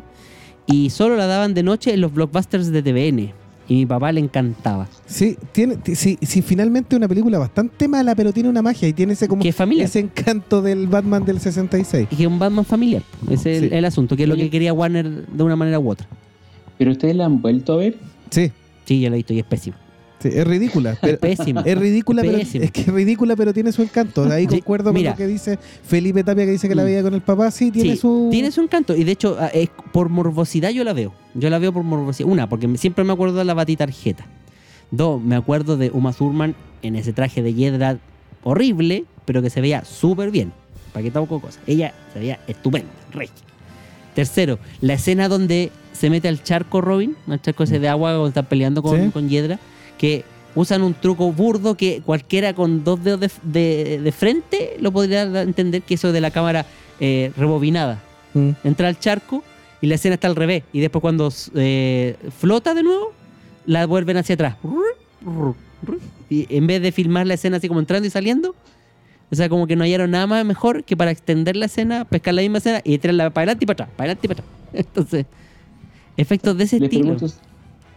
Y 0.66 0.88
solo 0.88 1.16
la 1.16 1.26
daban 1.26 1.52
de 1.52 1.62
noche 1.62 1.92
en 1.92 2.00
los 2.00 2.14
blockbusters 2.14 2.72
de 2.72 2.82
TVN. 2.82 3.32
Y 3.68 3.74
mi 3.74 3.86
papá 3.86 4.10
le 4.12 4.20
encantaba. 4.20 4.88
Sí, 5.06 5.36
tiene, 5.52 5.76
ti- 5.76 5.94
sí, 5.94 6.18
sí, 6.22 6.40
finalmente 6.40 6.96
una 6.96 7.06
película 7.06 7.38
bastante 7.38 7.86
mala, 7.86 8.14
pero 8.14 8.32
tiene 8.32 8.48
una 8.48 8.62
magia 8.62 8.88
y 8.88 8.94
tiene 8.94 9.12
ese 9.12 9.28
como 9.28 9.42
familiar. 9.52 9.84
ese 9.86 9.98
encanto 10.00 10.62
del 10.62 10.86
Batman 10.86 11.24
del 11.24 11.38
66. 11.38 12.08
Y 12.10 12.16
que 12.16 12.22
es 12.22 12.28
un 12.28 12.38
Batman 12.38 12.64
familiar. 12.64 13.02
Ese 13.30 13.56
es 13.56 13.62
el, 13.64 13.68
Sí. 13.70 13.74
el 13.76 13.84
asunto, 13.84 14.16
que 14.16 14.22
es 14.22 14.28
lo 14.28 14.36
que 14.36 14.48
quería 14.48 14.72
Warner 14.72 15.26
de 15.26 15.42
una 15.42 15.54
manera 15.56 15.78
u 15.78 15.90
otra. 15.90 16.06
¿Pero 16.78 16.92
ustedes 16.92 17.14
la 17.14 17.26
han 17.26 17.42
vuelto 17.42 17.74
a 17.74 17.76
ver? 17.76 17.96
Sí, 18.30 18.50
Sí, 18.86 19.00
yo 19.02 19.10
la 19.10 19.16
he 19.16 19.18
visto 19.18 19.34
y 19.34 19.38
es 19.40 19.44
pésimo. 19.44 19.76
Sí, 20.20 20.28
es 20.32 20.46
ridícula. 20.46 20.96
Pero, 21.00 21.18
Pésima. 21.18 21.62
es 21.64 21.78
ridícula, 21.78 22.22
pero 22.22 22.38
Pésima. 22.38 22.64
es 22.64 22.70
que 22.72 22.80
es 22.82 22.86
ridícula, 22.88 23.36
pero 23.36 23.52
tiene 23.54 23.72
su 23.72 23.82
encanto. 23.82 24.24
Ahí 24.30 24.42
Sí, 24.48 24.56
concuerdo 24.60 24.92
mira. 24.92 25.12
con 25.12 25.20
lo 25.20 25.26
que 25.26 25.32
dice 25.32 25.58
Felipe 25.84 26.24
Tapia 26.24 26.44
que 26.44 26.52
dice 26.52 26.68
que 26.68 26.74
la 26.74 26.82
Mm. 26.82 26.86
veía 26.86 27.02
con 27.02 27.14
el 27.14 27.20
papá. 27.22 27.50
Sí, 27.50 27.70
tiene 27.70 27.92
Sí, 27.92 27.96
su 27.98 28.28
tiene 28.30 28.50
su 28.50 28.60
encanto. 28.60 28.94
Y 28.96 29.04
de 29.04 29.12
hecho, 29.12 29.36
es- 29.52 29.70
por 29.92 30.08
morbosidad 30.08 30.70
yo 30.70 30.84
la 30.84 30.92
veo. 30.92 31.12
Yo 31.34 31.50
la 31.50 31.58
veo 31.58 31.72
por 31.72 31.82
morbosidad. 31.84 32.28
Una, 32.28 32.48
porque 32.48 32.68
siempre 32.78 33.04
me 33.04 33.12
acuerdo 33.12 33.38
de 33.38 33.44
la 33.44 33.54
batitarjeta. 33.54 34.26
Dos, 34.90 35.22
me 35.22 35.36
acuerdo 35.36 35.76
de 35.76 35.90
Uma 35.90 36.12
Thurman 36.12 36.54
en 36.82 36.96
ese 36.96 37.12
traje 37.12 37.42
de 37.42 37.52
hiedra 37.54 37.98
horrible, 38.42 39.04
pero 39.24 39.42
que 39.42 39.50
se 39.50 39.60
veía 39.60 39.84
súper 39.84 40.30
bien. 40.30 40.52
¿Para 40.92 41.02
qué 41.04 41.10
tampoco 41.10 41.42
cosas? 41.46 41.60
Ella 41.66 41.92
se 42.14 42.18
veía 42.20 42.40
estupenda, 42.48 42.88
rey. 43.12 43.28
Tercero, 44.14 44.58
la 44.80 44.94
escena 44.94 45.28
donde 45.28 45.70
se 45.92 46.10
mete 46.10 46.28
al 46.28 46.42
charco 46.42 46.80
Robin, 46.80 47.14
al 47.28 47.40
charco 47.40 47.62
ese 47.64 47.78
de 47.78 47.88
agua 47.88 48.10
cuando 48.12 48.28
están 48.28 48.46
peleando 48.46 48.82
con, 48.82 49.10
con 49.10 49.28
hiedra, 49.28 49.58
que 49.98 50.24
usan 50.54 50.82
un 50.82 50.94
truco 50.94 51.30
burdo 51.32 51.76
que 51.76 52.00
cualquiera 52.04 52.54
con 52.54 52.82
dos 52.84 53.02
dedos 53.04 53.20
de, 53.20 53.30
de- 53.42 54.00
de 54.00 54.12
frente 54.12 54.76
lo 54.80 54.90
podría 54.92 55.22
entender 55.42 55.82
que 55.82 55.94
eso 55.94 56.10
de 56.12 56.20
la 56.20 56.30
cámara 56.30 56.64
eh, 57.00 57.32
rebobinada 57.36 58.00
Mm. 58.34 58.50
entra 58.64 58.88
al 58.88 58.98
charco 58.98 59.42
y 59.80 59.86
la 59.86 59.94
escena 59.94 60.14
está 60.14 60.28
al 60.28 60.36
revés. 60.36 60.62
Y 60.72 60.80
después 60.80 61.00
cuando 61.00 61.32
eh, 61.54 62.14
flota 62.38 62.74
de 62.74 62.82
nuevo, 62.82 63.12
la 63.64 63.86
vuelven 63.86 64.18
hacia 64.18 64.34
atrás. 64.34 64.56
Y 66.28 66.46
en 66.54 66.66
vez 66.66 66.82
de 66.82 66.92
filmar 66.92 67.26
la 67.26 67.34
escena 67.34 67.56
así 67.56 67.68
como 67.68 67.80
entrando 67.80 68.06
y 68.06 68.10
saliendo, 68.10 68.54
o 69.30 69.34
sea, 69.34 69.48
como 69.48 69.66
que 69.66 69.76
no 69.76 69.84
hallaron 69.84 70.10
nada 70.10 70.26
más 70.26 70.44
mejor 70.44 70.84
que 70.84 70.96
para 70.96 71.10
extender 71.10 71.56
la 71.56 71.66
escena, 71.66 72.04
pescar 72.04 72.34
la 72.34 72.42
misma 72.42 72.58
escena 72.58 72.80
y 72.84 72.98
tirarla 72.98 73.30
para 73.30 73.44
adelante 73.44 73.64
y 73.64 73.66
para 73.66 73.74
atrás, 73.84 73.88
para 73.96 74.12
adelante 74.12 74.26
y 74.26 74.28
para 74.28 74.40
atrás. 74.40 74.56
Entonces, 74.86 75.26
efectos 76.16 76.56
de 76.56 76.64
ese 76.64 76.80
Les 76.80 76.90
estilo. 76.90 77.16
pregunto, 77.16 77.34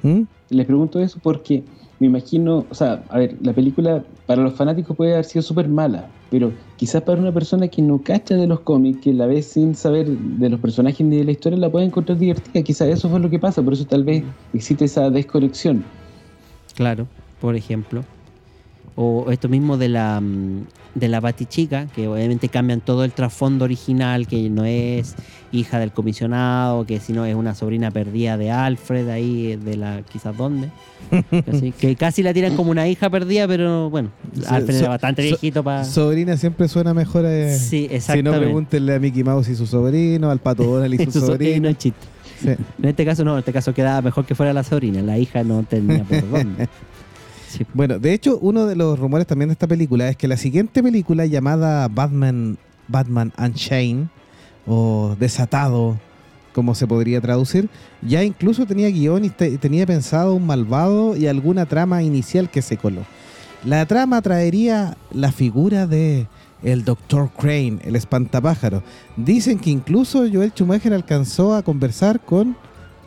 ¿Mm? 0.04 0.22
les 0.50 0.66
pregunto 0.66 1.00
eso 1.00 1.20
porque 1.22 1.64
me 2.02 2.08
imagino, 2.08 2.66
o 2.68 2.74
sea, 2.74 3.04
a 3.10 3.20
ver, 3.20 3.38
la 3.44 3.54
película 3.54 4.04
para 4.26 4.42
los 4.42 4.56
fanáticos 4.56 4.98
puede 4.98 5.14
haber 5.14 5.24
sido 5.24 5.44
súper 5.44 5.70
mala, 5.70 6.10
pero 6.32 6.52
quizás 6.76 7.04
para 7.04 7.22
una 7.22 7.32
persona 7.32 7.68
que 7.68 7.84
no 7.84 8.02
cacha 8.02 8.36
de 8.36 8.48
los 8.48 8.62
cómics, 8.62 9.02
que 9.04 9.14
la 9.14 9.28
ve 9.28 9.44
sin 9.44 9.76
saber 9.76 10.08
de 10.08 10.50
los 10.50 10.60
personajes 10.60 11.06
ni 11.06 11.18
de 11.18 11.26
la 11.26 11.32
historia, 11.32 11.60
la 11.60 11.72
puede 11.72 11.86
encontrar 11.86 12.18
divertida. 12.18 12.64
Quizás 12.64 12.88
eso 12.88 13.08
fue 13.08 13.20
lo 13.20 13.30
que 13.30 13.38
pasa, 13.38 13.62
por 13.62 13.74
eso 13.74 13.86
tal 13.86 14.04
vez 14.04 14.24
existe 14.52 14.86
esa 14.86 15.12
desconexión. 15.12 15.84
Claro, 16.74 17.06
por 17.40 17.56
ejemplo. 17.56 18.02
O 18.96 19.32
esto 19.32 19.48
mismo 19.48 19.78
de 19.78 19.88
la 19.90 20.20
mm, 20.20 20.66
de 20.96 21.08
la 21.08 21.22
Batichica, 21.22 21.86
que 21.96 22.10
obviamente 22.10 22.50
cambian 22.50 22.82
todo 22.82 23.06
el 23.06 23.14
trasfondo 23.14 23.64
original, 23.64 24.28
que 24.28 24.50
no 24.50 24.66
es 24.66 25.16
hija 25.54 25.80
del 25.80 25.92
comisionado, 25.94 26.86
que 26.86 27.00
sino 27.00 27.26
es 27.26 27.34
una 27.36 27.56
sobrina 27.56 27.92
perdida 27.92 28.38
de 28.38 28.52
Alfred, 28.52 29.08
ahí 29.08 29.56
de 29.56 29.78
la 29.78 30.02
quizás 30.12 30.36
dónde. 30.36 30.70
Así, 31.52 31.72
que 31.72 31.96
casi 31.96 32.22
la 32.24 32.34
tiran 32.34 32.56
como 32.58 32.72
una 32.72 32.88
hija 32.90 33.10
perdida, 33.10 33.48
pero 33.48 33.90
bueno, 33.90 34.12
Sí, 34.34 34.42
Alfred 34.48 34.74
so- 34.76 34.80
era 34.82 34.90
bastante 34.90 35.22
so- 35.24 35.28
viejito 35.30 35.64
para... 35.64 35.86
Sobrina 35.86 36.36
siempre 36.36 36.68
suena 36.68 36.94
mejor. 36.94 37.24
eh, 37.26 37.58
Sí, 37.58 37.90
si 38.00 38.22
no, 38.22 38.34
pregúntenle 38.34 38.96
a 38.96 39.00
Mickey 39.00 39.24
Mouse 39.24 39.48
y 39.50 39.56
su 39.56 39.66
sobrino, 39.68 40.30
al 40.30 40.40
Pato 40.40 40.64
Donald 40.64 40.94
y 40.94 40.98
su 41.12 41.20
es 41.20 41.26
sobrino. 41.26 41.70
Sí. 41.80 41.94
En 42.44 42.58
este 42.90 43.06
caso 43.06 43.24
no, 43.24 43.34
en 43.34 43.40
este 43.40 43.54
caso 43.54 43.74
quedaba 43.74 44.02
mejor 44.02 44.26
que 44.26 44.36
fuera 44.36 44.52
la 44.52 44.64
sobrina, 44.64 45.02
la 45.02 45.18
hija 45.18 45.44
no 45.46 45.64
tenía 45.64 46.04
por 46.04 46.30
dónde. 46.30 46.68
Bueno, 47.74 48.00
de 48.00 48.14
hecho, 48.14 48.38
uno 48.42 48.66
de 48.66 48.76
los 48.76 48.98
rumores 49.00 49.28
también 49.28 49.50
de 49.50 49.54
esta 49.54 49.68
película 49.68 50.08
es 50.10 50.18
que 50.18 50.28
la 50.28 50.38
siguiente 50.38 50.82
película 50.84 51.26
llamada 51.26 51.88
Batman, 51.88 52.58
Batman 52.88 53.32
Unchained 53.38 54.08
o 54.68 55.16
Desatado, 55.20 55.98
como 56.54 56.76
se 56.76 56.86
podría 56.88 57.22
traducir, 57.22 57.70
ya 58.02 58.24
incluso 58.24 58.66
tenía 58.66 58.90
guion 58.90 59.26
y 59.26 59.30
te- 59.30 59.58
tenía 59.58 59.86
pensado 59.86 60.36
un 60.36 60.46
malvado 60.46 61.16
y 61.16 61.28
alguna 61.28 61.66
trama 61.66 62.04
inicial 62.04 62.50
que 62.50 62.62
se 62.62 62.78
coló. 62.78 63.02
La 63.64 63.86
trama 63.86 64.22
traería 64.22 64.98
la 65.12 65.32
figura 65.32 65.88
de 65.88 66.28
el 66.64 66.84
Dr. 66.86 67.30
Crane, 67.38 67.80
el 67.84 67.96
espantapájaro. 67.96 68.84
Dicen 69.18 69.58
que 69.60 69.70
incluso 69.72 70.20
Joel 70.32 70.52
Schumacher 70.52 70.94
alcanzó 70.94 71.56
a 71.56 71.64
conversar 71.64 72.20
con 72.20 72.56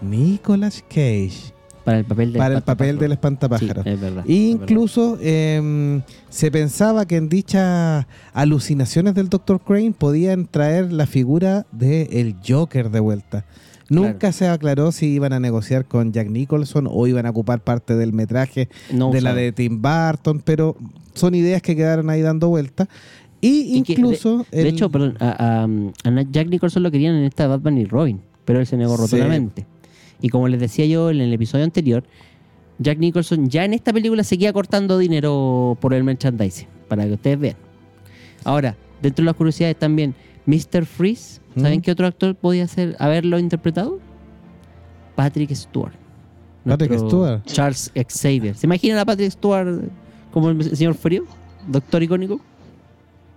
Nicolas 0.03 0.83
Cage 0.89 1.54
Para 1.85 1.99
el 1.99 2.05
papel 2.05 2.33
del 2.33 2.39
para 2.39 2.55
el 2.57 2.63
papel 2.63 2.99
del 2.99 3.13
espantapájaro. 3.13 3.83
Sí, 3.83 3.89
es 3.91 4.01
verdad. 4.01 4.25
Y 4.27 4.33
es 4.33 4.53
verdad. 4.55 4.63
incluso 4.69 5.19
em, 5.21 6.01
se 6.31 6.51
pensaba 6.51 7.07
que 7.07 7.17
en 7.17 7.29
dichas 7.29 8.07
alucinaciones 8.33 9.15
del 9.15 9.29
Dr. 9.29 9.61
Crane 9.61 9.93
podían 9.93 10.47
traer 10.47 10.93
la 10.93 11.07
figura 11.07 11.67
del 11.73 12.09
el 12.11 12.37
Joker 12.47 12.91
de 12.91 13.01
vuelta. 13.01 13.45
Nunca 13.91 14.33
se 14.33 14.49
aclaró 14.49 14.93
si 14.93 15.07
iban 15.09 15.35
a 15.35 15.41
negociar 15.41 15.85
con 15.85 16.13
Jack 16.13 16.29
Nicholson 16.31 16.89
o 16.91 17.07
iban 17.07 17.27
a 17.27 17.31
ocupar 17.31 17.61
parte 17.61 17.95
del 17.97 18.15
metraje 18.15 18.71
No 18.91 19.11
de 19.11 19.21
la 19.21 19.35
de 19.35 19.53
Tim 19.53 19.83
Burton, 19.83 20.41
pero 20.43 20.75
son 21.13 21.35
ideas 21.35 21.61
que 21.61 21.77
quedaron 21.77 22.09
ahí 22.09 22.23
dando 22.23 22.49
vuelta. 22.49 22.89
Y 23.43 23.77
incluso... 23.77 24.47
de, 24.51 24.57
de 24.57 24.61
el- 24.63 24.67
hecho, 24.75 24.91
perdón, 24.91 25.17
a, 25.21 25.65
a- 25.65 26.09
a 26.09 26.23
Jack 26.33 26.49
Nicholson 26.49 26.83
lo 26.83 26.91
querían 26.91 27.15
en 27.15 27.25
esta 27.25 27.47
Batman 27.47 27.77
y 27.77 27.85
Robin, 27.85 28.21
pero 28.47 28.59
él 28.59 28.67
se 28.67 28.79
negó 28.79 28.97
Sí. 28.97 29.03
rotundamente. 29.03 29.67
Y 30.21 30.29
como 30.29 30.49
les 30.49 30.61
decía 30.61 30.87
yo 30.87 31.11
en 31.11 31.21
el 31.21 31.33
episodio 31.33 31.65
anterior, 31.65 32.05
Jack 32.79 32.99
Nicholson 32.99 33.49
ya 33.49 33.65
en 33.65 33.75
esta 33.75 33.93
película 33.93 34.25
seguía 34.25 34.53
cortando 34.53 34.99
dinero 34.99 35.77
por 35.81 35.95
el 35.95 36.05
merchandising, 36.05 36.69
para 36.89 37.07
que 37.07 37.13
ustedes 37.13 37.39
vean. 37.39 37.57
Ahora, 38.45 38.77
dentro 39.01 39.23
de 39.23 39.27
las 39.27 39.37
curiosidades 39.37 39.79
también, 39.79 40.15
Mr. 40.47 40.85
Freeze, 40.85 41.41
¿saben 41.57 41.79
¿Mm? 41.79 41.83
qué 41.83 41.91
otro 41.93 42.07
actor 42.07 42.35
podía 42.35 42.67
ser, 42.67 42.97
haberlo 42.99 43.39
interpretado? 43.39 44.01
Patrick 45.15 45.55
Stewart. 45.55 45.95
Patrick 46.67 46.99
Stewart. 46.99 47.45
Charles 47.45 47.93
Xavier. 47.95 48.55
¿Se 48.57 48.67
imaginan 48.67 48.99
a 48.99 49.05
Patrick 49.05 49.31
Stewart 49.31 49.83
como 50.33 50.51
el 50.51 50.77
señor 50.77 50.95
Frío? 50.95 51.25
Doctor 51.69 52.03
icónico. 52.03 52.41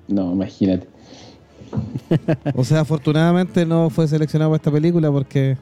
No, 0.07 0.31
imagínate. 0.31 0.87
O 2.55 2.63
sea, 2.63 2.81
afortunadamente 2.81 3.65
no 3.65 3.89
fue 3.89 4.07
seleccionado 4.07 4.51
para 4.51 4.57
esta 4.57 4.71
película 4.71 5.11
porque 5.11 5.57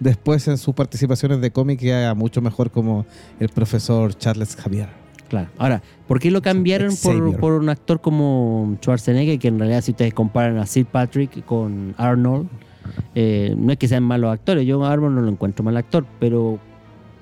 después 0.00 0.46
en 0.48 0.58
sus 0.58 0.74
participaciones 0.74 1.40
de 1.40 1.50
cómic 1.50 1.80
queda 1.80 2.14
mucho 2.14 2.40
mejor 2.40 2.70
como 2.70 3.06
el 3.40 3.48
profesor 3.48 4.14
Charles 4.14 4.56
Javier. 4.56 4.88
Claro. 5.28 5.48
Ahora, 5.58 5.82
¿por 6.06 6.20
qué 6.20 6.30
lo 6.30 6.40
cambiaron 6.40 6.94
por, 7.40 7.52
un 7.52 7.68
actor 7.68 8.00
como 8.00 8.76
Schwarzenegger? 8.80 9.38
Que 9.38 9.48
en 9.48 9.58
realidad, 9.58 9.82
si 9.82 9.90
ustedes 9.90 10.14
comparan 10.14 10.56
a 10.58 10.64
Sir 10.66 10.86
Patrick 10.86 11.44
con 11.44 11.94
Arnold, 11.98 12.48
eh, 13.14 13.54
no 13.56 13.70
es 13.72 13.78
que 13.78 13.88
sean 13.88 14.02
malos 14.04 14.32
actores. 14.32 14.66
Yo 14.66 14.82
a 14.84 14.92
Arnold 14.92 15.16
no 15.16 15.20
lo 15.20 15.28
encuentro 15.28 15.62
mal 15.62 15.76
actor, 15.76 16.06
pero 16.18 16.58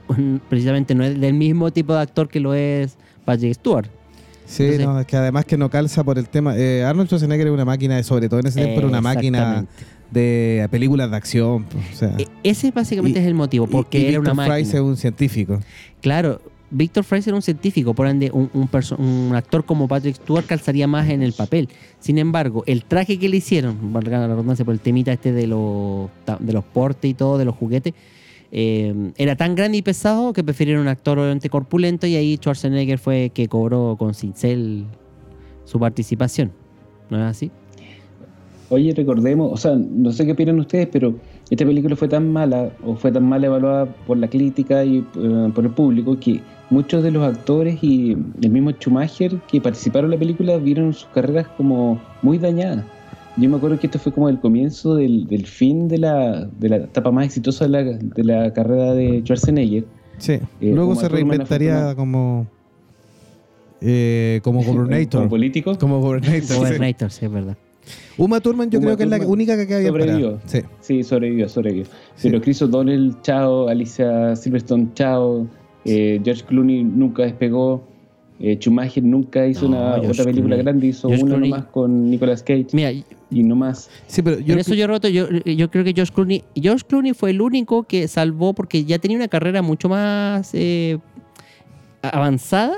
precisamente 0.49 0.95
no 0.95 1.03
es 1.05 1.21
del 1.21 1.35
mismo 1.35 1.73
tipo 1.73 1.95
de 1.95 2.01
actor 2.01 2.29
que 2.29 2.39
lo 2.39 2.55
es 2.55 2.97
Patrick 3.25 3.55
Stewart. 3.55 3.89
Sí, 4.45 4.63
Entonces- 4.63 4.87
no, 4.87 5.01
es 5.01 5.07
que 5.07 5.17
además 5.17 5.45
que 5.45 5.57
no 5.57 5.69
calza 5.69 6.05
por 6.05 6.19
el 6.19 6.29
tema. 6.29 6.57
eh, 6.57 6.85
Arnold 6.85 7.09
Schwarzenegger 7.09 7.49
era 7.49 7.55
una 7.55 7.65
máquina, 7.65 7.97
de- 7.97 8.05
sobre 8.05 8.29
todo 8.29 8.39
en 8.39 8.47
ese 8.47 8.61
tiempo, 8.63 8.79
era 8.79 8.87
una 8.89 9.01
máquina. 9.01 9.67
De 10.21 10.67
películas 10.71 11.11
de 11.11 11.17
acción. 11.17 11.65
pues, 11.65 11.85
O 11.93 11.97
sea, 11.97 12.17
E- 12.19 12.27
Ese 12.43 12.71
básicamente 12.71 13.19
Y- 13.19 13.23
es 13.23 13.29
el 13.29 13.35
motivo, 13.35 13.67
porque 13.67 13.99
y- 13.99 14.03
y 14.03 14.07
era 14.09 14.21
una 14.21 14.31
Victor 14.31 14.37
máquina. 14.37 14.55
Fries 14.57 14.75
es 14.75 14.81
un 14.81 14.97
científico. 14.97 15.61
Claro, 16.01 16.41
Victor 16.71 17.05
Fraser 17.05 17.29
era 17.31 17.37
un 17.37 17.43
científico, 17.43 17.95
por 17.95 18.09
ende, 18.09 18.31
un, 18.33 18.51
un 18.53 19.35
actor 19.37 19.65
como 19.65 19.87
Patrick 19.87 20.17
Stewart 20.17 20.47
calzaría 20.47 20.89
más 20.89 21.09
en 21.11 21.23
el 21.23 21.33
papel. 21.33 21.69
Sin 22.01 22.19
embargo, 22.19 22.65
el 22.67 22.85
traje 22.85 23.19
que 23.21 23.29
le 23.29 23.37
hicieron, 23.37 23.93
valga 23.93 24.19
la 24.19 24.27
redundancia 24.27 24.65
por 24.65 24.75
el 24.75 24.81
temita 24.81 25.13
este 25.13 25.33
de 25.33 25.47
los, 25.47 26.09
de 26.41 26.53
los 26.53 26.65
portes 26.65 27.09
y 27.09 27.15
todo, 27.15 27.39
de 27.39 27.45
los 27.45 27.55
juguetes, 27.55 27.95
eh, 28.53 29.13
era 29.17 29.37
tan 29.37 29.55
grande 29.55 29.79
y 29.79 29.83
pesado 29.83 30.33
que 30.33 30.43
prefirieron 30.43 30.83
un 30.83 30.89
actor 30.89 31.19
obviamente 31.19 31.49
corpulento 31.51 32.07
y 32.07 32.17
ahí 32.17 32.37
Schwarzenegger 32.37 32.99
fue 32.99 33.31
que 33.35 33.47
cobró 33.49 33.97
con 33.99 34.15
cincel 34.15 34.87
su 35.65 35.79
participación. 35.79 36.51
¿No 37.11 37.19
es 37.19 37.25
así? 37.31 37.51
Oye, 38.69 38.93
recordemos, 38.95 39.53
o 39.53 39.57
sea, 39.57 39.77
no 39.77 40.11
sé 40.11 40.27
qué 40.27 40.33
opinan 40.33 40.59
ustedes, 40.59 40.89
pero 40.91 41.15
esta 41.51 41.65
película 41.65 41.95
fue 41.95 42.09
tan 42.09 42.33
mala 42.33 42.71
o 42.85 42.97
fue 42.97 43.13
tan 43.13 43.23
mal 43.29 43.45
evaluada 43.45 43.87
por 44.07 44.17
la 44.17 44.29
crítica 44.29 44.85
y 44.85 44.99
eh, 44.99 45.51
por 45.55 45.65
el 45.65 45.71
público 45.71 46.19
que 46.19 46.41
muchos 46.71 47.05
de 47.05 47.13
los 47.13 47.23
actores 47.23 47.79
y 47.83 48.17
el 48.43 48.51
mismo 48.51 48.73
Schumacher 48.73 49.37
que 49.49 49.61
participaron 49.61 50.07
en 50.13 50.17
la 50.17 50.19
película 50.19 50.57
vieron 50.57 50.93
sus 50.93 51.09
carreras 51.15 51.47
como 51.57 52.01
muy 52.23 52.39
dañadas. 52.39 52.85
Yo 53.37 53.49
me 53.51 53.57
acuerdo 53.57 53.79
que 53.79 53.87
esto 53.87 53.99
fue 54.01 54.13
como 54.13 54.29
el 54.29 54.41
comienzo 54.41 54.97
del, 54.97 55.27
del 55.29 55.47
fin 55.47 55.87
de 55.87 55.99
la, 55.99 56.47
de 56.59 56.69
la 56.69 56.77
etapa 56.77 57.13
más 57.13 57.27
exitosa 57.27 57.67
de 57.67 57.71
la, 57.71 57.83
de 57.85 58.25
la 58.25 58.53
carrera 58.53 58.95
de 58.95 59.21
Schwarzenegger. 59.21 59.85
Sí. 60.19 60.33
Eh, 60.33 60.41
Luego 60.61 60.89
como 60.89 61.01
se 61.01 61.09
reinventaría 61.09 61.95
como. 61.95 62.47
eh, 63.81 64.41
como 64.43 64.63
Gobernator. 64.65 65.21
Como 65.21 65.29
político. 65.31 65.79
como 65.79 66.01
Gobernator. 66.01 66.41
sí. 66.43 66.55
Gobernator, 66.59 67.11
sí, 67.13 67.27
es 67.27 67.31
verdad. 67.31 67.57
Uma 68.19 68.41
Thurman 68.41 68.71
yo 68.71 68.79
Uma 68.79 68.87
creo 68.89 68.97
que 68.97 69.03
es 69.05 69.11
la 69.11 69.27
única 69.27 69.57
que 69.57 69.67
queda 69.67 69.79
bien 69.81 69.91
sobrevivió. 69.93 70.39
Sí. 70.47 70.59
Sí, 70.81 71.03
sobrevivió, 71.03 71.49
sobrevivió. 71.49 71.85
Sí. 72.17 72.29
Pero 72.31 72.41
Chris 72.41 72.63
O'Donnell, 72.63 73.15
chao. 73.23 73.69
Alicia 73.69 74.35
Silverstone, 74.37 74.89
chao. 74.95 75.47
eh, 75.85 76.21
George 76.25 76.45
Clooney 76.45 76.83
nunca 76.85 77.23
despegó. 77.25 77.83
eh, 78.39 78.59
Schumacher 78.61 79.03
nunca 79.03 79.47
hizo 79.47 79.63
No, 79.63 79.69
una 79.69 79.93
George 79.95 80.11
otra 80.11 80.25
película 80.25 80.57
Clooney. 80.57 80.63
grande, 80.65 80.87
hizo 80.89 81.09
George 81.09 81.25
una 81.25 81.37
Clooney- 81.37 81.51
nomás 81.51 81.65
con 81.67 82.11
Nicolas 82.11 82.43
Cage 82.43 82.67
Mira, 82.73 82.91
y 82.93 83.43
no 83.43 83.57
más. 83.57 83.89
Sí, 84.09 84.21
pero 84.21 84.39
yo 84.41 84.53
en 84.53 84.59
eso 84.59 84.75
yo 84.75 84.87
roto, 84.87 85.09
yo, 85.09 85.27
yo 85.31 85.71
creo 85.71 85.85
que 85.85 85.95
George 85.95 86.13
Clooney, 86.13 86.45
George 86.55 86.85
Clooney 86.87 87.15
fue 87.15 87.31
el 87.31 87.41
único 87.41 87.85
que 87.85 88.09
salvó 88.09 88.53
porque 88.53 88.85
ya 88.85 88.99
tenía 88.99 89.17
una 89.17 89.29
carrera 89.29 89.63
mucho 89.63 89.89
más 89.89 90.51
eh, 90.53 90.99
avanzada 92.03 92.75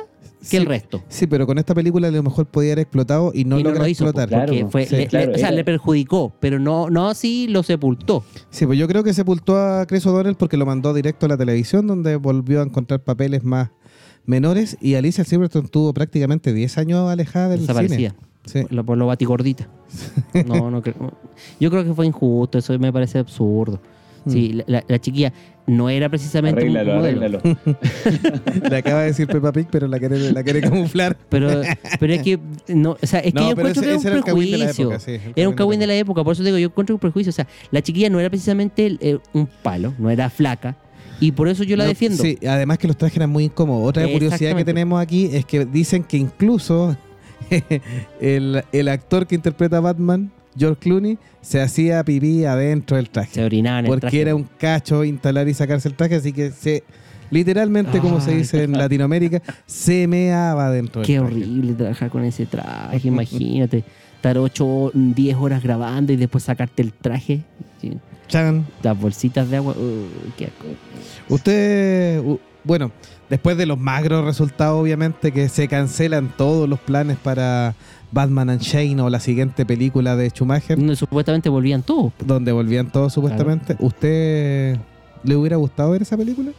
que 0.48 0.56
Sí, 0.56 0.62
el 0.62 0.66
resto. 0.66 1.02
Sí, 1.08 1.26
pero 1.26 1.46
con 1.46 1.58
esta 1.58 1.74
película 1.74 2.08
a 2.08 2.10
lo 2.10 2.22
mejor 2.22 2.46
podía 2.46 2.70
haber 2.72 2.80
explotado 2.84 3.30
y 3.34 3.44
no 3.44 3.58
y 3.58 3.62
no 3.62 3.70
lo 3.70 3.86
hizo 3.86 4.04
explotar. 4.04 4.28
Claro, 4.28 4.46
porque 4.52 4.66
fue, 4.66 4.86
sí, 4.86 4.96
le, 4.96 5.06
claro, 5.06 5.30
le- 5.32 5.36
o 5.36 5.38
sea, 5.38 5.50
le 5.50 5.64
perjudicó, 5.64 6.32
pero 6.40 6.58
no, 6.58 6.90
no 6.90 7.08
así 7.08 7.46
lo 7.48 7.62
sepultó. 7.62 8.24
Sí, 8.50 8.66
pues 8.66 8.78
yo 8.78 8.88
creo 8.88 9.04
que 9.04 9.12
sepultó 9.14 9.56
a 9.56 9.86
Chris 9.86 10.04
O'Donnell 10.06 10.36
porque 10.36 10.56
lo 10.56 10.66
mandó 10.66 10.94
directo 10.94 11.26
a 11.26 11.28
la 11.28 11.36
televisión, 11.36 11.86
donde 11.86 12.16
volvió 12.16 12.60
a 12.60 12.64
encontrar 12.64 13.00
papeles 13.00 13.44
más 13.44 13.70
menores 14.26 14.76
y 14.80 14.94
Alicia 14.94 15.24
Silverstone 15.24 15.68
tuvo 15.68 15.92
prácticamente 15.94 16.52
10 16.52 16.78
años 16.78 17.10
alejada 17.10 17.48
del 17.48 17.60
Desaparecía. 17.60 18.10
cine. 18.10 18.14
Sí. 18.44 18.62
Por 18.62 18.72
lo, 18.72 18.84
por 18.84 18.96
lo 18.98 19.06
batigordita. 19.06 19.68
No, 20.46 20.70
no 20.70 20.82
creo. 20.82 21.12
Yo 21.60 21.70
creo 21.70 21.84
que 21.84 21.92
fue 21.94 22.06
injusto, 22.06 22.58
eso 22.58 22.78
me 22.78 22.92
parece 22.92 23.18
absurdo. 23.18 23.80
Sí, 24.30 24.52
la, 24.52 24.64
la- 24.66 24.84
la 24.86 24.98
chiquilla 25.00 25.32
no 25.66 25.90
era 25.90 26.08
precisamente 26.08 26.64
un 26.64 26.76
Arréglalo, 26.76 27.00
modelo. 27.00 27.38
arréglalo. 27.38 27.58
Le 28.70 28.76
acaba 28.76 29.00
de 29.02 29.06
decir 29.08 29.26
Peppa 29.26 29.52
Pig, 29.52 29.66
pero 29.70 29.86
la 29.86 29.98
quiere, 29.98 30.32
la 30.32 30.42
quiere 30.42 30.60
camuflar. 30.62 31.16
Pero, 31.28 31.60
pero 32.00 32.12
es 32.14 32.22
que, 32.22 32.38
no, 32.68 32.92
o 33.00 33.06
sea, 33.06 33.20
es 33.20 33.34
que 33.34 33.38
No, 33.40 33.46
yo 33.46 33.50
encuentro 33.50 33.82
ese- 33.82 33.90
que 33.90 33.94
ese 33.96 34.08
era 34.08 34.16
un 34.16 34.22
prejuicio. 34.22 34.66
época, 34.86 35.00
sí, 35.00 35.12
el 35.12 35.32
era 35.36 35.48
un 35.48 35.54
Cagüín 35.54 35.78
de 35.80 35.86
la 35.86 35.92
de 35.92 35.98
la 35.98 36.02
época, 36.02 36.24
por 36.24 36.32
eso 36.32 36.42
te 36.42 36.46
digo, 36.48 36.58
yo 36.58 36.68
encuentro 36.68 36.94
un 36.96 37.00
prejuicio. 37.00 37.30
O 37.30 37.32
sea, 37.34 37.46
la 37.70 37.82
chiquilla 37.82 38.08
no 38.10 38.18
era 38.20 38.30
precisamente 38.30 38.96
eh, 39.00 39.18
un 39.34 39.46
palo, 39.62 39.92
no 39.98 40.08
era 40.10 40.30
flaca. 40.30 40.76
Y 41.20 41.32
por 41.32 41.48
eso 41.48 41.64
yo 41.64 41.76
la 41.76 41.84
No, 41.84 41.88
defiendo. 41.88 42.22
Sí, 42.22 42.38
además 42.48 42.78
que 42.78 42.86
los 42.86 42.96
trajes 42.96 43.16
eran 43.16 43.30
muy 43.30 43.44
incómodos. 43.44 43.88
Otra 43.88 44.06
curiosidad 44.08 44.54
que 44.56 44.64
tenemos 44.64 45.00
aquí 45.02 45.28
es 45.32 45.44
que 45.44 45.64
dicen 45.66 46.04
que 46.04 46.16
incluso 46.16 46.96
el, 48.20 48.62
el 48.72 48.88
actor 48.88 49.26
que 49.26 49.34
interpreta 49.34 49.78
a 49.78 49.80
Batman, 49.80 50.30
George 50.58 50.80
Clooney, 50.80 51.18
se 51.40 51.60
hacía 51.60 52.02
pipí 52.04 52.44
adentro 52.44 52.96
del 52.96 53.08
traje. 53.10 53.34
Se 53.34 53.44
orinaban 53.44 53.80
en 53.80 53.84
el 53.86 53.90
porque 53.90 54.00
traje. 54.00 54.20
era 54.20 54.34
un 54.34 54.48
cacho 54.58 55.04
instalar 55.04 55.48
y 55.48 55.54
sacarse 55.54 55.88
el 55.88 55.94
traje, 55.94 56.16
así 56.16 56.32
que 56.32 56.50
se 56.50 56.82
literalmente, 57.30 58.00
como 58.00 58.20
se 58.20 58.30
Ay. 58.32 58.36
dice 58.38 58.62
en 58.64 58.72
Latinoamérica, 58.78 59.42
se 59.66 60.06
meaba 60.08 60.70
dentro 60.70 61.02
del 61.02 61.06
Qué 61.06 61.18
traje. 61.18 61.32
horrible 61.34 61.72
trabajar 61.74 62.10
con 62.10 62.24
ese 62.24 62.46
traje, 62.46 63.06
imagínate. 63.08 63.84
Estar 64.16 64.36
8, 64.36 64.90
10 64.94 65.36
horas 65.36 65.62
grabando 65.62 66.12
y 66.12 66.16
después 66.16 66.42
sacarte 66.44 66.82
el 66.82 66.92
traje. 66.92 67.42
Chan. 68.26 68.66
Las 68.82 68.98
bolsitas 69.00 69.48
de 69.48 69.56
agua. 69.58 69.74
uh, 69.74 70.30
qué. 70.36 70.48
Usted, 71.28 72.22
bueno, 72.64 72.90
después 73.30 73.56
de 73.56 73.66
los 73.66 73.78
magros 73.78 74.24
resultados, 74.24 74.80
obviamente, 74.80 75.32
que 75.32 75.48
se 75.48 75.68
cancelan 75.68 76.32
todos 76.36 76.68
los 76.68 76.80
planes 76.80 77.16
para 77.16 77.74
Batman 78.10 78.50
and 78.50 78.60
Shane 78.60 79.00
o 79.00 79.10
la 79.10 79.20
siguiente 79.20 79.66
película 79.66 80.16
de 80.16 80.30
Schumacher, 80.30 80.78
Donde 80.78 80.96
supuestamente 80.96 81.48
volvían 81.48 81.82
todos. 81.82 82.12
donde 82.24 82.52
volvían 82.52 82.90
todos 82.90 83.12
supuestamente, 83.12 83.76
¿usted 83.80 84.78
le 85.24 85.36
hubiera 85.36 85.56
gustado 85.56 85.90
ver 85.90 86.02
esa 86.02 86.16
película? 86.16 86.50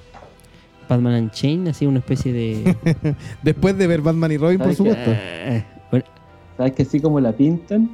Batman 0.87 1.13
and 1.13 1.31
Chain, 1.31 1.67
así 1.67 1.85
una 1.85 1.99
especie 1.99 2.33
de. 2.33 2.75
Después 3.43 3.77
de 3.77 3.85
ver 3.87 4.01
Batman 4.01 4.31
y 4.31 4.37
Robin, 4.37 4.57
por 4.57 4.73
supuesto. 4.73 5.11
Eh, 5.11 5.63
bueno, 5.91 6.05
¿Sabes 6.57 6.73
que 6.73 6.83
así 6.83 6.99
como 6.99 7.19
la 7.19 7.31
pintan? 7.31 7.89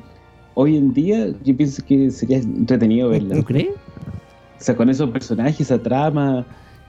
Hoy 0.54 0.78
en 0.78 0.94
día 0.94 1.28
yo 1.44 1.58
pienso 1.58 1.84
que 1.86 2.10
sería 2.10 2.38
entretenido 2.38 3.10
verla. 3.10 3.36
¿Tú 3.36 3.44
crees? 3.44 3.70
O 3.70 4.64
sea, 4.64 4.76
con 4.78 4.90
esos 4.90 5.10
personajes, 5.10 5.60
esa 5.60 5.78
trama, 5.78 6.46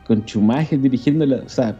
con 0.06 0.22
Schumacher 0.24 0.80
dirigiéndola, 0.80 1.42
o 1.44 1.48
sea, 1.48 1.76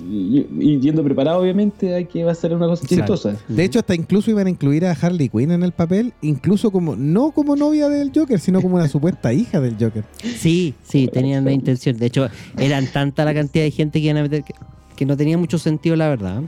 y, 0.00 0.46
y 0.58 0.80
yendo 0.80 1.02
preparado 1.04 1.40
obviamente 1.40 1.94
a 1.96 2.04
que 2.04 2.24
va 2.24 2.32
a 2.32 2.34
ser 2.34 2.54
una 2.54 2.66
cosa 2.66 2.86
chistosa. 2.86 3.36
De 3.48 3.64
hecho, 3.64 3.78
hasta 3.78 3.94
incluso 3.94 4.30
iban 4.30 4.46
a 4.46 4.50
incluir 4.50 4.84
a 4.86 4.92
Harley 4.92 5.28
Quinn 5.28 5.50
en 5.50 5.62
el 5.62 5.72
papel, 5.72 6.12
incluso 6.22 6.70
como, 6.70 6.96
no 6.96 7.30
como 7.32 7.56
novia 7.56 7.88
del 7.88 8.10
Joker, 8.14 8.38
sino 8.40 8.60
como 8.62 8.76
una 8.76 8.88
supuesta 8.88 9.32
hija 9.32 9.60
del 9.60 9.76
Joker. 9.78 10.04
Sí, 10.22 10.74
sí, 10.82 11.08
tenían 11.12 11.44
la 11.44 11.52
intención. 11.52 11.96
De 11.96 12.06
hecho, 12.06 12.28
eran 12.58 12.86
tanta 12.86 13.24
la 13.24 13.34
cantidad 13.34 13.64
de 13.64 13.70
gente 13.70 14.00
que 14.00 14.06
iban 14.06 14.18
a 14.18 14.22
meter 14.22 14.44
que, 14.44 14.54
que 14.96 15.06
no 15.06 15.16
tenía 15.16 15.38
mucho 15.38 15.58
sentido, 15.58 15.96
la 15.96 16.08
verdad. 16.08 16.42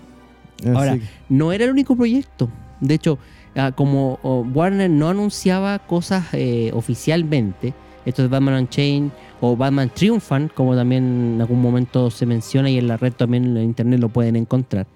Ahora, 0.75 0.95
que- 0.97 1.03
no 1.29 1.53
era 1.53 1.65
el 1.65 1.71
único 1.71 1.97
proyecto. 1.97 2.49
De 2.81 2.95
hecho, 2.95 3.19
ah, 3.57 3.73
como 3.73 4.19
oh, 4.23 4.41
Warner 4.55 4.91
no 4.91 5.09
anunciaba 5.09 5.79
cosas 5.81 6.27
eh, 6.33 6.71
oficialmente, 6.75 7.75
esto 8.05 8.23
de 8.23 8.29
Batman 8.29 8.55
Unchained 8.63 9.11
o 9.41 9.57
Batman 9.57 9.91
Triumphant, 9.95 10.53
como 10.53 10.75
también 10.77 11.35
en 11.35 11.41
algún 11.41 11.61
momento 11.61 12.11
se 12.11 12.27
menciona 12.27 12.69
y 12.71 12.79
en 12.79 12.89
la 12.89 12.97
red 12.97 13.13
también 13.13 13.57
en 13.57 13.65
internet 13.65 14.01
lo 14.01 14.09
pueden 14.09 14.37
encontrar. 14.37 14.87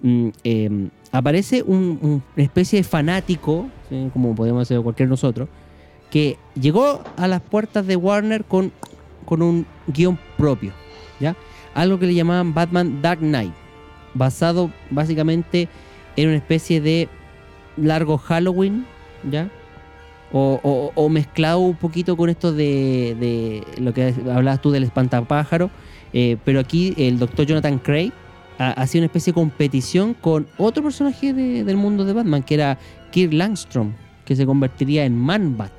mm, 0.00 0.28
eh, 0.44 0.88
aparece 1.10 1.62
un- 1.64 1.98
un- 2.00 2.22
una 2.36 2.44
especie 2.44 2.78
de 2.78 2.84
fanático, 2.84 3.66
¿sí? 3.88 4.08
como 4.12 4.32
podemos 4.32 4.68
ser 4.68 4.80
cualquier 4.80 5.08
nosotros, 5.08 5.48
que 6.08 6.36
llegó 6.54 7.02
a 7.16 7.26
las 7.26 7.40
puertas 7.40 7.84
de 7.84 7.96
Warner 7.96 8.44
con, 8.44 8.70
con 9.24 9.42
un 9.42 9.66
guion 9.88 10.16
propio, 10.36 10.70
¿ya? 11.18 11.34
Algo 11.74 11.98
que 11.98 12.06
le 12.06 12.14
llamaban 12.14 12.54
Batman 12.54 13.02
Dark 13.02 13.18
Knight, 13.18 13.52
basado 14.14 14.70
básicamente 14.90 15.68
en 16.14 16.28
una 16.28 16.36
especie 16.36 16.80
de 16.80 17.08
largo 17.76 18.18
Halloween, 18.18 18.86
¿ya? 19.28 19.50
O, 20.32 20.60
o- 20.62 20.92
o 20.94 21.08
mezclado 21.08 21.60
un 21.60 21.76
poquito 21.76 22.14
con 22.16 22.28
esto 22.28 22.52
de, 22.52 23.16
de 23.18 23.80
lo 23.80 23.94
que 23.94 24.14
hablabas 24.30 24.60
tú 24.60 24.70
del 24.70 24.84
espantapájaro, 24.84 25.70
eh, 26.12 26.36
pero 26.44 26.60
aquí 26.60 26.92
el 26.98 27.18
doctor 27.18 27.46
Jonathan 27.46 27.78
Craig 27.78 28.12
ha- 28.58 28.72
hacía 28.72 29.00
una 29.00 29.06
especie 29.06 29.32
de 29.32 29.34
competición 29.36 30.12
con 30.14 30.46
otro 30.58 30.82
personaje 30.82 31.32
de- 31.32 31.64
del 31.64 31.76
mundo 31.78 32.04
de 32.04 32.12
Batman, 32.12 32.42
que 32.42 32.54
era 32.54 32.78
Kirk 33.10 33.32
Langstrom, 33.32 33.92
que 34.26 34.36
se 34.36 34.44
convertiría 34.44 35.06
en 35.06 35.16
Man-Bat. 35.16 35.72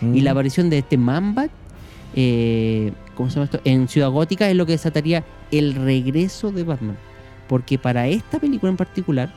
Y 0.00 0.06
Mm. 0.20 0.24
la 0.24 0.30
aparición 0.30 0.70
de 0.70 0.78
este 0.78 0.96
Man-Bat, 0.96 1.50
eh, 2.16 2.92
¿cómo 3.14 3.28
se 3.28 3.34
llama 3.34 3.44
esto? 3.44 3.60
En 3.64 3.86
Ciudad 3.88 4.08
Gótica 4.10 4.48
es 4.48 4.56
lo 4.56 4.64
que 4.64 4.72
desataría 4.72 5.24
el 5.50 5.74
regreso 5.74 6.50
de 6.52 6.64
Batman. 6.64 6.96
Porque 7.48 7.78
para 7.78 8.08
esta 8.08 8.38
película 8.38 8.70
en 8.70 8.76
particular, 8.78 9.30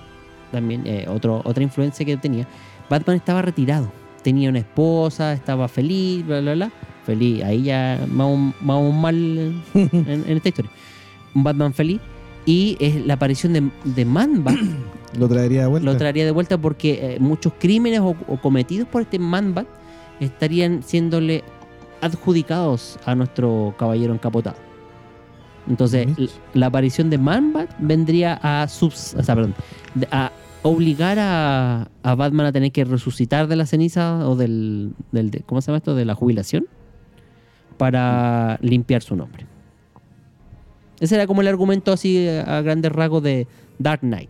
también 0.54 0.84
eh, 0.86 1.06
otro, 1.10 1.42
otra 1.44 1.64
influencia 1.64 2.06
que 2.06 2.16
tenía, 2.16 2.48
Batman 2.90 3.18
estaba 3.18 3.42
retirado. 3.42 3.92
Tenía 4.26 4.50
una 4.50 4.58
esposa, 4.60 5.34
estaba 5.34 5.68
feliz, 5.68 6.26
bla, 6.26 6.42
bla, 6.42 6.54
bla. 6.56 6.72
Feliz, 7.06 7.44
ahí 7.44 7.62
ya 7.62 8.00
vamos, 8.10 8.56
vamos 8.62 8.92
mal 8.96 9.16
en, 9.76 9.92
en 10.28 10.38
esta 10.38 10.50
historia. 10.50 10.72
Un 11.36 11.44
Batman 11.44 11.72
feliz. 11.76 12.02
Y 12.48 12.76
es 12.80 13.06
la 13.06 13.14
aparición 13.14 13.54
de, 13.54 13.70
de 13.84 14.04
Man-Bat 14.06 14.56
Lo 15.20 15.28
traería 15.30 15.62
de 15.62 15.68
vuelta. 15.68 15.92
lo 15.92 15.98
traería 15.98 16.26
de 16.26 16.32
vuelta 16.32 16.58
porque 16.58 17.00
eh, 17.16 17.18
muchos 17.20 17.54
crímenes 17.60 18.00
o, 18.00 18.16
o 18.28 18.38
cometidos 18.42 18.88
por 18.88 19.04
este 19.04 19.20
Man-Bat 19.20 19.68
estarían 20.20 20.82
siéndole 20.84 21.44
adjudicados 22.02 22.98
a 23.06 23.14
nuestro 23.16 23.74
caballero 23.78 24.14
encapotado. 24.14 24.58
Entonces, 25.68 26.08
la 26.54 26.68
aparición 26.68 27.10
de 27.10 27.18
Man-Bat 27.18 27.70
vendría 27.80 28.40
a, 28.44 28.66
subs- 28.68 29.18
o 29.20 29.24
sea, 29.24 29.36
perdón, 29.36 29.56
a 30.12 30.32
obligar 30.68 31.18
a, 31.20 31.88
Batman 32.04 32.48
a 32.48 32.52
tener 32.52 32.72
que 32.72 32.86
resucitar 32.86 33.48
de 33.48 33.56
la 33.56 33.68
ceniza 33.68 34.28
o 34.28 34.36
del, 34.36 34.94
del 35.12 35.30
de- 35.30 35.42
¿cómo 35.42 35.62
se 35.62 35.68
llama 35.68 35.78
esto? 35.78 35.94
de 35.94 36.06
la 36.06 36.16
jubilación 36.16 36.66
para 37.78 38.58
limpiar 38.62 39.04
su 39.04 39.16
nombre. 39.16 39.46
Ese 41.00 41.16
era 41.16 41.28
como 41.28 41.42
el 41.42 41.48
argumento 41.48 41.92
así 41.92 42.18
eh, 42.18 42.40
a 42.46 42.62
grandes 42.62 42.92
rasgos 42.92 43.22
de 43.22 43.48
Dark 43.78 44.00
Knight. 44.02 44.30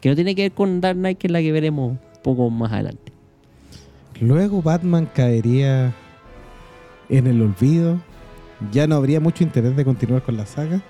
Que 0.00 0.08
no 0.08 0.14
tiene 0.14 0.34
que 0.34 0.42
ver 0.42 0.52
con 0.52 0.80
Dark 0.80 0.96
Knight, 0.96 1.18
que 1.18 1.26
es 1.26 1.32
la 1.32 1.40
que 1.40 1.52
veremos 1.52 1.90
un 1.92 1.98
poco 2.22 2.48
más 2.48 2.72
adelante. 2.72 3.12
Luego 4.20 4.62
Batman 4.62 5.08
caería 5.12 5.92
en 7.10 7.26
el 7.26 7.42
olvido. 7.42 7.98
Ya 8.72 8.86
no 8.86 8.94
habría 8.94 9.20
mucho 9.20 9.44
interés 9.44 9.76
de 9.76 9.84
continuar 9.84 10.22
con 10.22 10.36
la 10.38 10.46
saga 10.46 10.80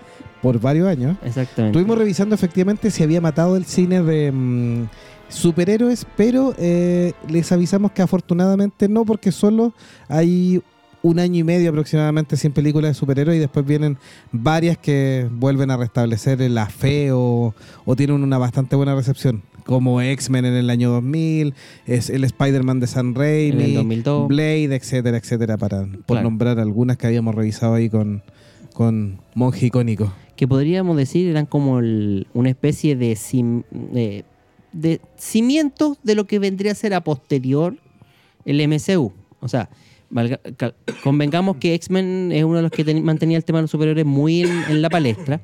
por 0.45 0.61
varios 0.61 0.87
años. 0.87 1.17
Exactamente. 1.25 1.77
Estuvimos 1.79 1.97
revisando 1.99 2.35
efectivamente 2.35 2.91
si 2.91 3.03
había 3.03 3.21
matado 3.23 3.57
el 3.57 3.65
cine 3.65 4.03
de 4.03 4.31
mm, 4.31 4.85
superhéroes, 5.31 6.07
pero 6.17 6.55
eh, 6.59 7.13
les 7.29 7.51
avisamos 7.51 7.93
que 7.93 8.03
afortunadamente 8.03 8.89
no, 8.89 9.05
porque 9.07 9.33
solo 9.33 9.73
hay 10.07 10.61
un 11.03 11.19
año 11.19 11.41
y 11.41 11.45
medio 11.45 11.71
aproximadamente 11.71 12.37
sin 12.37 12.53
películas 12.53 12.91
de 12.91 12.95
superhéroes 12.95 13.37
y 13.37 13.41
después 13.41 13.65
vienen 13.67 13.97
varias 14.33 14.77
que 14.79 15.27
vuelven 15.33 15.71
a 15.71 15.77
restablecer 15.79 16.41
la 16.51 16.67
fe 16.67 17.11
o, 17.13 17.55
o 17.87 17.97
tienen 17.97 18.23
una 18.23 18.37
bastante 18.39 18.77
buena 18.77 18.95
recepción, 18.95 19.43
como 19.65 20.01
X-Men 20.03 20.45
en 20.45 20.55
el 20.55 20.69
año 20.71 20.91
2000, 20.91 21.55
es 21.87 22.11
el 22.11 22.25
Spider-Man 22.25 22.81
de 22.81 22.87
San 22.87 23.15
Raimi, 23.15 23.63
En 23.65 23.69
el 23.71 23.75
2002. 23.77 24.29
Blade, 24.29 24.75
etcétera, 24.77 25.17
etcétera, 25.17 25.57
para 25.57 25.81
por 25.85 26.17
Claro. 26.17 26.23
nombrar 26.25 26.59
algunas 26.59 26.97
que 26.99 27.07
habíamos 27.07 27.35
revisado 27.35 27.75
ahí 27.75 27.89
con, 27.89 28.23
con 28.75 29.21
Monje 29.35 29.67
Icónico. 29.67 30.13
Que 30.37 30.49
podríamos 30.49 30.97
decir 30.97 31.29
eran 31.29 31.47
como 31.47 31.79
el- 31.79 32.27
una 32.35 32.51
especie 32.51 32.97
de, 32.97 33.15
sim- 33.17 33.63
de, 33.71 34.25
de 34.73 35.01
cimientos 35.17 35.99
de 36.03 36.15
lo 36.15 36.27
que 36.27 36.39
vendría 36.39 36.73
a 36.73 36.75
ser 36.75 36.95
a 36.95 37.03
posterior 37.03 37.77
el 38.45 38.61
MCU. 38.69 39.13
O 39.41 39.49
sea, 39.49 39.69
valga- 40.11 40.41
cal- 40.57 40.75
convengamos 41.03 41.57
que 41.57 41.75
X-Men 41.75 42.31
es 42.33 42.45
uno 42.45 42.57
de 42.57 42.63
los 42.63 42.71
que 42.71 42.85
ten- 42.85 43.05
mantenía 43.05 43.37
el 43.37 43.45
tema 43.45 43.59
de 43.59 43.63
los 43.63 43.71
superhéroes 43.71 44.07
muy 44.07 44.43
en, 44.43 44.51
en 44.69 44.83
la 44.83 44.91
palestra. 44.91 45.41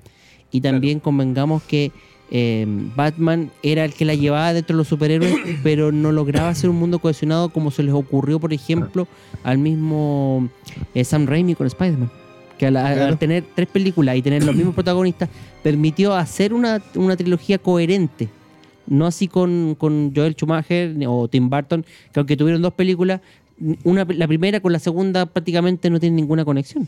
Y 0.53 0.61
también 0.61 0.99
convengamos 0.99 1.63
que 1.63 1.93
eh, 2.33 2.65
Batman 2.97 3.51
era 3.63 3.85
el 3.85 3.93
que 3.95 4.05
la 4.05 4.15
llevaba 4.15 4.53
dentro 4.53 4.75
de 4.75 4.79
los 4.79 4.89
superhéroes, 4.89 5.35
pero 5.63 5.93
no 5.93 6.11
lograba 6.13 6.49
hacer 6.49 6.69
un 6.71 6.77
mundo 6.77 6.99
cohesionado 6.99 7.51
como 7.51 7.71
se 7.71 7.83
les 7.85 7.95
ocurrió, 7.95 8.39
por 8.41 8.53
ejemplo, 8.53 9.07
al 9.45 9.59
mismo 9.59 10.49
eh, 10.95 11.05
Sam 11.05 11.27
Raimi 11.27 11.55
con 11.55 11.67
Spider-Man. 11.69 12.11
Que 12.61 12.67
al, 12.67 13.19
tener 13.19 13.43
tres 13.55 13.69
películas 13.69 14.17
y 14.17 14.21
tener 14.21 14.45
los 14.45 14.55
mismos 14.55 14.75
protagonistas, 14.77 15.31
permitió 15.63 16.13
hacer 16.15 16.53
una, 16.53 16.83
una 16.95 17.17
trilogía 17.17 17.57
coherente. 17.57 18.29
No 18.87 19.07
así 19.07 19.29
con, 19.29 19.75
con 19.79 20.13
Joel 20.15 20.35
Schumacher 20.35 20.95
o 21.09 21.27
Tim 21.27 21.49
Burton, 21.49 21.87
que 22.13 22.21
aunque 22.21 22.37
tuvieron 22.37 22.61
dos 22.61 22.75
películas, 22.75 23.23
una, 23.83 24.05
la 24.05 24.29
primera 24.29 24.61
con 24.61 24.75
la 24.75 24.79
segunda 24.79 25.25
prácticamente 25.25 25.89
no 25.89 25.99
tienen 25.99 26.17
ninguna 26.17 26.45
conexión. 26.45 26.87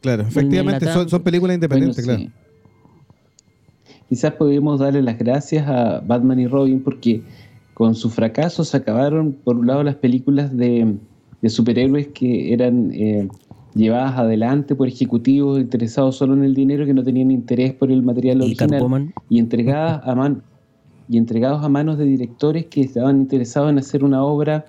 Claro, 0.00 0.24
efectivamente, 0.24 0.92
son, 0.92 1.08
son 1.08 1.22
películas 1.22 1.54
independientes, 1.54 2.04
Bueno, 2.04 2.24
claro. 2.24 2.32
sí. 2.32 4.00
Quizás 4.08 4.32
podemos 4.32 4.80
darle 4.80 5.02
las 5.02 5.18
gracias 5.18 5.68
a 5.68 6.00
Batman 6.00 6.40
y 6.40 6.48
Robin 6.48 6.82
porque 6.82 7.22
con 7.74 7.94
su 7.94 8.10
fracaso 8.10 8.64
se 8.64 8.76
acabaron, 8.76 9.34
por 9.34 9.56
un 9.56 9.68
lado, 9.68 9.84
las 9.84 9.94
películas 9.94 10.56
de, 10.56 10.96
de 11.42 11.48
superhéroes 11.48 12.08
que 12.08 12.52
eran 12.52 12.90
eh, 12.92 13.28
llevadas 13.74 14.18
adelante 14.18 14.74
por 14.74 14.88
ejecutivos 14.88 15.58
interesados 15.58 16.16
solo 16.16 16.34
en 16.34 16.44
el 16.44 16.54
dinero 16.54 16.86
que 16.86 16.94
no 16.94 17.02
tenían 17.02 17.30
interés 17.30 17.72
por 17.72 17.90
el 17.90 18.02
material 18.02 18.40
original 18.42 19.12
y 19.28 19.38
entregadas 19.38 20.00
a 20.06 20.14
man- 20.14 20.42
y 21.08 21.18
entregados 21.18 21.64
a 21.64 21.68
manos 21.68 21.98
de 21.98 22.04
directores 22.04 22.66
que 22.66 22.80
estaban 22.82 23.18
interesados 23.20 23.70
en 23.70 23.78
hacer 23.78 24.04
una 24.04 24.24
obra 24.24 24.64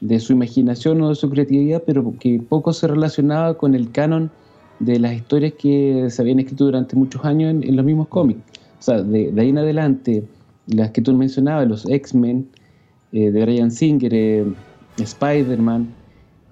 de 0.00 0.18
su 0.20 0.32
imaginación 0.32 1.00
o 1.02 1.08
de 1.08 1.14
su 1.14 1.28
creatividad, 1.30 1.82
pero 1.84 2.14
que 2.18 2.40
poco 2.40 2.72
se 2.72 2.86
relacionaba 2.86 3.58
con 3.58 3.74
el 3.74 3.90
canon 3.90 4.30
de 4.80 4.98
las 4.98 5.14
historias 5.14 5.52
que 5.58 6.06
se 6.08 6.22
habían 6.22 6.40
escrito 6.40 6.64
durante 6.64 6.96
muchos 6.96 7.24
años 7.24 7.50
en, 7.50 7.62
en 7.64 7.76
los 7.76 7.84
mismos 7.84 8.08
cómics. 8.08 8.40
O 8.78 8.82
sea, 8.82 9.02
de, 9.02 9.30
de 9.32 9.40
ahí 9.40 9.48
en 9.50 9.58
adelante, 9.58 10.24
las 10.66 10.90
que 10.90 11.00
tú 11.00 11.12
mencionabas, 11.14 11.68
los 11.68 11.88
X-Men, 11.88 12.46
eh, 13.12 13.30
de 13.30 13.42
Brian 13.44 13.70
Singer, 13.70 14.12
eh, 14.14 14.44
Spider-Man 14.98 15.88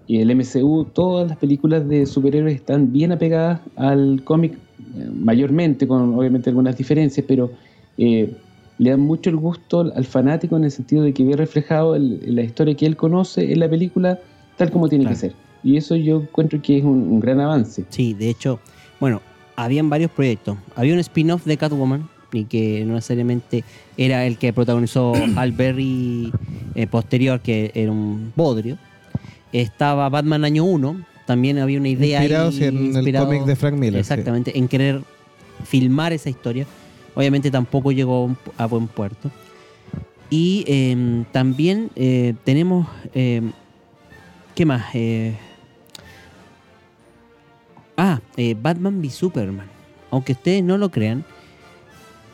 y 0.07 0.21
el 0.21 0.31
MCU, 0.31 0.85
todas 0.93 1.29
las 1.29 1.39
películas 1.39 1.89
de 1.89 2.07
superhéroes 2.07 2.55
están 2.57 2.93
bien 2.93 3.13
apegadas 3.13 3.61
al 3.77 4.23
cómic, 4.25 4.55
eh, 4.55 5.09
mayormente, 5.15 5.87
con 5.87 6.15
obviamente 6.19 6.51
algunas 6.51 6.77
diferencias, 6.77 7.25
pero 7.29 7.53
eh, 7.99 8.33
le 8.79 8.91
dan 8.91 9.01
mucho 9.01 9.31
el 9.31 9.37
gusto 9.37 9.81
al 9.95 10.05
fanático 10.05 10.57
en 10.57 10.65
el 10.65 10.71
sentido 10.71 11.03
de 11.05 11.13
que 11.13 11.25
ve 11.25 11.37
reflejado 11.37 11.95
el- 11.95 12.35
la 12.35 12.43
historia 12.43 12.75
que 12.75 12.87
él 12.87 12.97
conoce 12.97 13.53
en 13.53 13.61
la 13.61 13.69
película 13.69 14.19
tal 14.57 14.71
como 14.71 14.89
tiene 14.89 15.05
Claro. 15.05 15.15
que 15.17 15.21
ser. 15.21 15.37
Y 15.63 15.77
eso 15.77 15.95
yo 15.95 16.23
encuentro 16.23 16.61
que 16.61 16.79
es 16.79 16.85
un, 16.85 17.03
un 17.09 17.21
gran 17.21 17.39
avance. 17.41 17.85
Sí, 17.91 18.15
de 18.15 18.29
hecho, 18.31 18.59
bueno, 18.99 19.21
habían 19.57 19.89
varios 19.89 20.11
proyectos. 20.11 20.57
Había 20.75 20.95
un 20.95 21.01
spin-off 21.01 21.45
de 21.45 21.57
Catwoman, 21.57 22.09
y 22.33 22.45
que 22.45 22.83
no 22.87 22.95
necesariamente 22.95 23.63
era 23.97 24.27
el 24.27 24.39
que 24.39 24.53
protagonizó 24.53 25.13
Al 25.37 25.53
Berry 25.53 26.33
eh, 26.75 26.87
posterior, 26.87 27.41
que 27.41 27.71
era 27.75 27.93
un 27.93 28.33
bodrio. 28.35 28.79
Estaba 29.53 30.09
Batman 30.09 30.45
Año 30.45 30.65
1, 30.65 31.05
también 31.27 31.59
había 31.59 31.79
una 31.79 31.89
idea 31.89 32.19
Inspirados 32.21 32.57
ahí, 32.57 32.65
en 32.65 32.97
el 32.97 33.17
cómic 33.17 33.45
de 33.45 33.57
Frank 33.57 33.75
Miller. 33.75 34.05
sí. 34.05 34.13
Exactamente, 34.13 34.57
en 34.59 34.69
querer 34.69 35.01
filmar 35.65 36.13
esa 36.13 36.31
historia. 36.31 36.67
Obviamente 37.15 37.51
tampoco 37.51 37.93
llegó 37.93 38.35
a 38.57 38.67
buen 38.67 38.89
puerto. 38.89 39.31
Y 40.31 40.65
eh, 40.67 41.25
también 41.31 41.91
eh, 41.95 42.35
tenemos. 42.45 42.89
eh, 43.15 43.43
¿Qué 44.55 44.65
más? 44.67 44.85
Eh, 44.95 45.37
ah, 47.97 48.21
eh, 48.37 48.57
Batman 48.61 49.01
v 49.01 49.11
Superman. 49.11 49.67
Aunque 50.11 50.33
ustedes 50.33 50.63
no 50.63 50.77
lo 50.79 50.91
crean, 50.91 51.25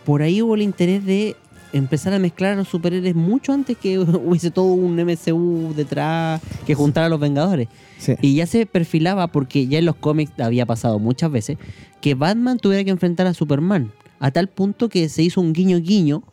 por 0.05 0.23
ahí 0.23 0.43
hubo 0.43 0.55
el 0.55 0.63
interés 0.63 1.05
de 1.05 1.37
empezar 1.73 2.13
a 2.13 2.19
mezclar 2.19 2.53
a 2.53 2.57
los 2.57 2.69
superhéroes 2.69 3.15
mucho 3.15 3.53
antes 3.53 3.77
que 3.77 3.99
hubiese 3.99 4.51
todo 4.51 4.67
un 4.67 4.97
MCU 4.97 5.75
detrás 5.75 6.41
que 6.67 6.75
juntara 6.75 7.07
a 7.07 7.09
los 7.11 7.21
Vengadores. 7.21 7.69
Sí. 7.99 8.15
Y 8.23 8.35
ya 8.37 8.47
se 8.47 8.67
perfilaba, 8.67 9.29
porque 9.29 9.67
ya 9.67 9.79
en 9.79 9.85
los 9.85 9.97
cómics 9.97 10.33
había 10.41 10.67
pasado 10.67 10.99
muchas 10.99 11.31
veces, 11.31 11.59
que 12.01 12.15
Batman 12.15 12.59
tuviera 12.59 12.85
que 12.85 12.91
enfrentar 12.91 13.27
a 13.27 13.35
Superman. 13.35 13.93
A 14.21 14.31
tal 14.31 14.49
punto 14.49 14.89
que 14.89 15.09
se 15.09 15.23
hizo 15.23 15.41
un 15.41 15.53
guiño 15.53 15.79
guiño 15.79 16.25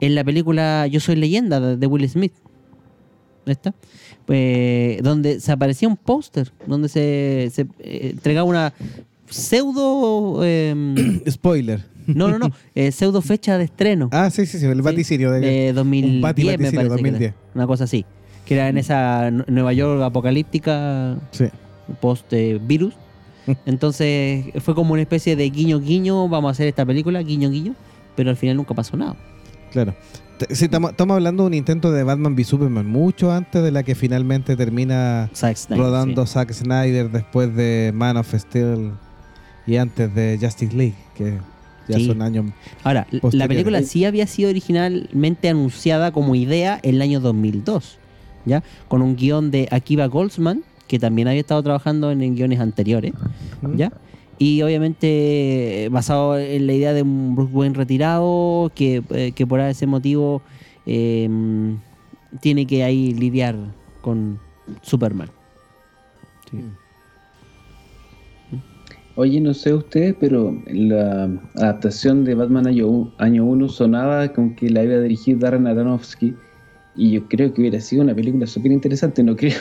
en 0.00 0.14
la 0.14 0.24
película 0.24 0.86
Yo 0.88 0.98
Soy 0.98 1.16
Leyenda 1.16 1.60
de 1.76 1.86
Will 1.86 2.08
Smith. 2.08 2.32
¿Está? 3.46 3.74
Pues, 4.26 5.02
donde 5.02 5.40
se 5.40 5.50
aparecía 5.50 5.88
un 5.88 5.96
póster, 5.96 6.52
donde 6.66 6.88
se, 6.88 7.50
se, 7.52 7.62
eh, 7.80 8.10
entregaba 8.12 8.48
una 8.48 8.72
pseudo... 9.32 10.44
em, 10.44 10.94
Spoiler. 11.30 11.84
no, 12.06 12.28
no, 12.28 12.38
no, 12.38 12.50
eh, 12.74 12.90
pseudo 12.92 13.22
fecha 13.22 13.58
de 13.58 13.64
estreno. 13.64 14.08
Ah, 14.12 14.30
sí, 14.30 14.46
sí, 14.46 14.58
sí, 14.58 14.66
el 14.66 14.76
Sí, 14.76 14.80
vaticínio 14.82 15.30
de, 15.30 15.40
de 15.40 15.72
2010, 15.72 16.14
un 16.16 16.20
bati 16.20 16.44
me 16.44 16.50
vaticínio, 16.52 16.70
parece 16.70 16.82
que 16.82 16.88
2010. 16.88 17.22
era. 17.32 17.36
Una 17.54 17.66
cosa 17.66 17.84
así. 17.84 18.04
que 18.44 18.54
era 18.54 18.68
en 18.68 18.78
esa 18.78 19.30
Nueva 19.30 19.72
York 19.72 20.02
apocalíptica 20.02 21.16
Sí. 21.30 21.44
post-virus. 22.00 22.94
Entonces 23.66 24.46
fue 24.62 24.74
como 24.74 24.92
una 24.92 25.02
especie 25.02 25.36
de 25.36 25.48
guiño 25.50 25.80
guiño, 25.80 26.28
vamos 26.28 26.48
a 26.48 26.52
hacer 26.52 26.68
esta 26.68 26.84
película, 26.86 27.22
guiño 27.22 27.50
guiño, 27.50 27.74
pero 28.16 28.30
al 28.30 28.36
final 28.36 28.56
nunca 28.56 28.74
pasó 28.74 28.96
nada. 28.96 29.16
Claro. 29.72 29.94
Sí, 30.50 30.64
estamos 30.64 30.90
estamos 30.90 31.14
hablando 31.14 31.44
de 31.44 31.46
un 31.48 31.54
intento 31.54 31.92
de 31.92 32.02
Batman 32.02 32.34
v 32.34 32.42
Superman 32.42 32.86
mucho 32.86 33.30
antes 33.30 33.62
de 33.62 33.70
la 33.70 33.84
que 33.84 33.94
finalmente 33.94 34.56
termina 34.56 35.30
Zack 35.34 35.56
Snyder, 35.56 35.84
rodando 35.84 36.26
sí. 36.26 36.32
Zack 36.32 36.52
Snyder 36.52 37.10
después 37.10 37.54
de 37.54 37.92
Man 37.94 38.16
of 38.16 38.34
Steel 38.34 38.90
y 39.66 39.76
antes 39.76 40.14
de 40.14 40.38
Justice 40.40 40.74
League, 40.76 40.94
que 41.14 41.38
ya 41.88 41.98
Sí. 41.98 42.06
son 42.06 42.22
años. 42.22 42.46
Ahora, 42.84 43.06
la 43.32 43.48
película 43.48 43.82
sí 43.82 44.04
había 44.04 44.26
sido 44.26 44.50
originalmente 44.50 45.48
anunciada 45.48 46.12
como 46.12 46.34
idea 46.34 46.78
en 46.82 46.96
el 46.96 47.02
año 47.02 47.20
2002, 47.20 47.98
¿ya? 48.44 48.62
Con 48.88 49.02
un 49.02 49.16
guion 49.16 49.50
de 49.50 49.68
Akiva 49.70 50.06
Goldsman, 50.06 50.62
que 50.86 50.98
también 50.98 51.28
había 51.28 51.40
estado 51.40 51.62
trabajando 51.62 52.10
en, 52.10 52.34
guiones 52.34 52.60
anteriores, 52.60 53.12
¿Mm? 53.62 53.76
¿ya? 53.76 53.92
Y 54.38 54.62
obviamente 54.62 55.84
eh, 55.84 55.88
basado 55.88 56.38
en 56.38 56.66
la 56.66 56.72
idea 56.72 56.92
de 56.92 57.02
un 57.02 57.34
Bruce 57.34 57.52
Wayne 57.52 57.74
retirado, 57.74 58.72
que, 58.74 59.02
eh, 59.10 59.32
que 59.32 59.46
por 59.46 59.60
ese 59.60 59.86
motivo 59.86 60.42
eh, 60.86 61.28
tiene 62.40 62.66
que 62.66 62.82
ahí 62.82 63.14
lidiar 63.14 63.56
con 64.00 64.38
Superman. 64.82 65.30
Oye, 69.14 69.42
no 69.42 69.52
sé 69.52 69.74
ustedes, 69.74 70.16
pero 70.18 70.58
la 70.66 71.24
adaptación 71.56 72.24
de 72.24 72.34
Batman 72.34 72.66
año, 72.66 73.12
año 73.18 73.44
1 73.44 73.68
sonaba 73.68 74.32
con 74.32 74.54
que 74.54 74.70
la 74.70 74.84
iba 74.84 74.94
a 74.94 75.00
dirigir 75.00 75.38
Darren 75.38 75.66
Aronofsky 75.66 76.34
y 76.96 77.10
yo 77.12 77.28
creo 77.28 77.52
que 77.52 77.60
hubiera 77.60 77.78
sido 77.80 78.02
una 78.02 78.14
película 78.14 78.46
súper 78.46 78.72
interesante, 78.72 79.22
no 79.22 79.36
creo 79.36 79.58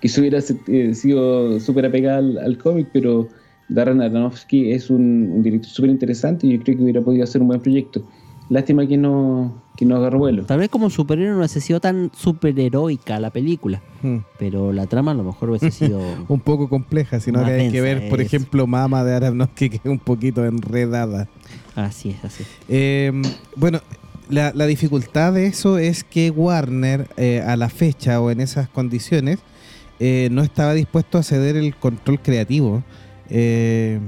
que 0.00 0.08
se 0.08 0.20
hubiera 0.20 0.38
eh, 0.38 0.94
sido 0.94 1.60
súper 1.60 1.84
apegada 1.84 2.18
al, 2.18 2.38
al 2.38 2.56
cómic, 2.56 2.88
pero 2.90 3.28
Darren 3.68 4.00
Aronofsky 4.00 4.72
es 4.72 4.88
un, 4.88 5.30
un 5.30 5.42
director 5.42 5.70
súper 5.70 5.90
interesante 5.90 6.46
y 6.46 6.56
yo 6.56 6.64
creo 6.64 6.78
que 6.78 6.84
hubiera 6.84 7.02
podido 7.02 7.24
hacer 7.24 7.42
un 7.42 7.48
buen 7.48 7.60
proyecto. 7.60 8.02
Lástima 8.48 8.86
que 8.86 8.96
no, 8.96 9.60
que 9.76 9.84
no 9.84 9.96
agarró 9.96 10.18
vuelo. 10.18 10.44
Tal 10.44 10.60
vez 10.60 10.68
como 10.68 10.88
superhéroe 10.88 11.32
no 11.32 11.38
hubiese 11.38 11.60
sido 11.60 11.80
tan 11.80 12.10
superheroica 12.14 13.18
la 13.18 13.30
película, 13.30 13.82
Mm. 14.02 14.18
pero 14.38 14.72
la 14.72 14.86
trama 14.86 15.10
a 15.10 15.14
lo 15.14 15.24
mejor 15.24 15.50
hubiese 15.50 15.70
sido... 15.72 16.00
Un 16.28 16.38
poco 16.40 16.68
compleja, 16.68 17.18
sino 17.18 17.44
que 17.44 17.50
hay 17.50 17.70
que 17.72 17.80
ver, 17.80 18.08
por 18.08 18.20
eso. 18.20 18.26
ejemplo, 18.36 18.66
Mama 18.68 19.02
de 19.04 19.14
Aronofsky, 19.14 19.70
que 19.70 19.76
es 19.76 19.86
un 19.86 19.98
poquito 19.98 20.44
enredada. 20.44 21.28
Así 21.74 22.10
es, 22.10 22.24
así 22.24 22.44
es. 22.44 22.48
Eh, 22.68 23.12
bueno, 23.56 23.80
la, 24.28 24.52
la 24.54 24.66
dificultad 24.66 25.32
de 25.32 25.46
eso 25.46 25.78
es 25.78 26.04
que 26.04 26.30
Warner, 26.30 27.08
eh, 27.16 27.42
a 27.44 27.56
la 27.56 27.68
fecha 27.68 28.20
o 28.20 28.30
en 28.30 28.40
esas 28.40 28.68
condiciones, 28.68 29.40
eh, 29.98 30.28
no 30.30 30.42
estaba 30.42 30.72
dispuesto 30.74 31.18
a 31.18 31.22
ceder 31.24 31.56
el 31.56 31.74
control 31.74 32.20
creativo. 32.20 32.84
eh, 33.28 33.98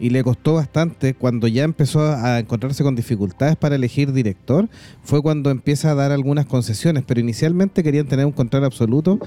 y 0.00 0.10
le 0.10 0.22
costó 0.22 0.54
bastante 0.54 1.14
cuando 1.14 1.48
ya 1.48 1.64
empezó 1.64 2.00
a 2.12 2.38
encontrarse 2.38 2.82
con 2.84 2.94
dificultades 2.94 3.56
para 3.56 3.74
elegir 3.76 4.12
director, 4.12 4.68
fue 5.02 5.20
cuando 5.22 5.50
empieza 5.50 5.90
a 5.90 5.94
dar 5.94 6.12
algunas 6.12 6.46
concesiones, 6.46 7.04
pero 7.06 7.20
inicialmente 7.20 7.82
querían 7.82 8.06
tener 8.06 8.26
un 8.26 8.32
control 8.32 8.64
absoluto 8.64 9.18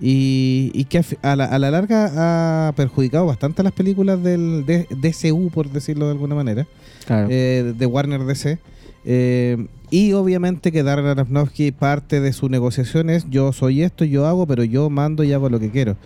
y, 0.00 0.70
y 0.74 0.84
que 0.84 1.02
a 1.22 1.36
la, 1.36 1.44
a 1.44 1.58
la 1.58 1.70
larga 1.70 2.68
ha 2.68 2.72
perjudicado 2.72 3.26
bastante 3.26 3.62
a 3.62 3.64
las 3.64 3.72
películas 3.72 4.22
del 4.22 4.64
DCU, 4.66 5.50
por 5.50 5.70
decirlo 5.70 6.06
de 6.06 6.12
alguna 6.12 6.34
manera 6.34 6.66
Claro. 7.06 7.28
eh, 7.30 7.74
de 7.76 7.86
Warner 7.86 8.24
DC. 8.24 8.58
Eh, 9.04 9.66
y 9.90 10.12
obviamente 10.12 10.70
que 10.70 10.82
Darren 10.82 11.06
Aronofsky 11.06 11.72
parte 11.72 12.20
de 12.20 12.32
su 12.32 12.48
negociación 12.48 13.10
es 13.10 13.26
yo 13.30 13.52
soy 13.52 13.82
esto, 13.82 14.04
yo 14.04 14.26
hago, 14.26 14.46
pero 14.46 14.62
yo 14.62 14.90
mando 14.90 15.24
y 15.24 15.32
hago 15.32 15.48
lo 15.48 15.58
que 15.58 15.70
quiero. 15.70 15.96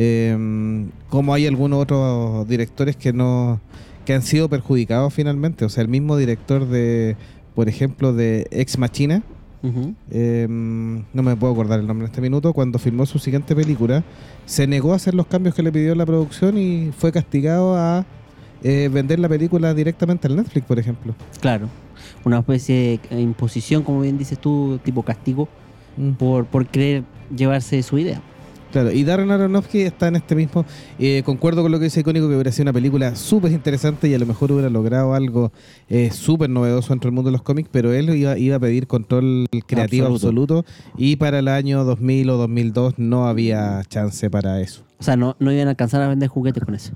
Eh, 0.00 0.86
como 1.10 1.34
hay 1.34 1.46
algunos 1.48 1.82
otros 1.82 2.48
directores 2.48 2.96
que 2.96 3.12
no 3.12 3.60
que 4.08 4.14
han 4.14 4.22
sido 4.22 4.48
perjudicados 4.48 5.12
finalmente. 5.12 5.66
O 5.66 5.68
sea, 5.68 5.82
el 5.82 5.88
mismo 5.88 6.16
director 6.16 6.66
de, 6.66 7.14
por 7.54 7.68
ejemplo, 7.68 8.14
de 8.14 8.46
Ex 8.50 8.78
Machina, 8.78 9.22
eh, 10.10 10.46
no 10.48 11.22
me 11.22 11.36
puedo 11.36 11.52
acordar 11.52 11.80
el 11.80 11.86
nombre 11.86 12.06
en 12.06 12.10
este 12.10 12.22
minuto, 12.22 12.54
cuando 12.54 12.78
filmó 12.78 13.04
su 13.04 13.18
siguiente 13.18 13.54
película, 13.54 14.02
se 14.46 14.66
negó 14.66 14.94
a 14.94 14.96
hacer 14.96 15.14
los 15.14 15.26
cambios 15.26 15.54
que 15.54 15.62
le 15.62 15.70
pidió 15.70 15.94
la 15.94 16.06
producción 16.06 16.56
y 16.56 16.90
fue 16.96 17.12
castigado 17.12 17.76
a 17.76 18.06
eh, 18.62 18.88
vender 18.90 19.18
la 19.18 19.28
película 19.28 19.74
directamente 19.74 20.26
al 20.26 20.36
Netflix, 20.36 20.66
por 20.66 20.78
ejemplo. 20.78 21.14
Claro. 21.42 21.68
Una 22.24 22.38
especie 22.38 23.00
de 23.10 23.20
imposición, 23.20 23.82
como 23.82 24.00
bien 24.00 24.16
dices 24.16 24.38
tú, 24.38 24.80
tipo 24.82 25.02
castigo, 25.02 25.50
por, 26.18 26.46
por 26.46 26.66
querer 26.66 27.04
llevarse 27.36 27.82
su 27.82 27.98
idea. 27.98 28.22
Claro, 28.72 28.92
y 28.92 29.02
Darren 29.04 29.30
Aronofsky 29.30 29.80
está 29.80 30.08
en 30.08 30.16
este 30.16 30.34
mismo. 30.34 30.64
eh, 30.98 31.22
concuerdo 31.24 31.62
con 31.62 31.72
lo 31.72 31.78
que 31.78 31.84
dice 31.84 32.00
Icónico, 32.00 32.28
que 32.28 32.34
hubiera 32.34 32.52
sido 32.52 32.64
una 32.64 32.72
película 32.72 33.16
súper 33.16 33.52
interesante 33.52 34.08
y 34.08 34.14
a 34.14 34.18
lo 34.18 34.26
mejor 34.26 34.52
hubiera 34.52 34.68
logrado 34.68 35.14
algo 35.14 35.52
eh, 35.88 36.10
súper 36.10 36.50
novedoso 36.50 36.92
entre 36.92 37.08
el 37.08 37.14
mundo 37.14 37.30
de 37.30 37.32
los 37.32 37.42
cómics, 37.42 37.70
pero 37.72 37.92
él 37.92 38.10
iba, 38.14 38.36
iba 38.36 38.56
a 38.56 38.60
pedir 38.60 38.86
control 38.86 39.46
creativo 39.66 40.06
absoluto. 40.06 40.64
y 40.96 41.16
para 41.16 41.38
el 41.38 41.48
año 41.48 41.84
2000 41.84 42.30
o 42.30 42.36
2002 42.36 42.98
no 42.98 43.26
había 43.26 43.82
chance 43.88 44.28
para 44.28 44.60
eso. 44.60 44.84
O 45.00 45.02
sea, 45.02 45.16
no, 45.16 45.36
no 45.38 45.52
iban 45.52 45.68
a 45.68 45.70
alcanzar 45.70 46.02
a 46.02 46.08
vender 46.08 46.28
juguetes 46.28 46.62
con 46.64 46.74
eso. 46.74 46.92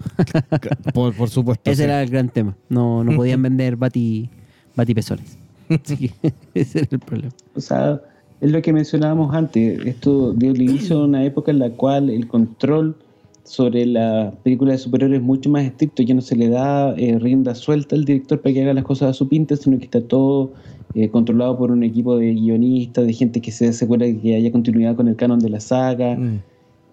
Por, 0.93 1.15
por 1.15 1.31
supuesto. 1.31 1.71
Ese 1.71 1.83
sí. 1.83 1.85
era 1.85 2.03
el 2.03 2.11
gran 2.11 2.29
tema. 2.29 2.57
No, 2.69 3.05
no 3.05 3.15
podían 3.17 3.41
vender 3.43 3.77
bati. 3.77 4.29
Así 4.77 4.95
que 6.21 6.35
ese 6.55 6.81
era 6.81 6.89
el 6.91 6.99
problema. 6.99 7.33
O 7.55 7.61
sea, 7.61 8.01
es 8.43 8.51
lo 8.53 8.61
que 8.61 8.73
mencionábamos 8.73 9.35
antes. 9.35 9.79
Esto 9.87 10.33
dio 10.35 10.51
el 10.51 10.61
inicio 10.61 10.99
a 10.99 11.05
una 11.07 11.25
época 11.25 11.51
en 11.53 11.61
la 11.61 11.71
cual 11.71 12.11
el 12.11 12.27
control 12.29 12.97
sobre 13.45 13.87
la 13.87 14.33
película 14.43 14.73
de 14.73 14.79
superhéroes 14.79 15.21
es 15.21 15.25
mucho 15.25 15.49
más 15.49 15.65
estricto. 15.65 16.03
Ya 16.03 16.15
no 16.15 16.21
se 16.21 16.37
le 16.37 16.49
da 16.49 16.95
eh, 16.97 17.19
rienda 17.19 17.55
suelta 17.55 17.97
al 17.97 18.05
director 18.05 18.41
para 18.41 18.53
que 18.53 18.63
haga 18.63 18.75
las 18.75 18.85
cosas 18.85 19.11
a 19.11 19.13
su 19.15 19.29
pinta, 19.29 19.57
sino 19.57 19.79
que 19.79 19.85
está 19.85 20.01
todo 20.01 20.53
eh, 20.95 21.09
controlado 21.09 21.57
por 21.57 21.71
un 21.71 21.83
equipo 21.83 22.17
de 22.19 22.35
guionistas, 22.35 23.07
de 23.07 23.13
gente 23.15 23.41
que 23.41 23.51
se 23.51 23.69
asegura 23.69 24.07
de 24.07 24.19
que 24.19 24.35
haya 24.37 24.53
continuidad 24.53 24.95
con 24.97 25.09
el 25.09 25.17
canon 25.17 25.39
de 25.39 25.49
la 25.49 25.61
saga. 25.61 26.17
Mm. 26.17 26.41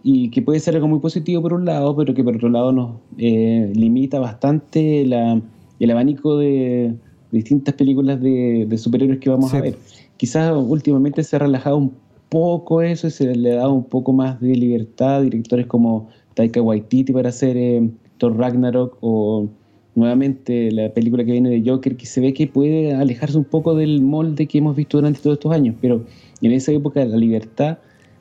y 0.02 0.30
que 0.30 0.41
puede 0.41 0.62
ser 0.62 0.76
algo 0.76 0.88
muy 0.88 1.00
positivo 1.00 1.41
por 1.41 1.52
un 1.52 1.66
lado, 1.66 1.93
pero 1.93 2.14
que 2.14 2.24
por 2.24 2.34
otro 2.38 2.47
lado 2.47 2.72
nos 2.72 2.91
eh, 3.18 3.70
limita 3.76 4.18
bastante 4.18 5.06
la- 5.06 5.41
el 5.78 5.91
abanico 5.91 6.38
de 6.38 6.93
distintas 7.32 7.74
películas 7.76 8.22
de, 8.22 8.66
de 8.70 8.78
superhéroes 8.78 9.20
que 9.20 9.30
vamos 9.30 9.52
Sí. 9.52 9.58
a 9.58 9.62
ver. 9.62 9.76
Quizás 10.20 10.53
últimamente 10.53 11.24
se 11.24 11.38
ha 11.38 11.39
relajado 11.39 11.78
un 11.78 11.93
poco 12.28 12.82
eso 12.82 13.07
y 13.07 13.11
se 13.11 13.34
le 13.36 13.53
ha 13.53 13.55
dado 13.55 13.74
un 13.74 13.86
poco 13.86 14.11
más 14.11 14.39
de 14.41 14.53
libertad 14.53 15.15
a 15.15 15.22
directores 15.22 15.65
como 15.65 16.09
Taika 16.34 16.61
Waititi 16.61 17.13
para 17.13 17.30
hacer 17.30 17.55
eh, 17.55 17.89
Thor 18.17 18.38
Ragnarok 18.38 18.97
o 18.99 19.47
nuevamente 19.95 20.72
la 20.74 20.89
película 20.93 21.24
que 21.24 21.32
viene 21.32 21.49
de 21.49 21.63
Joker 21.65 21.95
que 21.95 22.05
se 22.05 22.20
ve 22.20 22.34
que 22.34 22.47
puede 22.47 22.93
alejarse 22.93 23.38
un 23.38 23.45
poco 23.45 23.76
del 23.76 24.01
molde 24.01 24.45
que 24.45 24.57
hemos 24.57 24.76
visto 24.76 24.97
durante 24.97 25.22
todos 25.22 25.36
estos 25.38 25.53
años, 25.53 25.76
pero 25.82 26.03
en 26.41 26.51
esa 26.51 26.74
época 26.74 27.03
la 27.05 27.17
libertad 27.17 27.78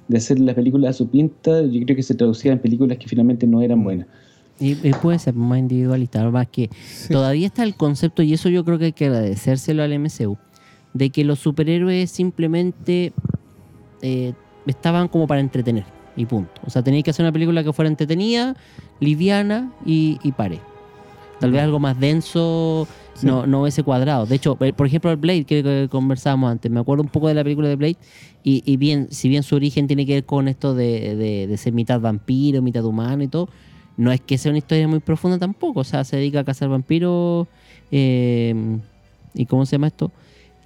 de 0.07 0.17
hacer 0.19 0.39
las 0.39 0.55
películas 0.55 0.91
a 0.91 0.93
su 0.95 1.09
pinta, 1.09 1.63
yo 1.63 1.85
creo 1.85 1.97
que 1.97 2.03
se 2.05 2.15
traducía 2.15 2.53
en 2.53 2.61
películas 2.61 2.97
que 2.99 3.09
finalmente 3.09 3.45
no 3.47 3.61
eran 3.61 3.83
buenas. 3.85 4.07
Y, 4.61 4.71
y 4.73 4.93
puede 5.03 5.19
ser 5.19 5.35
más 5.35 5.59
individualista, 5.59 6.29
más 6.31 6.49
que 6.49 6.71
Sí. 6.81 7.13
todavía 7.13 7.47
está 7.47 7.63
el 7.63 7.75
concepto, 7.75 8.23
y 8.23 8.33
eso 8.33 8.49
yo 8.49 8.65
creo 8.65 8.79
que 8.79 8.87
hay 8.87 8.93
que 8.93 9.05
agradecérselo 9.07 9.83
al 9.83 9.93
MCU, 9.93 10.37
de 10.95 11.11
que 11.11 11.25
los 11.25 11.39
superhéroes 11.39 12.11
simplemente 12.11 13.13
eh, 14.03 14.33
estaban 14.67 15.09
como 15.09 15.27
para 15.27 15.41
entretener, 15.41 15.85
y 16.17 16.27
punto. 16.27 16.51
O 16.67 16.71
sea, 16.71 16.83
tenéis 16.83 17.05
que 17.05 17.11
hacer 17.11 17.25
una 17.25 17.33
película 17.33 17.63
que 17.65 17.73
fuera 17.73 17.89
entretenida, 17.89 18.57
liviana 19.01 19.73
y, 19.85 20.19
y 20.23 20.33
pare. 20.33 20.61
Tal 21.41 21.53
vez 21.53 21.63
algo 21.63 21.79
más 21.79 21.99
denso 22.01 22.87
Sí. 23.15 23.27
no, 23.27 23.47
no 23.49 23.67
ese 23.67 23.83
cuadrado. 23.83 24.27
De 24.27 24.37
hecho, 24.37 24.57
eh, 24.61 24.73
por 24.73 24.87
ejemplo, 24.87 25.11
el 25.11 25.17
Blade, 25.17 25.43
que, 25.45 25.61
que 25.65 25.89
conversábamos 25.91 26.53
antes, 26.53 26.71
me 26.71 26.79
acuerdo 26.79 27.03
un 27.03 27.09
poco 27.09 27.27
de 27.27 27.35
la 27.35 27.43
película 27.43 27.67
de 27.69 27.75
Blade, 27.75 27.97
y, 28.45 28.63
y 28.65 28.77
bien, 28.77 29.09
si 29.11 29.29
bien 29.29 29.43
su 29.43 29.57
origen 29.57 29.89
tiene 29.89 30.07
que 30.07 30.15
ver 30.15 30.25
con 30.25 30.47
esto 30.47 30.73
de, 30.73 31.17
de- 31.17 31.47
de 31.49 31.57
ser 31.57 31.73
mitad 31.73 32.01
vampiro, 32.01 32.63
mitad 32.63 32.85
humano 32.85 33.25
y 33.25 33.29
todo, 33.29 33.49
no 33.97 34.13
es 34.13 34.21
que 34.21 34.39
sea 34.39 34.51
una 34.51 34.59
historia 34.59 34.87
muy 34.87 35.01
profunda 35.01 35.37
tampoco. 35.37 35.81
O 35.81 35.85
sea, 35.85 36.05
se 36.05 36.17
dedica 36.17 36.39
a 36.41 36.45
cazar 36.45 36.69
vampiros. 36.69 37.49
eh, 37.91 38.79
¿Y 39.35 39.47
cómo 39.47 39.67
se 39.67 39.73
llama 39.73 39.89
esto? 39.89 40.13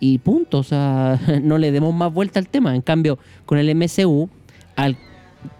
Y 0.05 0.19
punto. 0.19 0.59
O 0.59 0.63
sea, 0.65 1.21
no 1.43 1.59
le 1.59 1.71
demos 1.71 1.95
más 1.95 2.13
vuelta 2.13 2.41
al 2.41 2.49
tema. 2.49 2.75
En 2.75 2.83
cambio, 2.83 3.21
con 3.47 3.57
el 3.59 3.73
MCU, 3.77 4.29
al, 4.75 4.99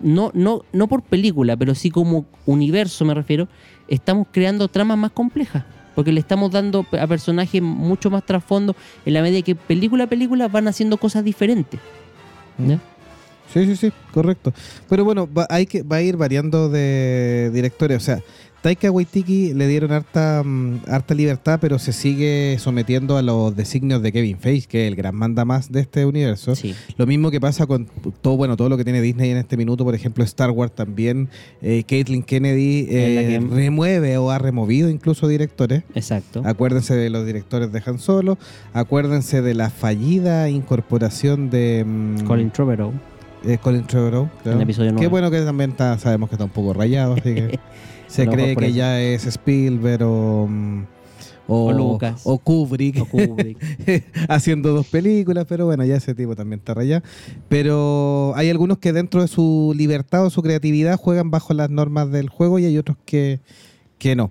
no, 0.01 0.33
no, 0.35 0.65
no 0.73 0.89
por 0.89 1.03
película, 1.03 1.57
pero 1.57 1.77
sí 1.77 1.91
como 1.91 2.25
universo 2.45 3.05
me 3.05 3.15
refiero, 3.15 3.47
estamos 3.87 4.27
creando 4.33 4.67
tramas 4.67 4.99
más 4.99 5.13
complejas. 5.13 5.63
Porque 5.95 6.11
le 6.11 6.19
estamos 6.19 6.51
dando 6.51 6.85
a 6.91 7.07
personajes 7.07 7.63
mucho 7.63 8.11
más 8.11 8.27
trasfondo 8.27 8.75
en 9.07 9.15
la 9.15 9.23
medida 9.23 9.43
que 9.43 9.55
película 9.55 10.05
a 10.05 10.07
película 10.09 10.49
van 10.49 10.67
haciendo 10.67 10.97
cosas 10.97 11.23
diferentes. 11.23 11.79
¿ya? 12.59 12.81
Sí, 13.53 13.67
sí, 13.67 13.77
sí, 13.77 13.93
correcto. 14.13 14.53
Pero 14.89 15.05
bueno, 15.05 15.29
va, 15.33 15.47
hay 15.51 15.67
que, 15.67 15.83
va 15.83 15.97
a 15.97 16.03
ir 16.03 16.17
variando 16.17 16.69
de 16.69 17.51
directores. 17.53 17.97
O 17.99 18.01
sea, 18.01 18.21
Taika 18.63 18.93
Waititi 18.93 19.55
le 19.55 19.67
dieron 19.67 19.91
harta, 19.91 20.41
mm, 20.45 20.83
harta 20.87 21.15
libertad, 21.15 21.59
pero 21.61 21.81
se 21.81 21.93
sigue 21.93 22.57
sometiendo 22.61 23.17
a 23.17 23.23
los 23.23 23.57
designios 23.57 24.03
de 24.03 24.13
Kevin 24.13 24.39
Feige, 24.39 24.69
que 24.69 24.85
es 24.85 24.89
el 24.89 24.95
gran 24.95 25.17
manda 25.17 25.45
más 25.45 25.73
de 25.73 25.81
este 25.81 26.07
universo. 26.07 26.55
Sí. 26.55 26.73
Lo 26.97 27.05
mismo 27.05 27.33
que 27.33 27.41
pasa 27.41 27.67
con 27.67 27.89
todo, 28.21 28.37
bueno, 28.37 28.57
todo 28.57 28.69
lo 28.69 28.77
que 28.77 28.85
tiene 28.85 29.01
Disney 29.03 29.31
en 29.33 29.39
este 29.39 29.57
minuto, 29.57 29.85
por 29.85 29.97
ejemplo, 29.97 30.23
Star 30.23 30.51
Wars 30.51 30.73
también. 30.73 31.29
Eh, 31.61 31.83
Caitlin 31.89 32.23
Kennedy 32.23 32.87
eh, 32.89 33.41
que- 33.41 33.55
remueve 33.55 34.17
o 34.19 34.31
ha 34.31 34.39
removido 34.39 34.89
incluso 34.89 35.27
directores. 35.27 35.83
Exacto. 35.97 36.43
Acuérdense 36.45 36.95
de 36.95 37.11
los 37.11 37.27
directores 37.27 37.73
de 37.73 37.83
Han 37.85 37.99
Solo. 37.99 38.39
Acuérdense 38.73 39.43
de 39.43 39.55
la 39.55 39.71
fallida 39.71 40.49
incorporación 40.49 41.51
de 41.51 41.85
mm, 41.85 42.21
Colin 42.27 42.53
Trevorrow. 42.53 42.93
Eh, 43.45 43.59
Colin 43.59 43.87
Trevorrow. 43.87 44.29
claro. 44.43 44.53
En 44.53 44.57
el 44.59 44.63
episodio 44.63 44.95
Qué 44.97 45.09
bueno 45.09 45.31
que 45.31 45.41
también 45.41 45.71
está, 45.71 45.99
sabemos 45.99 46.29
que 46.29 46.37
está 46.37 46.45
un 46.45 46.51
poco 46.51 46.73
rayado, 46.73 47.15
así 47.15 47.35
que 47.35 47.59
se 48.07 48.27
cree 48.27 48.57
que 48.57 48.67
eso. 48.67 48.75
ya 48.75 49.01
es 49.01 49.27
Spielberg 49.27 50.03
o, 50.05 50.47
mm, 50.49 50.85
o, 51.49 51.67
O 51.67 51.73
Lucas. 51.73 52.23
o 52.25 52.39
Kubrick. 52.39 53.01
O 53.03 53.07
Kubrick. 53.07 53.59
haciendo 54.29 54.73
dos 54.73 54.87
películas, 54.87 55.47
pero 55.49 55.67
bueno, 55.67 55.85
ya 55.85 55.97
ese 55.97 56.15
tipo 56.15 56.37
también 56.37 56.61
está 56.61 56.75
rayado. 56.75 57.03
Pero 57.49 58.33
hay 58.37 58.51
algunos 58.51 58.79
que 58.79 58.93
dentro 58.93 59.21
de 59.23 59.29
su 59.29 59.75
libertad 59.77 60.25
o 60.25 60.31
su 60.31 60.43
creatividad 60.43 60.97
juegan 60.97 61.31
bajo 61.31 61.53
las 61.55 61.71
normas 61.71 62.11
del 62.11 62.29
juego 62.29 62.59
y 62.59 62.65
hay 62.65 62.79
otros 62.79 62.97
que, 63.05 63.41
que 63.99 64.17
no. 64.17 64.31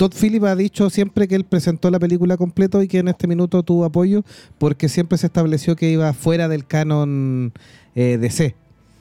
Todd 0.00 0.14
Phillips 0.18 0.46
ha 0.46 0.56
dicho 0.56 0.88
siempre 0.88 1.28
que 1.28 1.34
él 1.34 1.44
presentó 1.44 1.90
la 1.90 1.98
película 1.98 2.38
completo 2.38 2.82
y 2.82 2.88
que 2.88 3.00
en 3.00 3.08
este 3.08 3.26
minuto 3.26 3.62
tuvo 3.62 3.84
apoyo 3.84 4.22
porque 4.56 4.88
siempre 4.88 5.18
se 5.18 5.26
estableció 5.26 5.76
que 5.76 5.90
iba 5.90 6.10
fuera 6.14 6.48
del 6.48 6.66
canon 6.66 7.52
eh, 7.94 8.18
DC. 8.20 8.54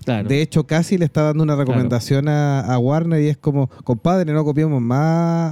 Claro. 0.05 0.27
De 0.29 0.41
hecho, 0.41 0.63
casi 0.65 0.97
le 0.97 1.05
está 1.05 1.23
dando 1.23 1.43
una 1.43 1.55
recomendación 1.55 2.29
a, 2.29 2.61
a 2.61 2.79
Warner 2.79 3.21
y 3.21 3.27
es 3.27 3.37
como, 3.37 3.67
compadre, 3.83 4.31
no 4.31 4.43
copiemos 4.45 4.81
más 4.81 4.97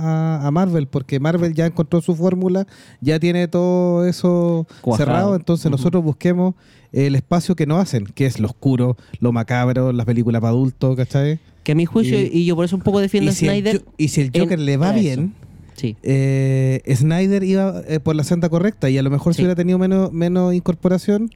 a, 0.04 0.48
a 0.48 0.52
Marvel, 0.52 0.88
porque 0.88 1.20
Marvel 1.20 1.54
ya 1.54 1.66
encontró 1.66 2.02
su 2.02 2.16
fórmula, 2.16 2.66
ya 3.02 3.20
tiene 3.20 3.48
todo 3.50 4.08
eso 4.08 4.66
Cuajado. 4.82 5.06
cerrado, 5.06 5.36
entonces 5.36 5.70
nosotros 5.70 6.04
busquemos 6.04 6.56
el 6.94 7.16
espacio 7.16 7.56
que 7.56 7.68
no 7.68 7.78
hacen, 7.78 8.06
que 8.06 8.26
es 8.26 8.40
lo 8.40 8.48
oscuro, 8.48 8.96
lo 9.20 9.32
macabro, 9.34 9.92
las 9.92 10.06
películas 10.06 10.42
para 10.42 10.52
adultos, 10.52 10.96
¿cachai? 10.96 11.40
que 11.64 11.74
a 11.74 11.76
mi 11.76 11.86
juicio, 11.86 12.18
Y- 12.20 12.30
y, 12.32 12.46
yo 12.46 12.56
por 12.56 12.64
eso 12.64 12.78
un 12.78 12.82
poco 12.82 13.02
defiendo 13.02 13.30
a 13.32 13.34
si, 13.34 13.46
Snyder. 13.46 13.84
Y 13.98 14.08
si 14.08 14.22
el 14.22 14.30
en- 14.34 14.42
Joker 14.42 14.58
le 14.58 14.78
va 14.78 14.94
bien, 14.94 15.34
Sí. 15.76 15.98
eh, 16.02 16.82
Snyder 16.96 17.44
iba 17.44 17.82
eh, 17.88 18.00
por 18.00 18.16
la 18.16 18.24
senda 18.24 18.48
correcta 18.48 18.90
y 18.90 18.98
a 18.98 19.04
lo 19.04 19.10
mejor 19.10 19.34
si 19.34 19.40
Sí. 19.40 19.44
hubiera 19.44 19.56
tenido 19.56 19.78
menos, 19.78 20.14
menos 20.14 20.54
incorporación, 20.54 21.30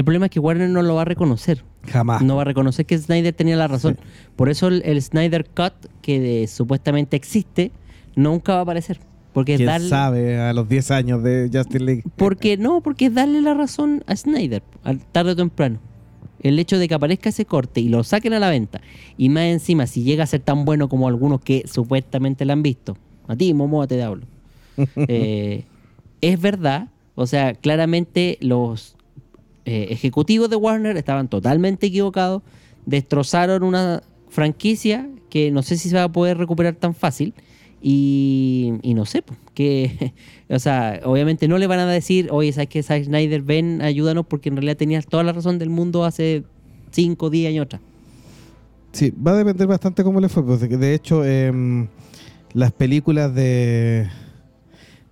El 0.00 0.04
problema 0.04 0.24
es 0.26 0.30
que 0.32 0.40
Warner 0.40 0.70
no 0.70 0.80
lo 0.80 0.94
va 0.94 1.02
a 1.02 1.04
reconocer. 1.04 1.62
jamás. 1.86 2.22
No 2.22 2.36
va 2.36 2.40
a 2.42 2.44
reconocer 2.46 2.86
que 2.86 2.96
Snyder 2.96 3.34
tenía 3.34 3.54
la 3.54 3.68
razón. 3.68 3.98
Por 4.34 4.48
eso 4.48 4.68
el, 4.68 4.80
el 4.86 5.02
Snyder 5.02 5.44
Cut, 5.44 5.74
que 6.00 6.18
de- 6.18 6.46
supuestamente 6.46 7.18
existe, 7.18 7.70
nunca 8.16 8.54
va 8.54 8.60
a 8.60 8.62
aparecer. 8.62 8.98
Porque 9.34 9.56
¿Quién 9.56 9.66
darle. 9.66 9.90
sabe 9.90 10.38
a 10.40 10.54
los 10.54 10.70
10 10.70 10.90
años 10.92 11.22
de 11.22 11.50
Justin 11.52 11.84
League? 11.84 12.04
Porque 12.16 12.56
no, 12.56 12.80
porque 12.80 13.04
es 13.06 13.14
darle 13.14 13.42
la 13.42 13.52
razón 13.52 14.02
a 14.06 14.16
Snyder, 14.16 14.62
tarde 15.12 15.32
o 15.32 15.36
temprano. 15.36 15.78
El 16.42 16.58
hecho 16.58 16.78
de 16.78 16.88
que 16.88 16.94
aparezca 16.94 17.28
ese 17.28 17.44
corte 17.44 17.82
y 17.82 17.90
lo 17.90 18.02
saquen 18.02 18.32
a 18.32 18.38
la 18.38 18.48
venta, 18.48 18.80
y 19.18 19.28
más 19.28 19.42
encima, 19.42 19.86
si 19.86 20.02
llega 20.02 20.24
a 20.24 20.26
ser 20.26 20.40
tan 20.40 20.64
bueno 20.64 20.88
como 20.88 21.08
algunos 21.08 21.42
que 21.42 21.64
supuestamente 21.70 22.46
la 22.46 22.54
han 22.54 22.62
visto, 22.62 22.96
a 23.28 23.36
ti, 23.36 23.52
Momoa, 23.52 23.86
te 23.86 24.02
hablo, 24.02 24.24
eh, 24.96 25.64
es 26.22 26.40
verdad, 26.40 26.88
o 27.14 27.26
sea, 27.26 27.52
claramente 27.52 28.38
los 28.40 28.96
eh, 29.70 29.92
ejecutivos 29.92 30.50
de 30.50 30.56
Warner 30.56 30.96
estaban 30.96 31.28
totalmente 31.28 31.86
equivocados, 31.86 32.42
destrozaron 32.86 33.62
una 33.62 34.02
franquicia 34.28 35.08
que 35.28 35.52
no 35.52 35.62
sé 35.62 35.76
si 35.76 35.88
se 35.88 35.94
va 35.94 36.04
a 36.04 36.12
poder 36.12 36.38
recuperar 36.38 36.74
tan 36.74 36.92
fácil. 36.92 37.34
Y, 37.80 38.74
y 38.82 38.94
no 38.94 39.06
sé, 39.06 39.22
pues, 39.22 39.38
o 40.48 40.58
sea, 40.58 41.00
obviamente 41.04 41.46
no 41.46 41.56
le 41.56 41.68
van 41.68 41.78
a 41.78 41.86
decir, 41.86 42.28
oye, 42.32 42.52
¿sabes 42.52 42.68
qué? 42.68 42.82
Zack 42.82 43.04
Snyder, 43.04 43.42
ven, 43.42 43.80
ayúdanos, 43.80 44.26
porque 44.26 44.48
en 44.48 44.56
realidad 44.56 44.76
tenías 44.76 45.06
toda 45.06 45.22
la 45.22 45.32
razón 45.32 45.58
del 45.60 45.70
mundo 45.70 46.04
hace 46.04 46.42
5, 46.90 47.30
10 47.30 47.48
años 47.48 47.66
atrás. 47.66 47.80
Sí, 48.92 49.12
va 49.24 49.32
a 49.32 49.36
depender 49.36 49.68
bastante 49.68 50.02
cómo 50.02 50.20
le 50.20 50.28
fue. 50.28 50.42
De, 50.42 50.76
de 50.76 50.94
hecho, 50.94 51.24
em, 51.24 51.86
las 52.54 52.72
películas 52.72 53.32
de, 53.34 54.08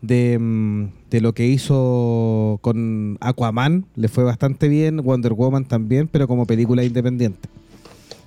de, 0.03 0.35
em, 0.35 0.91
de 1.11 1.21
lo 1.21 1.33
que 1.35 1.47
hizo 1.47 2.59
con 2.63 3.19
Aquaman 3.21 3.87
le 3.97 4.09
fue 4.09 4.25
bastante 4.25 4.69
bien, 4.69 4.99
Wonder 5.03 5.33
Woman 5.33 5.65
también, 5.65 6.09
pero 6.09 6.29
como 6.29 6.47
película 6.47 6.85
independiente. 6.85 7.49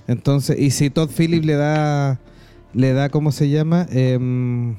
Entonces, 0.07 0.59
y 0.59 0.71
si 0.71 0.89
Todd 0.89 1.09
Phillips 1.09 1.45
le 1.45 1.53
da, 1.53 2.19
le 2.73 2.91
da, 2.93 3.09
¿cómo 3.09 3.31
se 3.31 3.49
llama? 3.49 3.85
Em, 3.91 4.75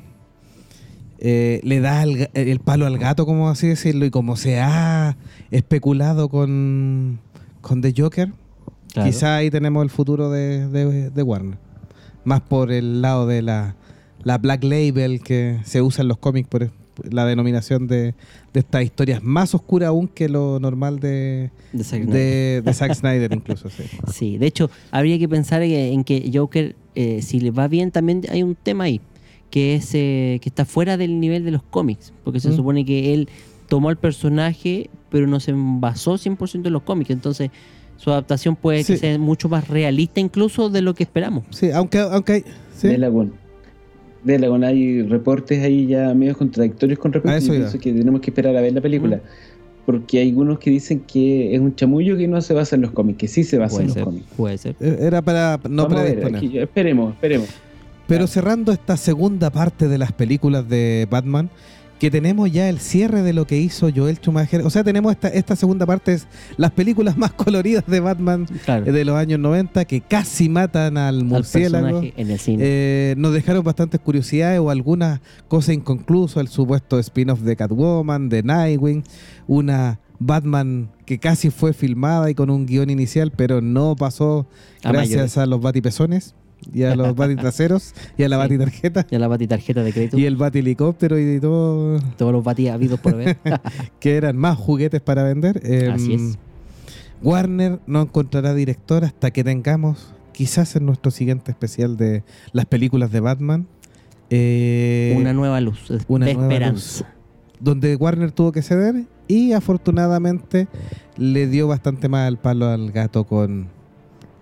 eh, 1.19 1.61
le 1.63 1.81
da 1.81 2.03
el, 2.03 2.29
el 2.35 2.59
palo 2.61 2.87
al 2.87 2.99
gato, 2.99 3.25
como 3.27 3.49
así 3.49 3.69
decirlo, 3.69 4.05
y 4.05 4.11
como 4.11 4.37
se 4.37 4.59
ha 4.61 5.17
especulado 5.51 6.29
con, 6.29 7.21
con 7.61 7.81
The 7.81 7.95
Joker, 7.97 8.33
Claro. 8.93 9.09
Quizá 9.09 9.37
ahí 9.37 9.51
tenemos 9.51 9.83
el 9.83 9.89
futuro 9.89 10.29
de, 10.31 10.69
de- 10.69 11.09
de 11.09 11.23
Warner. 11.23 11.57
Más 12.25 12.43
por 12.43 12.71
el 12.71 13.01
lado 13.01 13.27
de 13.27 13.41
la, 13.41 13.75
la 14.23 14.37
Black 14.37 14.63
Label 14.65 15.23
que 15.23 15.61
se 15.65 15.81
usa 15.81 16.03
en 16.03 16.09
los 16.09 16.19
cómics 16.19 16.47
por 16.47 16.71
la 17.11 17.25
denominación 17.27 17.87
de, 17.87 18.15
de 18.53 18.61
estas 18.61 18.83
historias 18.85 19.23
más 19.23 19.55
oscuras 19.55 19.89
aún 19.89 20.09
que 20.09 20.29
lo 20.29 20.61
normal 20.61 21.01
de, 21.01 21.51
De 21.73 21.85
Zack 21.85 22.03
Snyder. 22.05 22.13
de, 22.15 22.63
de 22.65 22.75
Zack 22.75 22.95
Snyder 22.95 23.33
incluso. 23.33 23.71
Sí. 23.71 23.83
Sí, 24.13 24.39
de 24.39 24.47
hecho, 24.47 24.71
habría 24.91 25.19
que 25.19 25.29
pensar 25.29 25.63
en, 25.63 26.05
que 26.05 26.31
Joker, 26.33 26.77
eh, 26.95 27.23
si 27.23 27.41
le 27.41 27.51
va 27.51 27.69
bien, 27.69 27.91
también 27.91 28.23
hay 28.31 28.43
un 28.43 28.55
tema 28.55 28.85
ahí, 28.85 29.01
que 29.51 29.75
es 29.77 29.91
eh, 29.95 30.39
que 30.43 30.49
está 30.49 30.65
fuera 30.65 30.97
del 30.97 31.19
nivel 31.21 31.45
de 31.45 31.51
los 31.51 31.63
cómics, 31.63 32.13
porque 32.25 32.41
se 32.41 32.51
Mm. 32.51 32.57
supone 32.57 32.85
que 32.85 33.15
él 33.15 33.29
tomó 33.69 33.91
el 33.91 33.97
personaje, 33.97 34.91
pero 35.11 35.27
no 35.27 35.41
se 35.41 35.53
basó 35.57 36.19
100% 36.19 36.67
en 36.67 36.73
los 36.73 36.83
cómics, 36.83 37.11
entonces 37.11 37.51
su 37.97 38.11
adaptación 38.11 38.57
puede 38.57 38.83
Sí. 38.85 38.95
que 38.95 38.99
sea 38.99 39.19
mucho 39.19 39.49
más 39.49 39.69
realista 39.69 40.21
incluso 40.21 40.69
de 40.69 40.83
lo 40.83 40.95
que 40.95 41.05
esperamos. 41.05 41.45
Sí, 41.51 41.71
aunque, 41.71 41.99
aunque. 42.01 42.45
¿sí? 42.77 42.89
De. 42.89 42.99
De 44.25 44.39
Lagón 44.39 44.63
hay 44.65 45.03
reportes 45.03 45.63
ahí 45.63 45.87
ya 45.87 46.15
medio 46.15 46.37
contradictorios 46.37 46.99
con 46.99 47.13
respecto 47.13 47.35
A 47.35 47.39
eso 47.39 47.49
Yo 47.49 47.55
iba. 47.55 47.63
pienso 47.65 47.79
que 47.83 47.93
tenemos 47.93 48.21
que 48.21 48.31
esperar 48.31 48.57
a 48.57 48.61
ver 48.61 48.73
la 48.73 48.81
película. 48.81 49.21
Porque 49.85 50.21
hay 50.21 50.29
algunos 50.29 50.61
que 50.61 50.71
dicen 50.71 51.01
que 51.01 51.55
es 51.55 51.61
un 51.61 51.75
chamullo 51.75 52.17
que 52.17 52.29
no 52.29 52.41
se 52.41 52.55
basa 52.55 52.77
en 52.77 52.83
los 52.83 52.93
cómics, 52.93 53.19
que 53.19 53.27
sí 53.29 53.43
se 53.43 53.59
basa 53.59 53.77
Puede 53.79 53.89
en 53.89 53.95
los 53.97 54.05
cómics. 54.05 54.27
puede 54.37 54.59
ser. 54.59 54.77
Eh, 54.81 54.99
Era 55.01 55.23
para 55.23 55.59
no 55.69 55.83
Vamos 55.85 55.99
a 55.99 56.03
ver, 56.05 56.21
predisponer. 56.21 56.37
aquí, 56.37 56.59
esperemos, 56.59 57.15
esperemos. 57.15 57.49
Pero 58.07 58.27
cerrando 58.29 58.71
esta 58.71 58.97
segunda 58.97 59.51
parte 59.51 59.89
de 59.89 59.99
las 59.99 60.13
películas 60.13 60.69
de 60.69 61.09
Batman, 61.11 61.51
que 62.03 62.11
tenemos 62.11 62.51
ya 62.51 62.69
el 62.69 62.81
cierre 62.81 63.23
de 63.23 63.33
lo 63.33 63.47
que 63.47 63.59
hizo 63.61 63.89
Joel 63.95 64.17
Schumacher. 64.17 64.63
O 64.63 64.71
sea, 64.71 64.83
tenemos 64.83 65.13
esta, 65.13 65.29
esta 65.29 65.55
segunda 65.55 65.87
parte, 65.87 66.15
es 66.15 66.27
las 66.57 66.73
películas 66.73 67.17
más 67.23 67.33
coloridas 67.33 67.85
de 67.87 68.01
Batman 68.01 68.47
Claro. 68.65 68.87
eh, 68.87 68.91
de 68.91 69.05
los 69.05 69.15
años 69.15 69.39
90, 69.39 69.85
que 69.85 70.01
casi 70.01 70.49
matan 70.49 70.97
al 70.99 71.23
murciélago. 71.23 72.03
en 72.03 72.29
el 72.33 72.41
cine. 72.41 72.59
Eh, 72.67 73.15
nos 73.19 73.33
dejaron 73.33 73.63
bastantes 73.63 74.01
curiosidades 74.01 74.59
o 74.59 74.71
algunas 74.71 75.21
cosas 75.47 75.77
inconclusas, 75.77 76.39
el 76.39 76.49
supuesto 76.49 76.99
spin-off 76.99 77.39
de 77.43 77.55
Catwoman, 77.55 78.29
de 78.29 78.43
Nightwing, 78.43 79.05
una 79.47 80.01
Batman 80.19 80.91
que 81.07 81.19
casi 81.21 81.51
fue 81.51 81.73
filmada 81.73 82.29
y 82.31 82.35
con 82.35 82.51
un 82.51 82.67
guion 82.67 82.91
inicial, 82.91 83.31
pero 83.31 83.61
no 83.61 83.95
pasó 83.95 84.49
A 84.83 84.91
gracias 84.91 85.11
mayores. 85.19 85.39
a 85.39 85.47
los 85.47 85.61
batipezones 85.61 86.35
y 86.73 86.83
a 86.85 86.95
los 86.97 87.15
batitraseros 87.17 87.95
y 88.19 88.23
a 88.25 88.29
la 88.29 88.37
Sí. 88.37 88.41
batitarjeta 88.43 89.07
ya 89.11 89.19
la 89.19 89.29
bati 89.29 89.47
tarjeta 89.47 89.83
de 89.83 89.93
crédito. 89.93 90.19
y 90.19 90.27
el 90.27 90.37
batihelicóptero 90.37 91.19
y 91.19 91.41
todo 91.41 91.99
Todos 92.17 92.33
los 92.33 92.45
batis 92.45 92.71
habidos 92.71 93.01
por 93.01 93.17
ver. 93.17 93.39
que 94.01 94.17
eran 94.17 94.37
más 94.37 94.57
juguetes 94.59 95.01
para 95.01 95.23
vender. 95.23 95.61
Eh, 95.65 95.91
Así 95.93 96.15
es. 96.15 96.39
Warner 97.23 97.79
no 97.87 98.03
encontrará 98.03 98.53
director 98.55 99.05
hasta 99.05 99.31
que 99.31 99.45
tengamos, 99.45 100.13
quizás 100.33 100.75
en 100.77 100.87
nuestro 100.87 101.11
siguiente 101.13 101.51
especial 101.53 101.97
de 101.97 102.25
las 102.53 102.67
películas 102.67 103.13
de 103.13 103.21
Batman, 103.21 103.67
eh, 104.31 105.15
una 105.17 105.33
nueva 105.33 105.61
luz 105.61 105.79
una 106.09 106.27
de 106.27 106.35
nueva 106.35 106.53
esperanza. 106.53 107.07
donde 107.61 107.95
Warner 107.97 108.33
tuvo 108.33 108.51
que 108.51 108.63
ceder 108.63 109.05
y 109.29 109.53
afortunadamente 109.53 110.67
le 111.17 111.47
dio 111.47 111.69
bastante 111.69 112.09
más 112.09 112.27
el 112.29 112.39
palo 112.39 112.67
al 112.67 112.91
gato 112.93 113.25
con 113.25 113.69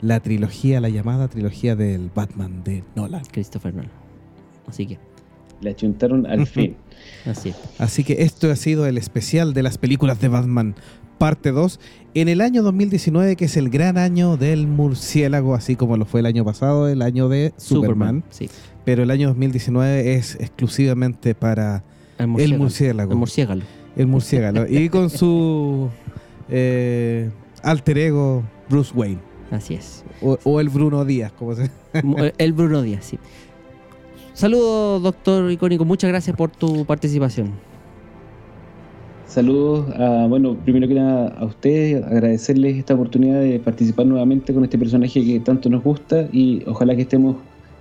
la 0.01 0.21
trilogía, 0.21 0.81
la 0.81 0.89
llamada 0.89 1.29
trilogía 1.29 1.77
del 1.77 2.11
Batman 2.15 2.63
de 2.65 2.85
Nolan. 2.97 3.23
Christopher 3.31 3.75
Nolan. 3.75 3.91
Así 4.67 4.87
que, 4.87 4.99
Le 5.61 5.71
achuntaron 5.71 6.27
al 6.27 6.47
fin. 6.47 6.77
así 7.27 7.51
es. 7.51 7.57
Así 7.79 8.05
que 8.05 8.23
esto 8.23 8.51
ha 8.51 8.57
sido 8.57 8.87
el 8.87 8.99
especial 8.99 9.53
de 9.53 9.63
las 9.63 9.79
películas 9.79 10.21
de 10.21 10.29
Batman, 10.29 10.75
parte 11.19 11.51
2, 11.51 11.81
en 12.15 12.29
el 12.29 12.41
año 12.41 12.63
2019, 12.63 13.37
que 13.37 13.45
es 13.45 13.57
el 13.57 13.69
gran 13.69 13.99
año 13.99 14.37
del 14.37 14.67
murciélago, 14.67 15.55
así 15.55 15.77
como 15.77 15.97
lo 15.97 16.07
fue 16.07 16.21
el 16.21 16.27
año 16.27 16.45
pasado, 16.45 16.89
el 16.89 17.03
año 17.03 17.29
de 17.29 17.53
Superman. 17.59 18.25
Sí. 18.31 18.49
Pero 18.85 19.03
el 19.03 19.11
año 19.11 19.29
2019 19.29 20.15
es 20.15 20.37
exclusivamente 20.37 21.35
para 21.35 21.85
El 22.19 22.27
murciélago. 22.59 23.13
El 23.13 23.19
murciélago. 23.19 23.63
El 23.97 24.07
murciélago. 24.07 24.67
y 24.67 24.89
con 24.89 25.11
su 25.11 25.91
eh, 26.49 27.31
alter 27.63 27.99
ego 27.99 28.43
Bruce 28.69 28.93
Wayne. 28.95 29.30
Así 29.51 29.75
es. 29.75 30.05
O, 30.23 30.39
o 30.45 30.61
el 30.61 30.69
Bruno 30.69 31.05
Díaz, 31.05 31.33
como 31.33 31.55
se 31.55 31.71
Mo- 32.05 32.17
El 32.39 32.53
Bruno 32.53 32.83
Díaz, 32.83 33.05
sí. 33.05 33.19
Saludos, 34.33 35.03
doctor 35.03 35.51
Icónico. 35.51 35.85
Muchas 35.85 36.09
gracias 36.09 36.37
por 36.37 36.51
tu 36.51 36.85
participación. 36.85 37.53
Saludos 39.27 39.89
a, 39.97 40.27
bueno, 40.29 40.57
primero 40.57 40.89
que 40.89 40.95
nada 40.95 41.29
a 41.39 41.45
ustedes, 41.45 42.05
agradecerles 42.05 42.77
esta 42.77 42.95
oportunidad 42.95 43.41
de 43.41 43.61
participar 43.61 44.07
nuevamente 44.07 44.53
con 44.53 44.65
este 44.65 44.77
personaje 44.77 45.25
que 45.25 45.39
tanto 45.41 45.69
nos 45.69 45.85
gusta 45.85 46.27
y 46.33 46.63
ojalá 46.67 46.97
que 46.97 47.03
estemos 47.03 47.37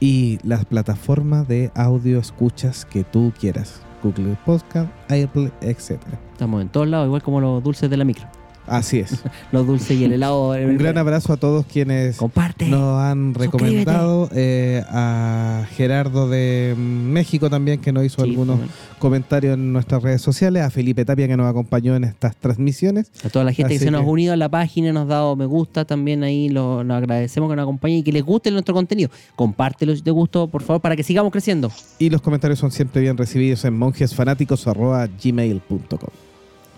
y 0.00 0.40
las 0.42 0.64
plataformas 0.64 1.46
de 1.46 1.70
audio 1.76 2.18
escuchas 2.18 2.84
que 2.84 3.04
tú 3.04 3.32
quieras. 3.38 3.80
Google 4.02 4.36
Podcast, 4.44 4.90
Apple, 5.04 5.52
etc. 5.60 6.00
Estamos 6.32 6.62
en 6.62 6.68
todos 6.68 6.88
lados, 6.88 7.06
igual 7.06 7.22
como 7.22 7.40
los 7.40 7.62
dulces 7.62 7.88
de 7.88 7.96
la 7.96 8.04
micro. 8.04 8.39
Así 8.70 9.00
es. 9.00 9.22
Los 9.52 9.66
dulces 9.66 9.98
y 9.98 10.04
el 10.04 10.12
helado. 10.12 10.50
Un 10.70 10.78
gran 10.78 10.96
abrazo 10.96 11.32
a 11.32 11.36
todos 11.36 11.66
quienes 11.66 12.16
Comparte. 12.16 12.68
nos 12.68 13.00
han 13.02 13.34
recomendado 13.34 14.30
eh, 14.32 14.84
a 14.88 15.66
Gerardo 15.76 16.28
de 16.28 16.76
México 16.78 17.50
también 17.50 17.80
que 17.80 17.90
nos 17.92 18.04
hizo 18.04 18.22
Sí, 18.22 18.30
algunos 18.30 18.58
bueno. 18.58 18.72
comentarios 19.00 19.54
en 19.54 19.72
nuestras 19.72 20.00
redes 20.02 20.22
sociales, 20.22 20.62
a 20.62 20.70
Felipe 20.70 21.04
Tapia 21.04 21.26
que 21.26 21.36
nos 21.36 21.50
acompañó 21.50 21.96
en 21.96 22.04
estas 22.04 22.36
transmisiones. 22.36 23.10
A 23.24 23.28
toda 23.28 23.44
la 23.44 23.52
gente 23.52 23.72
que 23.74 23.80
se 23.80 23.90
nos 23.90 24.02
ha 24.02 24.04
unido 24.04 24.32
a 24.32 24.36
la 24.36 24.48
página, 24.48 24.92
nos 24.92 25.02
ha 25.02 25.06
dado 25.06 25.34
me 25.34 25.46
gusta 25.46 25.84
también 25.84 26.22
ahí, 26.22 26.48
lo, 26.48 26.84
nos 26.84 26.96
agradecemos 26.98 27.50
que 27.50 27.56
nos 27.56 27.64
acompañen 27.64 27.98
y 27.98 28.02
que 28.04 28.12
les 28.12 28.22
guste 28.22 28.52
nuestro 28.52 28.72
contenido. 28.72 29.10
Compártelo 29.34 29.96
si 29.96 30.02
te 30.02 30.12
gustó, 30.12 30.46
por 30.46 30.62
favor, 30.62 30.80
para 30.80 30.94
que 30.94 31.02
sigamos 31.02 31.32
creciendo. 31.32 31.72
Y 31.98 32.08
los 32.08 32.22
comentarios 32.22 32.60
son 32.60 32.70
siempre 32.70 33.02
bien 33.02 33.16
recibidos 33.16 33.64
en 33.64 33.76
monjesfanáticos.gmail.com. 33.76 36.29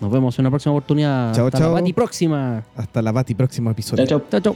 Nos 0.03 0.11
vemos 0.11 0.37
en 0.37 0.43
una 0.43 0.49
próxima 0.49 0.73
oportunidad. 0.73 1.33
Chao, 1.33 1.45
Hasta 1.47 1.59
chao. 1.59 1.69
la 1.69 1.79
pati 1.79 1.93
próxima. 1.93 2.61
Hasta 2.75 3.01
la 3.01 3.11
Bati 3.13 3.35
próximo 3.35 3.71
episodio. 3.71 4.05
Chao, 4.05 4.19
chao. 4.19 4.27
Chao, 4.29 4.41
chao. 4.41 4.55